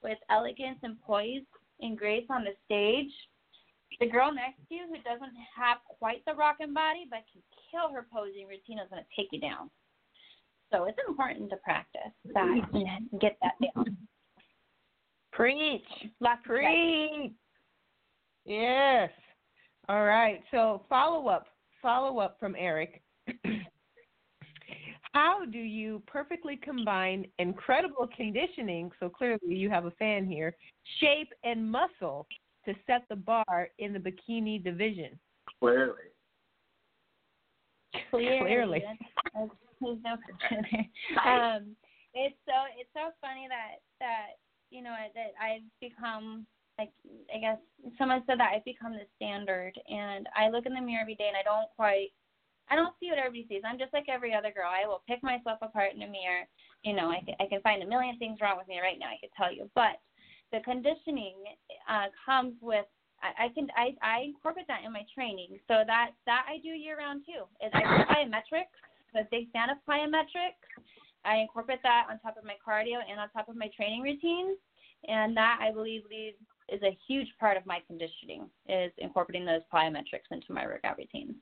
with 0.02 0.18
elegance 0.30 0.78
and 0.82 1.00
poise 1.00 1.42
and 1.80 1.98
grace 1.98 2.26
on 2.30 2.44
the 2.44 2.54
stage, 2.64 3.12
the 4.00 4.06
girl 4.06 4.32
next 4.32 4.58
to 4.68 4.74
you 4.74 4.86
who 4.88 4.96
doesn't 5.02 5.34
have 5.56 5.78
quite 5.98 6.24
the 6.26 6.34
rocking 6.34 6.72
body 6.72 7.06
but 7.10 7.24
can 7.32 7.42
kill 7.70 7.92
her 7.92 8.06
posing 8.12 8.46
routine 8.46 8.78
is 8.78 8.88
going 8.90 9.02
to 9.02 9.16
take 9.16 9.28
you 9.32 9.40
down. 9.40 9.70
So 10.72 10.84
it's 10.84 10.98
important 11.08 11.50
to 11.50 11.56
practice 11.56 12.12
that 12.34 12.60
and 12.72 13.20
get 13.20 13.38
that 13.42 13.54
down. 13.62 13.96
Preach. 15.32 15.82
Lots. 16.20 16.40
Preach. 16.44 17.32
Yes. 18.44 19.10
All 19.88 20.04
right. 20.04 20.42
So 20.50 20.82
follow 20.88 21.28
up. 21.28 21.46
Follow 21.88 22.18
up 22.18 22.36
from 22.38 22.54
Eric. 22.58 23.00
How 25.14 25.46
do 25.46 25.58
you 25.58 26.02
perfectly 26.06 26.60
combine 26.62 27.24
incredible 27.38 28.06
conditioning? 28.14 28.90
So 29.00 29.08
clearly 29.08 29.38
you 29.46 29.70
have 29.70 29.86
a 29.86 29.90
fan 29.92 30.26
here. 30.26 30.54
Shape 31.00 31.32
and 31.44 31.72
muscle 31.72 32.26
to 32.66 32.74
set 32.86 33.04
the 33.08 33.16
bar 33.16 33.70
in 33.78 33.94
the 33.94 33.98
bikini 33.98 34.62
division. 34.62 35.18
Clearly. 35.60 35.94
Clearly. 38.10 38.38
Clearly. 38.40 38.84
There's 39.34 39.48
no. 39.80 40.10
Um, 41.24 41.74
it's 42.12 42.36
so 42.44 42.52
it's 42.78 42.90
so 42.92 43.12
funny 43.22 43.46
that 43.48 43.80
that 43.98 44.36
you 44.68 44.82
know 44.82 44.94
that 45.14 45.32
I've 45.42 45.62
become 45.80 46.44
like 46.78 46.92
I 47.34 47.38
guess 47.38 47.58
someone 47.98 48.22
said 48.26 48.38
that 48.38 48.52
I've 48.54 48.64
become 48.64 48.92
the 48.92 49.06
standard, 49.16 49.74
and 49.88 50.28
I 50.36 50.48
look 50.48 50.66
in 50.66 50.74
the 50.74 50.80
mirror 50.80 51.02
every 51.02 51.16
day 51.16 51.28
and 51.28 51.36
I 51.36 51.42
don't 51.42 51.68
quite 51.76 52.14
I 52.70 52.76
don't 52.76 52.94
see 53.00 53.08
what 53.08 53.18
everybody 53.18 53.46
sees. 53.48 53.62
I'm 53.64 53.78
just 53.78 53.92
like 53.92 54.06
every 54.08 54.34
other 54.34 54.52
girl. 54.52 54.68
I 54.68 54.86
will 54.86 55.02
pick 55.08 55.22
myself 55.22 55.58
apart 55.62 55.96
in 55.96 56.02
a 56.02 56.10
mirror. 56.10 56.44
You 56.84 56.94
know, 56.94 57.10
I 57.10 57.20
I 57.40 57.46
can 57.48 57.60
find 57.62 57.82
a 57.82 57.88
million 57.88 58.16
things 58.18 58.38
wrong 58.40 58.56
with 58.56 58.68
me 58.68 58.80
right 58.80 58.98
now. 58.98 59.10
I 59.10 59.20
could 59.20 59.34
tell 59.36 59.52
you, 59.52 59.68
but 59.74 60.00
the 60.52 60.60
conditioning 60.64 61.36
uh, 61.88 62.08
comes 62.24 62.54
with 62.60 62.86
I, 63.22 63.46
I 63.46 63.48
can 63.50 63.68
I, 63.74 63.96
I 64.02 64.16
incorporate 64.30 64.68
that 64.68 64.84
in 64.84 64.92
my 64.92 65.04
training. 65.14 65.58
So 65.66 65.82
that 65.86 66.12
that 66.26 66.46
I 66.48 66.58
do 66.62 66.68
year 66.68 66.98
round 66.98 67.24
too. 67.26 67.48
Is 67.64 67.72
I 67.74 67.82
plyometrics. 68.06 68.72
I'm 69.14 69.24
a 69.24 69.28
big 69.30 69.50
fan 69.52 69.70
of 69.70 69.78
plyometrics. 69.88 70.60
I 71.24 71.36
incorporate 71.38 71.82
that 71.82 72.06
on 72.10 72.20
top 72.20 72.36
of 72.36 72.44
my 72.44 72.56
cardio 72.60 73.00
and 73.02 73.18
on 73.18 73.28
top 73.30 73.48
of 73.48 73.56
my 73.56 73.68
training 73.74 74.02
routines, 74.02 74.56
and 75.08 75.36
that 75.36 75.58
I 75.60 75.72
believe 75.72 76.02
leads 76.08 76.38
is 76.68 76.82
a 76.82 76.96
huge 77.06 77.28
part 77.40 77.56
of 77.56 77.66
my 77.66 77.80
conditioning 77.86 78.48
is 78.68 78.92
incorporating 78.98 79.46
those 79.46 79.62
plyometrics 79.72 80.30
into 80.30 80.52
my 80.52 80.64
workout 80.66 80.98
routine. 80.98 81.34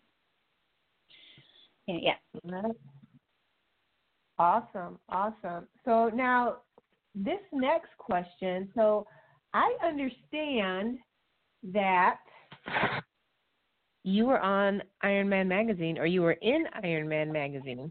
Yeah. 1.86 2.14
Awesome, 4.38 4.98
awesome. 5.08 5.66
So 5.84 6.10
now, 6.14 6.56
this 7.14 7.40
next 7.52 7.96
question. 7.98 8.68
So 8.74 9.06
I 9.54 9.72
understand 9.84 10.98
that 11.72 12.18
you 14.04 14.26
were 14.26 14.40
on 14.40 14.82
Iron 15.02 15.28
Man 15.28 15.48
magazine, 15.48 15.98
or 15.98 16.06
you 16.06 16.22
were 16.22 16.32
in 16.32 16.64
Iron 16.82 17.08
Man 17.08 17.32
magazine. 17.32 17.90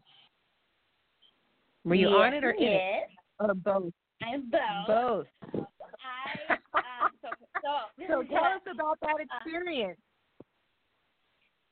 Were 1.83 1.95
you 1.95 2.07
on 2.07 2.33
it 2.33 2.43
or 2.43 2.51
in 2.51 2.63
it, 2.63 2.81
yes, 3.09 3.09
or 3.39 3.53
both? 3.53 3.93
I'm 4.23 4.49
both. 4.49 4.87
Both. 4.87 5.65
So 7.65 7.73
so 8.05 8.15
tell 8.29 8.53
us 8.53 8.61
about 8.69 9.01
that 9.01 9.17
experience. 9.25 9.97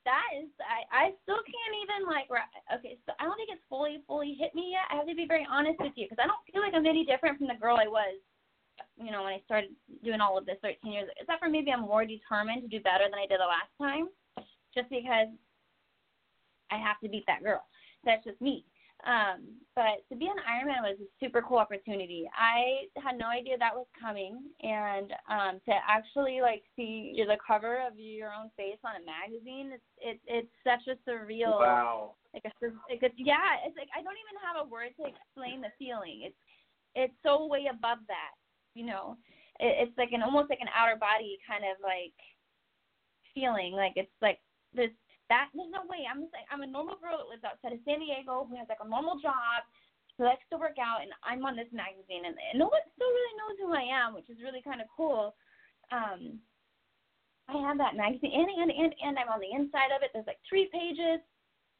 that 0.05 0.25
is 0.35 0.49
I 0.59 0.83
I 0.89 1.05
still 1.23 1.39
can't 1.45 1.75
even 1.85 2.09
like 2.09 2.27
okay 2.73 2.97
so 3.05 3.13
I 3.19 3.23
don't 3.23 3.37
think 3.37 3.53
it's 3.53 3.63
fully 3.69 4.01
fully 4.09 4.33
hit 4.33 4.55
me 4.57 4.73
yet. 4.73 4.89
I 4.89 4.97
have 4.97 5.07
to 5.07 5.15
be 5.15 5.29
very 5.29 5.45
honest 5.45 5.79
with 5.79 5.93
you 5.95 6.09
because 6.09 6.17
I 6.17 6.27
don't 6.27 6.41
feel 6.49 6.65
like 6.65 6.73
I'm 6.73 6.85
any 6.89 7.05
different 7.05 7.37
from 7.37 7.47
the 7.47 7.59
girl 7.61 7.77
I 7.77 7.87
was, 7.87 8.17
you 8.97 9.11
know, 9.13 9.23
when 9.23 9.37
I 9.37 9.41
started 9.45 9.71
doing 10.03 10.19
all 10.19 10.37
of 10.37 10.45
this 10.49 10.57
13 10.65 10.91
years. 10.91 11.09
Except 11.21 11.39
for 11.39 11.49
maybe 11.49 11.71
I'm 11.71 11.85
more 11.85 12.05
determined 12.05 12.63
to 12.63 12.67
do 12.67 12.81
better 12.83 13.05
than 13.05 13.15
I 13.21 13.29
did 13.29 13.39
the 13.39 13.47
last 13.47 13.71
time, 13.77 14.09
just 14.73 14.89
because 14.89 15.29
I 16.71 16.77
have 16.81 16.99
to 17.05 17.07
beat 17.09 17.23
that 17.29 17.43
girl. 17.45 17.63
That's 18.03 18.25
just 18.25 18.41
me. 18.41 18.65
Um, 19.03 19.59
but 19.75 19.99
to 20.07 20.15
be 20.15 20.27
an 20.31 20.39
Iron 20.47 20.67
Man 20.67 20.83
was 20.83 20.95
a 21.01 21.09
super 21.19 21.41
cool 21.41 21.57
opportunity. 21.57 22.23
I 22.31 22.87
had 23.03 23.17
no 23.19 23.27
idea 23.27 23.57
that 23.59 23.75
was 23.75 23.87
coming, 23.99 24.39
and 24.63 25.11
um, 25.27 25.59
to 25.67 25.73
actually 25.83 26.39
like 26.39 26.63
see 26.75 27.11
the 27.19 27.35
cover 27.45 27.83
of 27.85 27.99
your 27.99 28.31
own 28.31 28.47
face 28.55 28.79
on 28.85 28.95
a 28.95 29.03
magazine, 29.03 29.75
it's 29.75 29.89
it, 29.99 30.17
it's 30.23 30.53
such 30.63 30.87
a 30.87 30.95
surreal, 31.03 31.59
Wow. 31.59 32.15
like 32.33 32.45
a 32.47 32.51
like 32.87 33.03
it's 33.03 33.15
yeah, 33.17 33.59
it's 33.67 33.75
like 33.75 33.91
I 33.91 33.99
don't 33.99 34.15
even 34.23 34.39
have 34.39 34.63
a 34.63 34.69
word 34.69 34.95
to 35.01 35.09
explain 35.09 35.59
the 35.59 35.73
feeling. 35.75 36.23
It's 36.23 36.39
it's 36.95 37.17
so 37.23 37.45
way 37.47 37.67
above 37.67 37.99
that, 38.07 38.33
you 38.75 38.85
know. 38.85 39.17
It, 39.59 39.89
it's 39.89 39.97
like 39.97 40.13
an 40.13 40.23
almost 40.23 40.49
like 40.49 40.61
an 40.63 40.71
outer 40.71 40.95
body 40.95 41.37
kind 41.43 41.65
of 41.67 41.75
like 41.83 42.15
feeling. 43.35 43.73
Like 43.73 43.93
it's 43.95 44.15
like 44.21 44.39
this 44.73 44.91
that 45.29 45.49
there's 45.55 45.71
no 45.71 45.87
way. 45.87 46.03
I'm 46.03 46.23
just 46.23 46.35
like 46.35 46.47
I'm 46.51 46.63
a 46.63 46.69
normal 46.69 46.99
girl 46.99 47.19
that 47.19 47.31
lives 47.31 47.45
outside 47.47 47.75
of 47.75 47.83
San 47.87 48.03
Diego 48.03 48.47
who 48.47 48.55
has 48.59 48.67
like 48.67 48.83
a 48.83 48.89
normal 48.89 49.19
job, 49.19 49.63
who 50.17 50.27
likes 50.27 50.43
to 50.51 50.59
work 50.59 50.77
out, 50.77 51.01
and 51.01 51.11
I'm 51.23 51.45
on 51.47 51.55
this 51.55 51.71
magazine, 51.71 52.27
and, 52.27 52.35
and 52.35 52.59
no 52.59 52.67
one 52.67 52.83
still 52.93 53.09
really 53.09 53.35
knows 53.39 53.57
who 53.59 53.69
I 53.73 53.85
am, 53.87 54.13
which 54.13 54.29
is 54.29 54.43
really 54.43 54.61
kind 54.61 54.83
of 54.83 54.91
cool. 54.91 55.33
Um, 55.91 56.39
I 57.47 57.59
have 57.59 57.77
that 57.79 57.95
magazine, 57.99 58.31
and 58.31 58.47
and 58.47 58.71
and 58.71 58.91
and 59.03 59.13
I'm 59.19 59.31
on 59.31 59.43
the 59.43 59.51
inside 59.51 59.91
of 59.91 60.03
it. 60.03 60.11
There's 60.15 60.27
like 60.27 60.43
three 60.47 60.69
pages. 60.71 61.19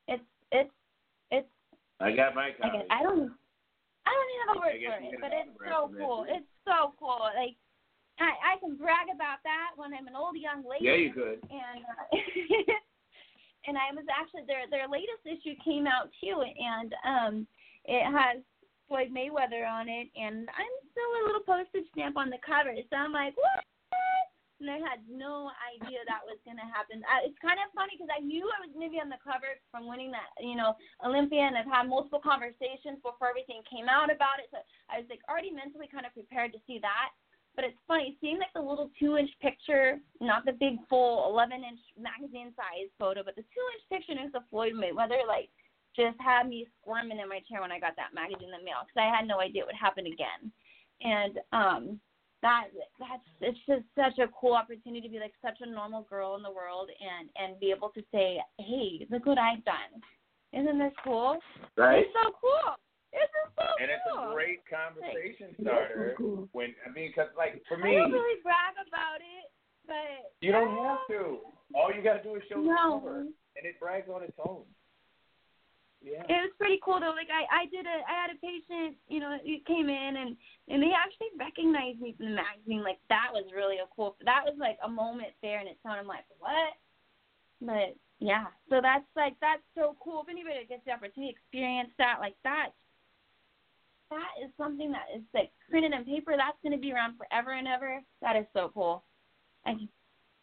It's 0.08 0.28
it's 0.52 0.76
it's. 1.32 1.52
I 2.00 2.12
got 2.12 2.36
my 2.36 2.52
I, 2.52 2.58
copy. 2.58 2.78
guess, 2.80 2.88
I 2.92 3.04
don't. 3.04 3.32
I 4.04 4.12
don't 4.12 4.32
even 4.36 4.44
have 4.44 4.52
a 4.52 4.60
I 4.60 4.64
word 4.68 4.76
for 4.84 4.96
it, 5.00 5.22
but 5.24 5.32
it's 5.32 5.56
so 5.64 5.78
cool. 5.96 6.28
It's 6.28 6.52
so 6.68 6.92
cool. 7.00 7.24
Like 7.32 7.56
I 8.20 8.56
I 8.56 8.60
can 8.60 8.76
brag 8.76 9.08
about 9.14 9.40
that 9.48 9.74
when 9.80 9.94
I'm 9.94 10.08
an 10.08 10.16
old 10.16 10.36
young 10.36 10.68
lady. 10.68 10.86
yeah, 10.86 11.00
you 11.00 11.14
could. 11.16 11.40
and 11.48 11.82
uh, 11.88 12.04
and 13.68 13.78
I 13.78 13.92
was 13.96 14.06
actually 14.12 14.44
their 14.48 14.68
their 14.70 14.88
latest 14.88 15.24
issue 15.26 15.56
came 15.64 15.88
out 15.88 16.12
too, 16.20 16.44
and 16.44 16.90
um, 17.04 17.34
it 17.86 18.04
has 18.08 18.44
Floyd 18.88 19.10
Mayweather 19.10 19.66
on 19.68 19.88
it, 19.90 20.08
and 20.16 20.48
I'm 20.52 20.76
still 20.92 21.12
a 21.18 21.26
little 21.26 21.46
postage 21.48 21.88
stamp 21.96 22.18
on 22.18 22.30
the 22.30 22.42
cover, 22.44 22.76
so 22.76 22.96
I'm 22.96 23.16
like, 23.16 23.36
what? 23.38 23.64
And 24.64 24.72
I 24.72 24.80
had 24.80 25.04
no 25.12 25.52
idea 25.76 26.00
that 26.08 26.24
was 26.24 26.40
gonna 26.48 26.64
happen. 26.64 27.04
Uh, 27.04 27.28
it's 27.28 27.36
kind 27.44 27.60
of 27.60 27.68
funny 27.76 28.00
because 28.00 28.08
I 28.08 28.24
knew 28.24 28.48
I 28.48 28.64
was 28.64 28.72
gonna 28.72 28.88
be 28.88 29.02
on 29.04 29.12
the 29.12 29.20
cover 29.20 29.60
from 29.68 29.92
winning 29.92 30.08
that, 30.16 30.32
you 30.40 30.56
know, 30.56 30.80
Olympia, 31.04 31.44
and 31.44 31.60
I've 31.60 31.68
had 31.68 31.92
multiple 31.92 32.24
conversations 32.24 33.04
before 33.04 33.28
everything 33.28 33.60
came 33.68 33.92
out 33.92 34.08
about 34.08 34.40
it. 34.40 34.48
So 34.56 34.64
I 34.88 35.04
was 35.04 35.08
like 35.12 35.20
already 35.28 35.52
mentally 35.52 35.92
kind 35.92 36.08
of 36.08 36.16
prepared 36.16 36.56
to 36.56 36.64
see 36.64 36.80
that. 36.80 37.12
But 37.56 37.66
it's 37.66 37.78
funny 37.88 38.18
seeing 38.20 38.40
like 38.40 38.54
the 38.56 38.62
little 38.62 38.90
two 39.00 39.18
inch 39.18 39.30
picture, 39.42 40.00
not 40.20 40.46
the 40.46 40.54
big 40.54 40.78
full 40.90 41.30
11 41.30 41.64
inch 41.64 41.80
magazine 41.98 42.52
size 42.56 42.90
photo, 42.98 43.22
but 43.24 43.36
the 43.36 43.44
two 43.54 43.66
inch 43.74 43.84
picture 43.90 44.16
next 44.16 44.34
to 44.34 44.42
Floyd 44.50 44.74
Mayweather, 44.74 45.22
like 45.28 45.50
just 45.96 46.18
had 46.20 46.50
me 46.50 46.68
squirming 46.82 47.20
in 47.20 47.30
my 47.30 47.42
chair 47.48 47.62
when 47.62 47.72
I 47.72 47.80
got 47.80 47.96
that 47.96 48.14
magazine 48.16 48.50
in 48.50 48.58
the 48.58 48.66
mail 48.66 48.82
because 48.82 48.98
I 48.98 49.16
had 49.16 49.28
no 49.28 49.40
idea 49.40 49.62
it 49.62 49.70
would 49.70 49.76
happen 49.76 50.08
again. 50.08 50.50
And 51.02 51.38
um, 51.54 52.00
that 52.42 52.68
that's 53.00 53.30
it's 53.42 53.60
just 53.68 53.86
such 53.96 54.20
a 54.20 54.32
cool 54.34 54.54
opportunity 54.54 55.02
to 55.02 55.10
be 55.10 55.20
like 55.20 55.34
such 55.42 55.58
a 55.62 55.70
normal 55.70 56.04
girl 56.10 56.36
in 56.36 56.44
the 56.44 56.52
world 56.52 56.90
and 56.98 57.30
and 57.38 57.60
be 57.60 57.72
able 57.72 57.90
to 57.90 58.02
say, 58.12 58.40
hey, 58.60 59.06
look 59.10 59.26
what 59.26 59.38
I've 59.38 59.64
done. 59.66 60.02
Isn't 60.54 60.78
this 60.78 60.94
cool? 61.04 61.38
Right. 61.78 62.06
It's 62.06 62.14
so 62.14 62.32
cool. 62.40 62.76
This 63.14 63.30
is 63.30 63.48
so 63.56 63.64
And 63.80 63.88
it's 63.94 64.06
a 64.10 64.34
great 64.34 64.66
conversation 64.66 65.54
starter. 65.62 66.16
cool. 66.18 66.50
When 66.52 66.74
I 66.82 66.90
mean, 66.92 67.14
because 67.14 67.30
like 67.38 67.62
for 67.70 67.78
I 67.78 67.86
me, 67.86 67.96
don't 67.96 68.12
really 68.12 68.42
brag 68.42 68.74
about 68.82 69.22
it, 69.22 69.54
but 69.86 70.34
you 70.42 70.52
don't 70.52 70.74
have 70.84 71.06
to. 71.14 71.40
All 71.78 71.94
you 71.94 72.02
got 72.02 72.22
to 72.22 72.24
do 72.26 72.36
is 72.36 72.44
show 72.50 72.62
the 72.62 72.74
No. 72.74 73.00
cover, 73.00 73.20
and 73.30 73.64
it 73.64 73.80
brags 73.80 74.10
on 74.10 74.24
its 74.24 74.38
own. 74.42 74.66
Yeah. 76.04 76.20
it 76.28 76.36
was 76.44 76.52
pretty 76.60 76.84
cool 76.84 77.00
though. 77.00 77.16
Like 77.16 77.32
I, 77.32 77.64
I 77.64 77.66
did 77.72 77.88
a, 77.88 77.98
I 78.04 78.28
had 78.28 78.30
a 78.36 78.40
patient, 78.44 79.00
you 79.08 79.24
know, 79.24 79.40
who 79.40 79.56
came 79.64 79.88
in 79.88 80.12
and 80.20 80.36
and 80.68 80.84
they 80.84 80.92
actually 80.92 81.32
recognized 81.40 82.04
me 82.04 82.12
from 82.20 82.36
the 82.36 82.36
magazine. 82.36 82.84
Like 82.84 83.00
that 83.08 83.32
was 83.32 83.48
really 83.56 83.80
a 83.80 83.88
cool. 83.96 84.18
That 84.28 84.44
was 84.44 84.60
like 84.60 84.76
a 84.84 84.90
moment 84.92 85.32
there, 85.42 85.60
and 85.64 85.70
it 85.70 85.80
sounded 85.80 86.06
like 86.06 86.28
what? 86.44 86.76
But 87.64 87.96
yeah, 88.20 88.52
so 88.68 88.84
that's 88.84 89.08
like 89.16 89.40
that's 89.40 89.64
so 89.80 89.96
cool. 90.04 90.28
If 90.28 90.30
anybody 90.30 90.68
gets 90.68 90.84
the 90.84 90.92
opportunity 90.92 91.32
to 91.32 91.40
experience 91.40 91.96
that, 91.98 92.20
like 92.20 92.36
that, 92.44 92.76
that 94.14 94.46
is 94.46 94.52
something 94.58 94.92
that 94.92 95.08
is 95.16 95.22
like 95.34 95.52
printed 95.70 95.94
on 95.94 96.06
paper. 96.06 96.34
That's 96.38 96.58
going 96.64 96.74
to 96.74 96.82
be 96.82 96.94
around 96.94 97.18
forever 97.18 97.54
and 97.54 97.68
ever. 97.68 98.02
That 98.22 98.36
is 98.36 98.46
so 98.54 98.72
cool. 98.74 99.04
I 99.66 99.76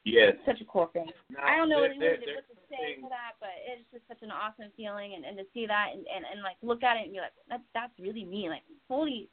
Yes. 0.04 0.32
such 0.46 0.60
a 0.62 0.64
cool 0.64 0.86
thing. 0.94 1.10
Now, 1.28 1.44
I 1.44 1.56
don't 1.58 1.68
know 1.68 1.80
what, 1.84 1.90
there's 2.00 2.20
what 2.24 2.48
to 2.48 2.56
say 2.72 2.96
something- 2.96 3.04
to 3.04 3.08
that, 3.12 3.36
but 3.38 3.50
it's 3.68 3.84
just 3.92 4.08
such 4.08 4.22
an 4.22 4.30
awesome 4.32 4.72
feeling, 4.74 5.12
and, 5.14 5.26
and 5.26 5.36
to 5.36 5.44
see 5.52 5.66
that 5.66 5.88
and, 5.92 6.06
and 6.08 6.24
and 6.24 6.40
like 6.42 6.56
look 6.62 6.82
at 6.82 6.96
it 6.96 7.04
and 7.04 7.12
be 7.12 7.20
like, 7.20 7.36
that's 7.48 7.62
that's 7.74 7.92
really 8.00 8.24
me. 8.24 8.48
Like, 8.48 8.62
holy, 8.88 9.28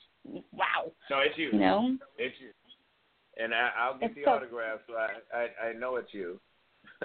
wow, 0.52 0.92
No, 1.10 1.20
it's 1.22 1.38
you. 1.38 1.52
you 1.54 1.60
know. 1.60 1.96
It's 2.18 2.36
you. 2.42 2.52
And 3.42 3.54
I, 3.54 3.70
I'll 3.80 3.98
get 3.98 4.10
It's 4.12 4.16
the 4.20 4.24
so- 4.26 4.32
autograph, 4.32 4.80
so 4.88 4.96
I, 4.96 5.08
I 5.32 5.70
I 5.70 5.74
know 5.74 5.96
it's 5.96 6.14
you. 6.14 6.38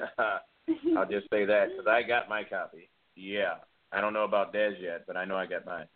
I'll 0.97 1.09
just 1.09 1.31
say 1.31 1.45
that 1.45 1.69
because 1.71 1.87
I 1.87 2.03
got 2.03 2.29
my 2.29 2.43
copy. 2.45 2.89
Yeah, 3.15 3.55
I 3.93 4.01
don't 4.01 4.13
know 4.13 4.25
about 4.25 4.53
Des 4.53 4.75
yet, 4.81 5.05
but 5.07 5.17
I 5.17 5.25
know 5.25 5.37
I 5.37 5.47
got 5.47 5.67
mine. 5.67 5.87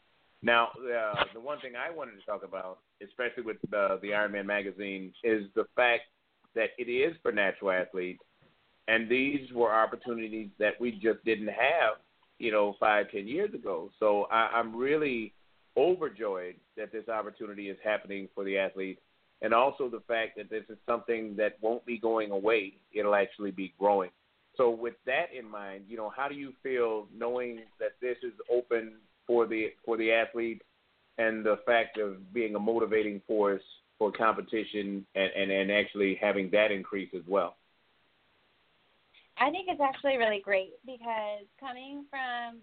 Now, 0.47 0.69
uh, 0.79 1.25
the 1.35 1.41
one 1.41 1.59
thing 1.59 1.73
I 1.75 1.93
wanted 1.93 2.13
to 2.21 2.25
talk 2.25 2.45
about, 2.45 2.79
especially 3.03 3.43
with 3.43 3.57
uh, 3.77 3.97
the 4.01 4.15
Iron 4.15 4.31
Man 4.31 4.47
magazine, 4.47 5.13
is 5.25 5.47
the 5.57 5.65
fact 5.75 6.03
that 6.55 6.69
it 6.79 6.89
is 6.89 7.17
for 7.21 7.33
natural 7.33 7.73
athletes, 7.73 8.23
and 8.87 9.09
these 9.09 9.41
were 9.53 9.75
opportunities 9.75 10.51
that 10.61 10.81
we 10.81 10.93
just 10.93 11.25
didn't 11.25 11.49
have, 11.49 11.97
you 12.39 12.53
know, 12.53 12.77
five, 12.79 13.11
ten 13.11 13.27
years 13.27 13.53
ago. 13.55 13.91
So 13.99 14.29
I, 14.31 14.51
I'm 14.55 14.77
really 14.77 15.35
overjoyed 15.77 16.55
that 16.77 16.93
this 16.93 17.09
opportunity 17.09 17.69
is 17.69 17.77
happening 17.83 18.29
for 18.33 18.45
the 18.45 18.57
athletes, 18.57 19.01
and 19.43 19.53
also 19.53 19.89
the 19.89 20.03
fact 20.07 20.37
that 20.37 20.49
this 20.49 20.63
is 20.69 20.79
something 20.89 21.35
that 21.39 21.57
won't 21.61 21.85
be 21.85 21.99
going 21.99 22.31
away; 22.31 22.75
it'll 22.93 23.17
actually 23.17 23.51
be 23.51 23.75
growing. 23.81 24.11
So, 24.57 24.71
with 24.71 24.95
that 25.07 25.27
in 25.37 25.51
mind, 25.51 25.87
you 25.89 25.97
know, 25.97 26.13
how 26.17 26.29
do 26.29 26.37
you 26.37 26.53
feel 26.63 27.09
knowing 27.13 27.63
that 27.81 27.97
this 28.01 28.19
is 28.23 28.33
open 28.49 28.93
for 29.27 29.47
the 29.47 29.73
for 29.85 29.97
the 29.97 30.13
athletes, 30.13 30.65
and 31.19 31.45
the 31.45 31.59
fact 31.67 31.99
of 31.99 32.33
being 32.33 32.55
a 32.55 32.59
motivating 32.59 33.21
force 33.27 33.63
for 33.99 34.13
competition, 34.13 35.07
and 35.15 35.31
and, 35.37 35.51
and 35.51 35.71
actually 35.71 36.19
having 36.21 36.51
that 36.51 36.71
increase 36.71 37.11
as 37.15 37.23
well? 37.27 37.57
I 39.39 39.51
think 39.51 39.69
it's 39.69 39.81
actually 39.81 40.17
really 40.17 40.41
great 40.43 40.75
because 40.85 41.45
coming 41.61 42.05
from 42.11 42.61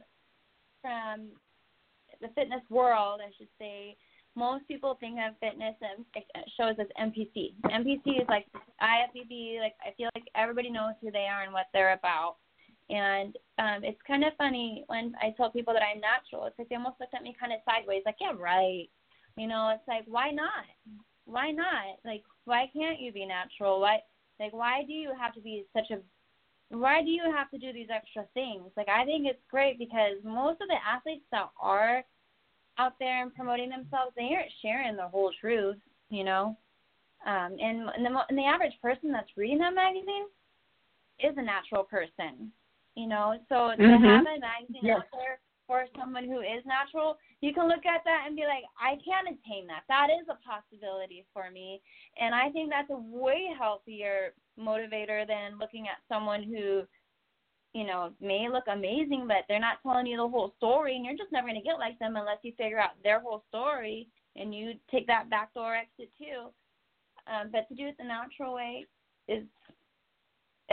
from 0.82 1.30
the 2.22 2.30
fitness 2.36 2.62
world, 2.70 3.22
I 3.24 3.32
should 3.38 3.48
say, 3.60 3.96
most 4.36 4.68
people 4.68 4.98
think 5.00 5.20
of 5.20 5.38
fitness 5.40 5.76
and 5.82 6.06
shows 6.58 6.76
as 6.80 6.88
NPC. 7.00 7.54
NPC 7.66 8.22
is 8.22 8.28
like 8.28 8.48
IFBB. 8.82 9.60
Like 9.60 9.76
I 9.86 9.94
feel 9.96 10.10
like 10.16 10.26
everybody 10.36 10.72
knows 10.72 10.94
who 11.02 11.12
they 11.12 11.28
are 11.32 11.44
and 11.44 11.54
what 11.54 11.68
they're 11.74 11.94
about. 11.94 12.38
And 12.90 13.36
um, 13.60 13.84
it's 13.84 14.00
kind 14.06 14.24
of 14.24 14.34
funny 14.38 14.84
when 14.88 15.14
I 15.22 15.34
tell 15.36 15.52
people 15.52 15.74
that 15.74 15.84
I'm 15.84 16.02
natural. 16.02 16.46
It's 16.46 16.58
like 16.60 16.70
they 16.70 16.76
almost 16.76 17.00
looked 17.00 17.14
at 17.14 17.24
me 17.24 17.36
kind 17.40 17.54
of 17.54 17.60
sideways, 17.66 18.04
like, 18.06 18.18
yeah, 18.20 18.34
right. 18.38 18.90
You 19.38 19.48
know, 19.48 19.72
it's 19.74 19.88
like, 19.88 20.04
why 20.06 20.32
not? 20.32 20.66
Why 21.26 21.52
not? 21.52 21.98
Like, 22.06 22.24
why 22.46 22.70
can't 22.74 23.00
you 23.00 23.12
be 23.12 23.26
natural? 23.26 23.80
Why, 23.80 24.00
like, 24.40 24.54
why 24.54 24.84
do 24.86 24.94
you 24.94 25.12
have 25.20 25.34
to 25.36 25.42
be 25.42 25.66
such 25.74 25.90
a 25.92 26.00
why 26.70 27.04
do 27.04 27.10
you 27.10 27.24
have 27.36 27.50
to 27.52 27.58
do 27.58 27.72
these 27.72 27.90
extra 27.94 28.26
things? 28.34 28.72
Like 28.76 28.90
I 28.90 29.06
think 29.06 29.28
it's 29.28 29.40
great 29.50 29.78
because 29.78 30.18
most 30.24 30.60
of 30.62 30.68
the 30.68 30.78
athletes 30.86 31.26
that 31.32 31.50
are 31.62 32.04
out 32.80 32.94
there 33.00 33.22
and 33.22 33.34
promoting 33.34 33.70
themselves, 33.70 34.14
they 34.16 34.32
aren't 34.34 34.52
sharing 34.62 34.96
the 34.96 35.08
whole 35.08 35.32
truth, 35.40 35.78
you 36.10 36.24
know. 36.24 36.58
Um, 37.26 37.56
and, 37.60 37.90
and 37.96 38.06
the 38.06 38.20
and 38.28 38.38
the 38.38 38.46
average 38.46 38.74
person 38.82 39.12
that's 39.12 39.30
reading 39.38 39.60
that 39.60 39.76
magazine 39.76 40.26
is 41.20 41.38
a 41.38 41.42
natural 41.42 41.84
person, 41.84 42.52
you 42.96 43.08
know. 43.08 43.40
So 43.50 43.72
to 43.76 43.84
Mhm. 43.84 44.04
have 44.04 44.26
a 44.26 44.40
magazine 44.40 44.82
Yes. 44.84 44.98
out 44.98 45.12
there 45.12 45.40
for 45.66 45.88
someone 45.98 46.26
who 46.26 46.42
is 46.42 46.66
natural, 46.66 47.18
you 47.42 47.54
can 47.54 47.68
look 47.68 47.86
at 47.86 48.04
that 48.04 48.26
and 48.28 48.36
be 48.36 48.46
like, 48.46 48.64
I 48.80 48.98
can 48.98 49.28
attain 49.28 49.66
that. 49.68 49.84
That 49.88 50.10
is 50.10 50.28
a 50.28 50.36
possibility 50.36 51.26
for 51.34 51.50
me. 51.50 51.82
And 52.18 52.36
I 52.36 52.50
think 52.52 52.70
that's 52.70 52.90
a 52.90 52.98
way 52.98 53.48
healthier 53.58 54.34
motivator 54.60 55.26
than 55.26 55.58
looking 55.58 55.88
at 55.88 56.04
someone 56.08 56.44
who, 56.44 56.86
you 57.74 57.86
know, 57.86 58.14
may 58.20 58.50
look 58.50 58.66
amazing, 58.68 59.26
but 59.28 59.46
they're 59.48 59.60
not 59.60 59.82
telling 59.82 60.06
you 60.06 60.18
the 60.18 60.28
whole 60.28 60.54
story, 60.58 60.96
and 60.96 61.06
you're 61.06 61.18
just 61.18 61.32
never 61.32 61.48
going 61.48 61.60
to 61.60 61.66
get 61.66 61.80
like 61.80 61.98
them 61.98 62.18
unless 62.18 62.38
you 62.44 62.52
figure 62.58 62.80
out 62.80 63.02
their 63.04 63.20
whole 63.20 63.44
story 63.50 64.08
and 64.36 64.54
you 64.54 64.74
take 64.92 65.08
that 65.08 65.30
backdoor 65.30 65.76
exit 65.76 66.12
too. 66.18 66.50
Um, 67.26 67.50
but 67.52 67.68
to 67.70 67.76
do 67.76 67.88
it 67.88 67.96
the 67.98 68.04
natural 68.04 68.54
way 68.54 68.86
is, 69.28 69.44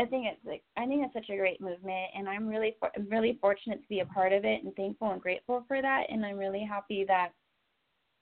I 0.00 0.06
think 0.06 0.26
it's 0.26 0.44
like 0.46 0.62
I 0.78 0.86
think 0.86 1.04
it's 1.04 1.12
such 1.12 1.28
a 1.28 1.36
great 1.36 1.60
movement, 1.60 2.10
and 2.16 2.26
I'm 2.26 2.48
really 2.48 2.74
for, 2.80 2.90
I'm 2.96 3.08
really 3.10 3.36
fortunate 3.40 3.82
to 3.82 3.88
be 3.88 4.00
a 4.00 4.06
part 4.06 4.32
of 4.32 4.44
it, 4.46 4.64
and 4.64 4.74
thankful 4.74 5.10
and 5.10 5.20
grateful 5.20 5.64
for 5.68 5.82
that, 5.82 6.04
and 6.08 6.24
I'm 6.24 6.38
really 6.38 6.64
happy 6.66 7.04
that 7.06 7.32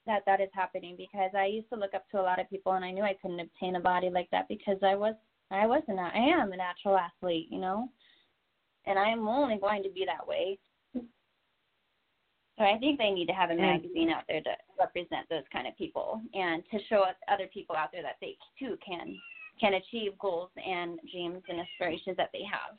that 0.05 0.23
that 0.25 0.41
is 0.41 0.49
happening 0.53 0.95
because 0.97 1.31
I 1.37 1.45
used 1.45 1.69
to 1.69 1.79
look 1.79 1.93
up 1.93 2.03
to 2.09 2.19
a 2.19 2.21
lot 2.21 2.39
of 2.39 2.49
people, 2.49 2.73
and 2.73 2.83
I 2.83 2.91
knew 2.91 3.03
I 3.03 3.15
couldn't 3.21 3.39
obtain 3.39 3.77
a 3.77 3.79
body 3.79 4.09
like 4.09 4.27
that 4.31 4.49
because 4.49 4.77
I 4.83 4.95
was 4.95 5.15
I 5.51 5.65
was 5.67 5.81
a 5.87 5.93
I 5.93 6.41
am 6.41 6.51
a 6.51 6.57
natural 6.57 6.97
athlete, 6.97 7.47
you 7.49 7.59
know, 7.59 7.89
and 8.85 8.99
I 8.99 9.09
am 9.09 9.25
only 9.27 9.57
going 9.57 9.83
to 9.83 9.89
be 9.89 10.05
that 10.05 10.27
way. 10.27 10.59
So 10.93 12.65
I 12.65 12.77
think 12.77 12.99
they 12.99 13.11
need 13.11 13.27
to 13.27 13.33
have 13.33 13.51
a 13.51 13.55
magazine 13.55 14.09
out 14.09 14.23
there 14.27 14.41
to 14.41 14.51
represent 14.77 15.29
those 15.29 15.47
kind 15.49 15.65
of 15.65 15.77
people 15.77 16.19
and 16.33 16.61
to 16.71 16.79
show 16.89 17.05
other 17.31 17.47
people 17.53 17.73
out 17.73 17.87
there 17.93 18.01
that 18.01 18.17
they 18.19 18.35
too 18.59 18.77
can 18.85 19.15
can 19.59 19.73
achieve 19.75 20.17
goals 20.19 20.51
and 20.57 20.99
dreams 21.11 21.41
and 21.49 21.59
aspirations 21.59 22.17
that 22.17 22.29
they 22.33 22.43
have. 22.43 22.77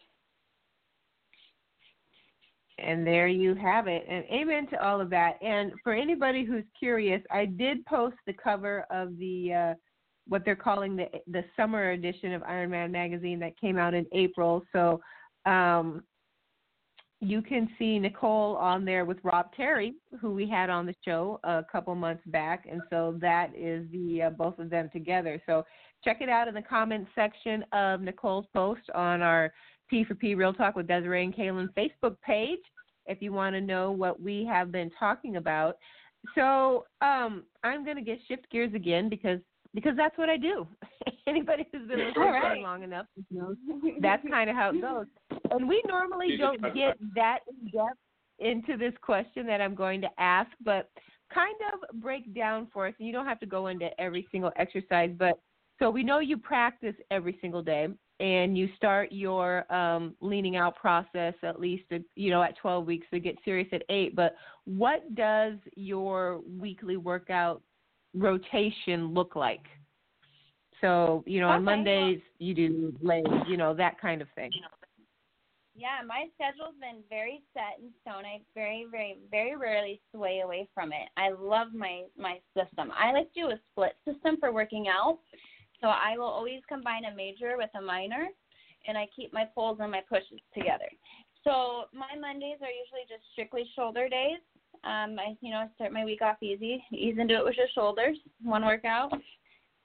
And 2.79 3.07
there 3.07 3.29
you 3.29 3.55
have 3.55 3.87
it. 3.89 4.05
And 4.09 4.25
amen 4.33 4.67
to 4.69 4.83
all 4.83 5.01
of 5.01 5.11
that. 5.11 5.39
And 5.43 5.73
for 5.85 5.93
anybody 5.93 6.45
who's 6.45 6.65
curious, 6.79 7.21
I 7.31 7.45
did 7.45 7.85
post 7.85 8.17
the 8.27 8.33
cover 8.33 8.87
of 8.91 9.19
the 9.19 9.53
uh, 9.53 9.75
what 10.27 10.45
they're 10.45 10.57
calling 10.57 10.97
the 10.97 11.07
the 11.27 11.45
summer 11.57 11.91
edition 11.91 12.33
of 12.33 12.43
Iron 12.45 12.71
Man 12.71 12.91
magazine 12.91 13.39
that 13.41 13.59
came 13.61 13.77
out 13.77 13.93
in 13.93 14.07
April. 14.13 14.63
So 14.73 15.01
um, 15.45 16.03
you 17.21 17.43
can 17.43 17.69
see 17.79 17.99
Nicole 17.99 18.57
on 18.57 18.85
there 18.85 19.05
with 19.05 19.19
Rob 19.23 19.53
Terry, 19.55 19.95
who 20.21 20.33
we 20.33 20.49
had 20.49 20.71
on 20.71 20.87
the 20.87 20.95
show 21.05 21.39
a 21.45 21.63
couple 21.71 21.95
months 21.95 22.23
back, 22.27 22.65
and 22.71 22.81
so 22.89 23.19
that 23.21 23.51
is 23.55 23.87
the 23.93 24.23
uh, 24.23 24.31
both 24.31 24.59
of 24.59 24.71
them 24.71 24.89
together. 24.91 25.43
So 25.45 25.65
check 26.05 26.21
it 26.21 26.29
out 26.29 26.49
in 26.49 26.55
the 26.55 26.63
comments 26.63 27.11
section 27.15 27.65
of 27.73 28.01
Nicole's 28.01 28.47
post 28.53 28.83
on 28.95 29.23
our 29.23 29.53
P 29.89 30.05
for 30.05 30.15
P 30.15 30.35
Real 30.35 30.53
Talk 30.53 30.77
with 30.77 30.87
Desiree 30.87 31.25
and 31.25 31.35
Kaylin 31.35 31.69
Facebook 31.77 32.17
page. 32.25 32.61
if 33.07 33.21
you 33.21 33.33
want 33.33 33.55
to 33.55 33.61
know 33.61 33.91
what 33.93 34.21
we 34.21 34.45
have 34.45 34.71
been 34.71 34.91
talking 34.99 35.37
about. 35.37 35.77
So 36.35 36.85
um, 37.01 37.45
I'm 37.65 37.85
going 37.85 37.97
to 37.97 38.03
get 38.03 38.19
shift 38.29 38.49
gears 38.51 38.75
again 38.75 39.09
because 39.09 39.41
because 39.75 39.97
that's 39.97 40.17
what 40.19 40.29
I 40.29 40.37
do. 40.37 40.67
Anybody 41.27 41.67
who's 41.73 41.89
been 41.89 41.99
listening 41.99 42.15
right. 42.17 42.57
for 42.57 42.63
long 42.63 42.83
enough 42.83 43.07
knows 43.31 43.57
that's 44.01 44.27
kind 44.29 44.51
of 44.51 44.57
how 44.57 44.71
it 44.71 44.81
goes. 44.81 45.07
And 45.51 45.69
we 45.69 45.83
normally 45.87 46.37
don't 46.37 46.63
get 46.75 46.99
that 47.15 47.41
in 47.49 47.71
depth 47.71 47.99
into 48.41 48.77
this 48.77 48.95
question 49.03 49.47
that 49.47 49.61
I'm 49.61 49.75
going 49.75 50.01
to 50.01 50.09
ask, 50.19 50.51
but 50.65 50.91
kind 51.33 51.55
of 51.73 52.01
break 52.01 52.35
down 52.35 52.69
for 52.73 52.89
us. 52.89 52.95
You 52.99 53.13
don't 53.13 53.27
have 53.27 53.39
to 53.41 53.47
go 53.47 53.69
into 53.69 53.89
every 54.01 54.27
single 54.33 54.51
exercise, 54.57 55.11
but 55.17 55.39
so 55.81 55.91
we 55.91 56.03
know 56.03 56.19
you 56.21 56.37
practice 56.37 56.95
every 57.11 57.39
single 57.41 57.63
day 57.63 57.89
and 58.21 58.57
you 58.57 58.69
start 58.77 59.11
your 59.11 59.71
um, 59.73 60.15
leaning 60.21 60.57
out 60.57 60.77
process 60.77 61.35
at 61.43 61.59
least 61.59 61.85
you 62.15 62.31
know 62.31 62.43
at 62.43 62.57
12 62.59 62.87
weeks 62.87 63.07
to 63.13 63.19
get 63.19 63.37
serious 63.45 63.69
at 63.73 63.83
8 63.89 64.15
but 64.15 64.37
what 64.65 65.15
does 65.15 65.55
your 65.75 66.41
weekly 66.59 66.97
workout 66.97 67.63
rotation 68.15 69.15
look 69.15 69.37
like? 69.37 69.65
So 70.81 71.25
you 71.27 71.41
know 71.41 71.47
okay. 71.47 71.57
on 71.57 71.65
mondays 71.65 72.21
you 72.39 72.55
do 72.55 72.95
legs 73.03 73.31
you 73.49 73.57
know 73.57 73.75
that 73.75 74.01
kind 74.01 74.23
of 74.23 74.29
thing. 74.35 74.51
Yeah 75.75 76.01
my 76.07 76.27
schedule's 76.35 76.75
been 76.81 77.03
very 77.09 77.43
set 77.55 77.83
in 77.83 77.91
stone. 78.03 78.25
I 78.27 78.41
very 78.55 78.87
very 78.91 79.19
very 79.31 79.57
rarely 79.57 80.01
sway 80.15 80.41
away 80.41 80.69
from 80.75 80.93
it. 80.93 81.09
I 81.17 81.31
love 81.31 81.69
my 81.75 82.03
my 82.19 82.39
system. 82.57 82.93
I 82.99 83.13
like 83.13 83.33
to 83.35 83.41
do 83.41 83.47
a 83.49 83.61
split 83.73 83.95
system 84.07 84.37
for 84.39 84.53
working 84.53 84.89
out 84.89 85.19
so 85.81 85.89
I 85.89 86.17
will 86.17 86.25
always 86.25 86.61
combine 86.69 87.05
a 87.05 87.15
major 87.15 87.55
with 87.57 87.71
a 87.75 87.81
minor, 87.81 88.29
and 88.87 88.97
I 88.97 89.07
keep 89.15 89.33
my 89.33 89.45
pulls 89.55 89.79
and 89.81 89.91
my 89.91 90.03
pushes 90.09 90.41
together. 90.55 90.89
So 91.45 91.85
my 91.93 92.19
Mondays 92.21 92.59
are 92.61 92.69
usually 92.69 93.09
just 93.09 93.25
strictly 93.33 93.65
shoulder 93.75 94.09
days. 94.09 94.41
Um, 94.85 95.19
I 95.19 95.37
you 95.41 95.51
know 95.51 95.69
start 95.75 95.93
my 95.93 96.05
week 96.05 96.23
off 96.23 96.43
easy, 96.43 96.83
ease 96.93 97.17
into 97.19 97.37
it 97.37 97.45
with 97.45 97.57
your 97.57 97.69
shoulders, 97.75 98.17
one 98.43 98.65
workout, 98.65 99.13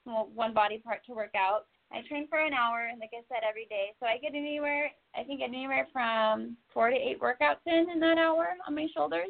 one 0.04 0.54
body 0.54 0.78
part 0.78 1.04
to 1.06 1.14
work 1.14 1.34
out. 1.34 1.66
I 1.92 2.02
train 2.08 2.26
for 2.28 2.44
an 2.44 2.52
hour, 2.52 2.90
like 2.98 3.10
I 3.14 3.22
said, 3.28 3.46
every 3.48 3.66
day. 3.66 3.94
So 4.00 4.06
I 4.06 4.18
get 4.18 4.34
anywhere, 4.34 4.90
I 5.14 5.22
can 5.22 5.38
get 5.38 5.48
anywhere 5.48 5.86
from 5.92 6.56
four 6.74 6.90
to 6.90 6.96
eight 6.96 7.20
workouts 7.20 7.64
in 7.66 7.90
in 7.90 8.00
that 8.00 8.18
hour 8.18 8.56
on 8.66 8.74
my 8.74 8.86
shoulders. 8.94 9.28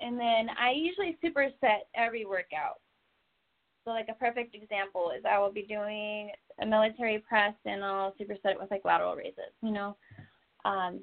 And 0.00 0.18
then 0.18 0.48
I 0.58 0.72
usually 0.72 1.16
superset 1.22 1.86
every 1.94 2.24
workout. 2.24 2.80
So 3.84 3.90
like 3.90 4.08
a 4.08 4.14
perfect 4.14 4.54
example 4.54 5.12
is 5.16 5.24
I 5.28 5.38
will 5.38 5.52
be 5.52 5.62
doing 5.62 6.30
a 6.60 6.66
military 6.66 7.18
press 7.18 7.54
and 7.64 7.84
I'll 7.84 8.12
superset 8.12 8.52
it 8.52 8.60
with 8.60 8.70
like 8.70 8.84
lateral 8.84 9.14
raises, 9.14 9.52
you 9.62 9.72
know. 9.72 9.96
Um, 10.64 11.00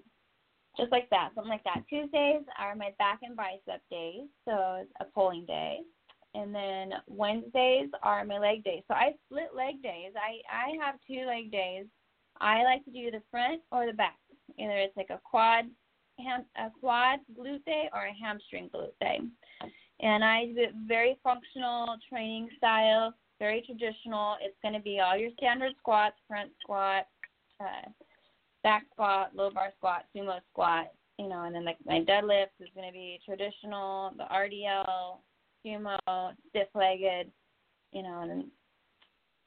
just 0.77 0.91
like 0.91 1.09
that, 1.09 1.29
something 1.35 1.51
like 1.51 1.63
that. 1.65 1.83
Tuesdays 1.89 2.43
are 2.57 2.75
my 2.75 2.93
back 2.97 3.19
and 3.23 3.35
bicep 3.35 3.81
days, 3.91 4.27
so 4.45 4.79
it's 4.81 4.91
a 4.99 5.05
pulling 5.05 5.45
day. 5.45 5.79
And 6.33 6.55
then 6.55 6.93
Wednesdays 7.07 7.89
are 8.03 8.23
my 8.23 8.39
leg 8.39 8.63
days. 8.63 8.83
So 8.87 8.93
I 8.93 9.11
split 9.25 9.49
leg 9.55 9.83
days. 9.83 10.13
I 10.15 10.39
I 10.49 10.83
have 10.83 10.95
two 11.05 11.25
leg 11.27 11.51
days. 11.51 11.85
I 12.39 12.63
like 12.63 12.85
to 12.85 12.91
do 12.91 13.11
the 13.11 13.21
front 13.29 13.61
or 13.71 13.85
the 13.85 13.93
back. 13.93 14.17
Either 14.57 14.77
it's 14.77 14.95
like 14.95 15.09
a 15.09 15.19
quad 15.23 15.65
ham, 16.19 16.45
a 16.55 16.69
quad 16.79 17.19
glute 17.37 17.65
day 17.65 17.89
or 17.93 18.05
a 18.05 18.13
hamstring 18.13 18.69
glute 18.73 18.97
day 19.01 19.19
and 20.01 20.23
I 20.23 20.45
do 20.47 20.53
it 20.57 20.73
very 20.87 21.17
functional 21.23 21.95
training 22.09 22.49
style, 22.57 23.13
very 23.39 23.61
traditional. 23.61 24.35
It's 24.41 24.57
going 24.61 24.73
to 24.73 24.79
be 24.79 24.99
all 24.99 25.17
your 25.17 25.31
standard 25.37 25.73
squats, 25.77 26.15
front 26.27 26.51
squat, 26.61 27.05
uh, 27.59 27.89
back 28.63 28.85
squat, 28.93 29.35
low 29.35 29.51
bar 29.51 29.71
squat, 29.77 30.05
sumo 30.15 30.39
squat, 30.51 30.87
you 31.17 31.27
know, 31.27 31.43
and 31.43 31.55
then 31.55 31.65
like 31.65 31.77
my 31.85 31.99
deadlift 31.99 32.57
is 32.59 32.69
going 32.75 32.87
to 32.87 32.93
be 32.93 33.19
traditional, 33.25 34.11
the 34.17 34.23
RDL, 34.23 35.17
sumo, 35.65 36.31
stiff 36.49 36.67
legged, 36.73 37.31
you 37.91 38.03
know, 38.03 38.21
and 38.21 38.31
then 38.31 38.51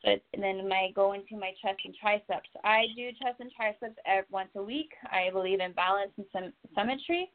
but 0.05 0.21
and 0.35 0.43
then 0.43 0.69
my 0.69 0.89
go 0.95 1.15
into 1.15 1.37
my 1.39 1.53
chest 1.63 1.81
and 1.85 1.95
triceps. 1.95 2.51
I 2.63 2.85
do 2.95 3.09
chest 3.23 3.41
and 3.41 3.51
triceps 3.51 3.99
every, 4.07 4.27
once 4.31 4.51
a 4.55 4.63
week. 4.63 4.91
I 5.11 5.31
believe 5.33 5.61
in 5.61 5.73
balance 5.73 6.13
and 6.19 6.27
some 6.31 6.53
symmetry. 6.77 7.31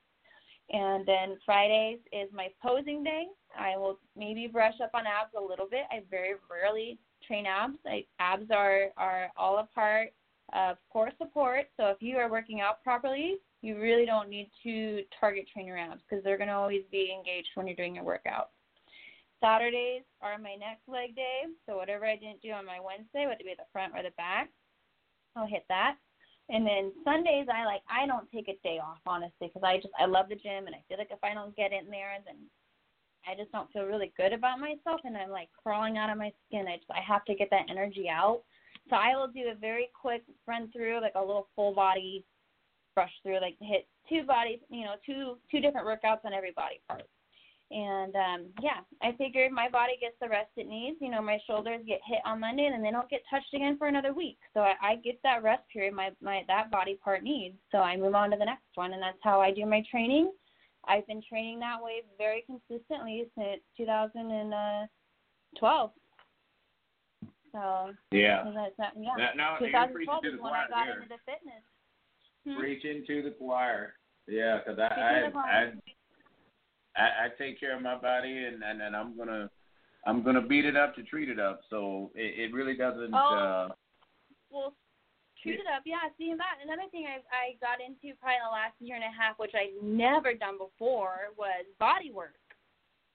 And 0.71 1.05
then 1.05 1.37
Fridays 1.45 1.99
is 2.11 2.29
my 2.33 2.49
posing 2.61 3.03
day. 3.03 3.25
I 3.57 3.77
will 3.77 3.99
maybe 4.15 4.47
brush 4.47 4.75
up 4.83 4.91
on 4.93 5.05
abs 5.07 5.33
a 5.37 5.41
little 5.41 5.67
bit. 5.69 5.83
I 5.91 6.03
very 6.09 6.33
rarely 6.49 6.99
train 7.25 7.45
abs. 7.45 7.77
I, 7.85 8.05
abs 8.19 8.51
are 8.51 8.89
are 8.97 9.31
all 9.35 9.57
a 9.59 9.67
part 9.73 10.09
of 10.53 10.77
core 10.91 11.11
support. 11.17 11.65
So 11.77 11.87
if 11.87 11.97
you 12.01 12.17
are 12.17 12.29
working 12.29 12.61
out 12.61 12.83
properly, 12.83 13.37
you 13.61 13.79
really 13.79 14.05
don't 14.05 14.29
need 14.29 14.51
to 14.63 15.01
target 15.19 15.47
train 15.51 15.65
your 15.65 15.77
abs 15.77 16.01
because 16.07 16.23
they're 16.23 16.37
going 16.37 16.49
to 16.49 16.55
always 16.55 16.83
be 16.91 17.13
engaged 17.17 17.49
when 17.55 17.67
you're 17.67 17.75
doing 17.75 17.95
your 17.95 18.03
workout. 18.03 18.51
Saturdays 19.41 20.03
are 20.21 20.37
my 20.37 20.55
next 20.55 20.87
leg 20.87 21.15
day. 21.15 21.43
So 21.65 21.77
whatever 21.77 22.05
I 22.05 22.15
didn't 22.15 22.41
do 22.41 22.51
on 22.51 22.65
my 22.65 22.79
Wednesday, 22.79 23.25
whether 23.25 23.39
it 23.39 23.45
be 23.45 23.55
the 23.57 23.63
front 23.71 23.93
or 23.95 24.03
the 24.03 24.11
back, 24.17 24.49
I'll 25.35 25.47
hit 25.47 25.65
that. 25.69 25.95
And 26.49 26.65
then 26.65 26.91
Sundays, 27.03 27.47
I 27.53 27.65
like 27.65 27.81
I 27.89 28.07
don't 28.07 28.29
take 28.31 28.47
a 28.47 28.57
day 28.63 28.79
off 28.81 28.97
honestly 29.05 29.51
because 29.53 29.63
I 29.63 29.77
just 29.77 29.93
I 29.99 30.05
love 30.05 30.29
the 30.29 30.35
gym 30.35 30.65
and 30.65 30.75
I 30.75 30.83
feel 30.87 30.97
like 30.97 31.11
if 31.11 31.23
I 31.23 31.33
don't 31.33 31.55
get 31.55 31.71
in 31.71 31.89
there, 31.89 32.17
then 32.25 32.37
I 33.27 33.35
just 33.35 33.51
don't 33.51 33.71
feel 33.71 33.83
really 33.83 34.11
good 34.17 34.33
about 34.33 34.59
myself 34.59 35.01
and 35.03 35.15
I'm 35.15 35.29
like 35.29 35.49
crawling 35.61 35.97
out 35.97 36.09
of 36.09 36.17
my 36.17 36.31
skin. 36.47 36.65
I 36.67 36.77
just 36.77 36.89
I 36.89 37.01
have 37.05 37.23
to 37.25 37.35
get 37.35 37.49
that 37.51 37.69
energy 37.69 38.09
out. 38.09 38.41
So 38.89 38.95
I 38.95 39.15
will 39.15 39.27
do 39.27 39.51
a 39.51 39.55
very 39.55 39.89
quick 39.93 40.23
run 40.47 40.71
through, 40.71 41.01
like 41.01 41.13
a 41.15 41.19
little 41.19 41.47
full 41.55 41.73
body 41.73 42.25
brush 42.95 43.11
through, 43.21 43.39
like 43.41 43.55
hit 43.61 43.87
two 44.09 44.23
bodies, 44.23 44.59
you 44.69 44.85
know, 44.85 44.95
two 45.05 45.37
two 45.51 45.59
different 45.59 45.85
workouts 45.85 46.25
on 46.25 46.33
every 46.33 46.51
body 46.51 46.81
part. 46.87 47.03
And 47.71 48.15
um, 48.15 48.45
yeah, 48.61 48.79
I 49.03 49.11
figured 49.17 49.51
my 49.51 49.69
body 49.69 49.93
gets 50.01 50.15
the 50.19 50.27
rest 50.27 50.49
it 50.57 50.67
needs. 50.67 50.97
You 50.99 51.11
know, 51.11 51.21
my 51.21 51.37
shoulders 51.45 51.81
get 51.85 52.01
hit 52.03 52.17
on 52.25 52.39
Monday 52.39 52.65
and 52.65 52.73
then 52.73 52.81
they 52.81 52.89
don't 52.89 53.07
get 53.09 53.21
touched 53.29 53.53
again 53.53 53.77
for 53.77 53.87
another 53.87 54.11
week. 54.11 54.39
So 54.55 54.61
I, 54.61 54.73
I 54.81 54.95
get 54.95 55.19
that 55.21 55.43
rest 55.43 55.61
period 55.71 55.93
my, 55.93 56.09
my 56.21 56.43
that 56.47 56.71
body 56.71 56.97
part 57.03 57.21
needs. 57.21 57.55
So 57.71 57.77
I 57.77 57.95
move 57.95 58.15
on 58.15 58.31
to 58.31 58.37
the 58.37 58.45
next 58.45 58.63
one, 58.73 58.93
and 58.93 59.01
that's 59.01 59.19
how 59.21 59.39
I 59.39 59.51
do 59.51 59.67
my 59.67 59.83
training. 59.91 60.31
I've 60.87 61.05
been 61.05 61.21
training 61.29 61.59
that 61.59 61.79
way 61.81 62.01
very 62.17 62.43
consistently 62.47 63.27
since 63.37 63.61
2012. 63.77 65.91
So 67.51 67.91
yeah, 68.11 68.51
that's 68.55 68.77
not, 68.79 68.93
yeah. 68.97 69.09
That, 69.17 69.37
no, 69.37 69.57
2012 69.59 70.25
is 70.25 70.39
when 70.39 70.53
I 70.53 70.67
got 70.69 70.85
here. 70.85 70.95
into 70.95 71.09
the 71.09 71.17
fitness. 71.25 71.61
Hmm? 72.47 72.57
Preaching 72.59 73.03
to 73.07 73.21
the 73.23 73.31
choir. 73.31 73.95
Yeah, 74.27 74.59
because 74.59 74.79
I, 74.79 74.85
I. 74.85 75.31
I 75.35 75.73
I, 76.99 77.25
I 77.25 77.27
take 77.37 77.59
care 77.59 77.75
of 77.75 77.81
my 77.81 77.97
body, 77.97 78.45
and, 78.45 78.63
and 78.63 78.81
and 78.81 78.95
I'm 78.95 79.17
gonna 79.17 79.49
I'm 80.05 80.23
gonna 80.23 80.41
beat 80.41 80.65
it 80.65 80.75
up 80.75 80.95
to 80.95 81.03
treat 81.03 81.29
it 81.29 81.39
up. 81.39 81.61
So 81.69 82.11
it, 82.15 82.51
it 82.51 82.53
really 82.53 82.75
doesn't. 82.75 83.13
Oh. 83.13 83.69
Uh, 83.69 83.73
well, 84.49 84.73
treat 85.41 85.59
it 85.59 85.67
up. 85.73 85.83
Yeah, 85.85 85.97
see 86.17 86.33
that. 86.35 86.63
Another 86.63 86.89
thing 86.91 87.05
I 87.07 87.19
I 87.31 87.55
got 87.61 87.79
into 87.79 88.15
probably 88.19 88.35
in 88.35 88.45
the 88.45 88.51
last 88.51 88.75
year 88.79 88.95
and 88.95 89.03
a 89.03 89.13
half, 89.15 89.39
which 89.39 89.53
I'd 89.55 89.81
never 89.81 90.33
done 90.33 90.57
before, 90.57 91.31
was 91.37 91.65
body 91.79 92.11
work. 92.11 92.35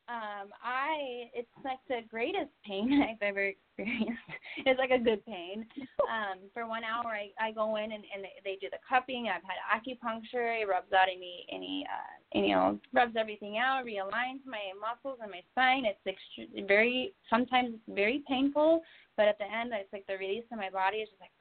Um, 0.06 0.52
I 0.60 1.32
it's 1.32 1.48
like 1.64 1.80
the 1.88 2.00
greatest 2.10 2.52
pain 2.66 3.04
I've 3.08 3.22
ever 3.22 3.52
experienced. 3.52 4.20
it's 4.66 4.78
like 4.78 4.90
a 4.90 5.02
good 5.02 5.24
pain. 5.24 5.64
Um, 6.04 6.44
for 6.52 6.68
one 6.68 6.84
hour, 6.84 7.08
I 7.08 7.32
I 7.40 7.52
go 7.52 7.76
in 7.76 7.92
and 7.92 8.04
and 8.12 8.24
they, 8.24 8.36
they 8.44 8.58
do 8.60 8.68
the 8.70 8.80
cupping. 8.86 9.28
I've 9.32 9.44
had 9.44 9.60
acupuncture. 9.72 10.60
It 10.60 10.68
rubs 10.68 10.92
out 10.92 11.08
any 11.08 11.46
any 11.50 11.86
uh 11.88 12.20
you 12.34 12.48
know 12.48 12.78
rubs 12.92 13.14
everything 13.16 13.58
out, 13.58 13.84
realigns 13.86 14.44
my 14.44 14.74
muscles 14.78 15.20
and 15.22 15.30
my 15.30 15.40
spine. 15.52 15.84
It's 15.86 16.00
extre- 16.06 16.66
very 16.66 17.14
sometimes 17.30 17.70
it's 17.74 17.96
very 17.96 18.22
painful, 18.28 18.82
but 19.16 19.28
at 19.28 19.38
the 19.38 19.44
end, 19.44 19.72
it's 19.72 19.92
like 19.92 20.06
the 20.06 20.18
release 20.18 20.44
of 20.52 20.58
my 20.58 20.70
body 20.70 20.98
is 20.98 21.08
just 21.08 21.20
like. 21.20 21.30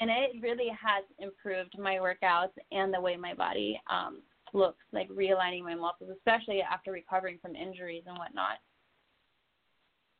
And 0.00 0.10
it 0.10 0.40
really 0.40 0.68
has 0.68 1.02
improved 1.18 1.76
my 1.76 1.94
workouts 1.94 2.52
and 2.70 2.94
the 2.94 3.00
way 3.00 3.16
my 3.16 3.34
body 3.34 3.80
um, 3.90 4.22
looks 4.54 4.84
like 4.92 5.08
realigning 5.08 5.64
my 5.64 5.74
muscles, 5.74 6.10
especially 6.16 6.62
after 6.62 6.92
recovering 6.92 7.40
from 7.42 7.56
injuries 7.56 8.04
and 8.06 8.16
whatnot, 8.16 8.58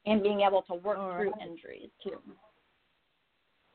and 0.04 0.20
being 0.20 0.40
able 0.40 0.62
to 0.62 0.74
work 0.74 0.98
All 0.98 1.12
through 1.12 1.32
injuries 1.40 1.90
too. 2.02 2.18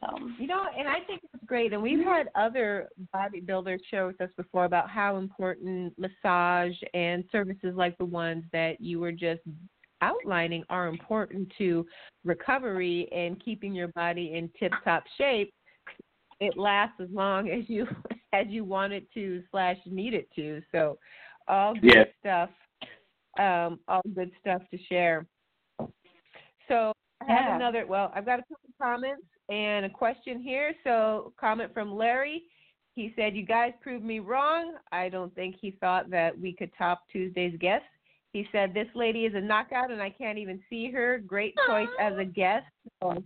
So 0.03 0.17
You 0.39 0.47
know, 0.47 0.65
and 0.77 0.87
I 0.87 0.99
think 1.01 1.21
it's 1.33 1.43
great. 1.45 1.73
And 1.73 1.81
we've 1.81 2.03
had 2.03 2.29
other 2.35 2.89
bodybuilders 3.13 3.79
share 3.89 4.07
with 4.07 4.19
us 4.21 4.29
before 4.37 4.65
about 4.65 4.89
how 4.89 5.17
important 5.17 5.93
massage 5.97 6.75
and 6.93 7.23
services 7.31 7.73
like 7.75 7.97
the 7.97 8.05
ones 8.05 8.43
that 8.51 8.81
you 8.81 8.99
were 8.99 9.11
just 9.11 9.41
outlining 10.01 10.63
are 10.69 10.87
important 10.87 11.51
to 11.57 11.85
recovery 12.25 13.07
and 13.13 13.43
keeping 13.43 13.73
your 13.73 13.87
body 13.89 14.33
in 14.35 14.49
tip 14.59 14.73
top 14.83 15.03
shape. 15.17 15.53
It 16.39 16.57
lasts 16.57 16.99
as 16.99 17.09
long 17.11 17.49
as 17.49 17.63
you 17.67 17.87
as 18.33 18.47
you 18.49 18.63
want 18.63 18.93
it 18.93 19.05
to 19.13 19.43
slash 19.51 19.77
need 19.85 20.13
it 20.13 20.27
to. 20.35 20.61
So 20.71 20.97
all 21.47 21.73
good 21.75 21.83
Yes. 21.83 22.07
stuff. 22.19 22.49
Um, 23.39 23.79
all 23.87 24.01
good 24.13 24.31
stuff 24.39 24.61
to 24.71 24.77
share. 24.89 25.25
So 26.67 26.91
I 27.21 27.31
have 27.31 27.45
Yeah. 27.45 27.55
another. 27.55 27.85
Well, 27.85 28.11
I've 28.15 28.25
got 28.25 28.39
a 28.39 28.43
couple 28.43 28.69
comments 28.81 29.23
and 29.49 29.85
a 29.85 29.89
question 29.89 30.41
here. 30.41 30.73
So, 30.83 31.33
comment 31.39 31.73
from 31.73 31.95
Larry. 31.95 32.43
He 32.95 33.13
said, 33.15 33.35
You 33.35 33.45
guys 33.45 33.73
proved 33.81 34.05
me 34.05 34.19
wrong. 34.19 34.73
I 34.91 35.09
don't 35.09 35.33
think 35.35 35.55
he 35.59 35.71
thought 35.79 36.09
that 36.11 36.37
we 36.39 36.53
could 36.53 36.71
top 36.77 37.01
Tuesday's 37.11 37.57
guest. 37.59 37.83
He 38.33 38.47
said, 38.51 38.73
This 38.73 38.87
lady 38.95 39.25
is 39.25 39.33
a 39.35 39.41
knockout 39.41 39.91
and 39.91 40.01
I 40.01 40.09
can't 40.09 40.37
even 40.37 40.59
see 40.69 40.91
her. 40.91 41.19
Great 41.19 41.53
choice 41.67 41.87
as 41.99 42.13
a 42.17 42.25
guest. 42.25 42.65
So, 43.01 43.23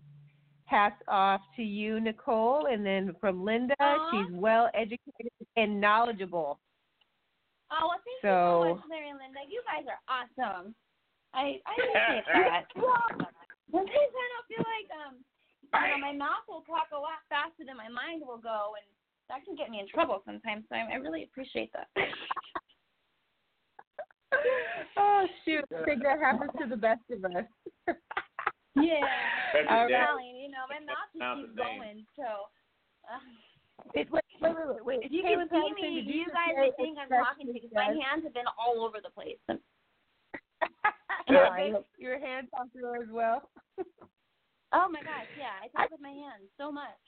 hats 0.66 1.02
off 1.08 1.42
to 1.56 1.64
you, 1.64 2.00
Nicole. 2.00 2.68
And 2.72 2.86
then 2.86 3.16
from 3.22 3.44
Linda, 3.44 3.76
Aw. 3.80 4.12
she's 4.12 4.34
well 4.36 4.70
educated 4.74 5.32
and 5.56 5.80
knowledgeable. 5.80 6.60
Oh, 7.72 7.88
well, 7.90 8.00
thank 8.06 8.22
So- 8.22 8.64
you 8.64 8.70
so 8.72 8.76
much, 8.76 8.84
Larry 8.90 9.10
and 9.10 9.20
Linda. 9.20 9.40
You 9.50 9.62
guys 9.68 9.86
are 9.88 10.00
awesome. 10.08 10.74
I 11.34 11.60
I 11.68 11.74
appreciate 11.74 12.24
that. 12.34 12.64
Sometimes 13.70 13.92
I 13.92 14.28
don't 14.32 14.48
feel 14.48 14.64
like 14.64 14.90
um, 15.08 15.16
you 15.74 15.90
know, 15.92 16.00
my 16.00 16.16
mouth 16.16 16.46
will 16.48 16.64
talk 16.64 16.92
a 16.94 17.00
lot 17.00 17.24
faster 17.28 17.64
than 17.66 17.78
my 17.78 17.90
mind 17.90 18.24
will 18.26 18.40
go, 18.40 18.74
and 18.80 18.88
that 19.30 19.44
can 19.44 19.56
get 19.56 19.70
me 19.70 19.80
in 19.80 19.88
trouble 19.88 20.24
sometimes. 20.26 20.64
So 20.70 20.76
I, 20.76 20.88
I 20.94 20.98
really 21.00 21.24
appreciate 21.24 21.72
that. 21.74 21.88
oh, 24.98 25.26
shoot. 25.44 25.66
I 25.72 25.84
think 25.84 26.04
that 26.04 26.20
happens 26.20 26.52
to 26.60 26.68
the 26.68 26.78
best 26.80 27.04
of 27.12 27.24
us. 27.26 27.48
yeah. 28.76 29.04
That's 29.54 29.68
All 29.70 29.88
I'm 29.88 29.90
telling 29.90 30.28
you, 30.28 30.48
you 30.48 30.52
know, 30.52 30.66
my 30.68 30.80
mouth 30.84 31.12
just 31.12 31.24
keeps 31.44 31.56
going. 31.58 32.06
So. 32.16 32.52
Uh, 33.08 33.22
It, 33.94 34.10
wait, 34.12 34.24
wait, 34.42 34.56
wait, 34.56 34.68
wait, 34.68 34.86
wait. 34.86 35.00
if 35.04 35.12
you 35.12 35.24
Kaylin 35.24 35.48
can 35.50 35.64
see 35.78 35.82
me, 35.82 36.02
did 36.02 36.14
you 36.14 36.26
guys 36.34 36.56
say 36.56 36.66
would 36.66 36.76
think 36.78 36.98
I'm 36.98 37.10
talking 37.10 37.48
to 37.48 37.54
because 37.54 37.70
my 37.74 37.94
hands 37.94 38.24
have 38.24 38.34
been 38.34 38.50
all 38.58 38.84
over 38.84 38.98
the 39.00 39.12
place. 39.14 39.38
Sorry, 41.28 41.74
your 41.98 42.20
hand 42.20 42.48
talked 42.56 42.74
through 42.74 43.04
as 43.04 43.10
well. 43.12 43.50
Oh 44.74 44.88
my 44.92 45.00
gosh, 45.00 45.30
yeah, 45.38 45.64
I 45.64 45.68
talk 45.72 45.92
with 45.92 46.02
my 46.02 46.10
hands 46.10 46.50
so 46.58 46.72
much. 46.72 47.00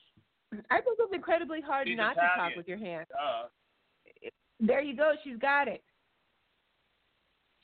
I 0.72 0.82
think 0.82 0.98
it's 1.00 1.14
incredibly 1.14 1.62
hard 1.62 1.88
She's 1.88 1.98
not 1.98 2.16
to 2.16 2.22
talk 2.38 2.56
with 2.56 2.68
your 2.68 2.78
hands. 2.78 3.08
Uh, 3.14 3.48
There 4.60 4.82
you 4.82 4.96
go. 4.96 5.14
She's 5.24 5.38
got 5.38 5.68
it. 5.68 5.84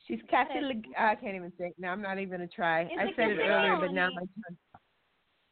She's 0.08 0.20
Castiglione. 0.30 0.84
I 0.98 1.16
can't 1.16 1.36
even 1.36 1.52
say 1.58 1.74
No. 1.80 1.90
I'm 1.90 2.02
not 2.02 2.20
even 2.20 2.30
gonna 2.30 2.48
try. 2.48 2.82
It's 2.82 2.94
I 3.00 3.06
a 3.06 3.16
said 3.16 3.32
it 3.32 3.40
earlier, 3.40 3.78
but 3.80 3.92
now 3.92 4.10
Castiglione. 4.10 4.16
my 4.16 4.28
tongue. 4.44 4.58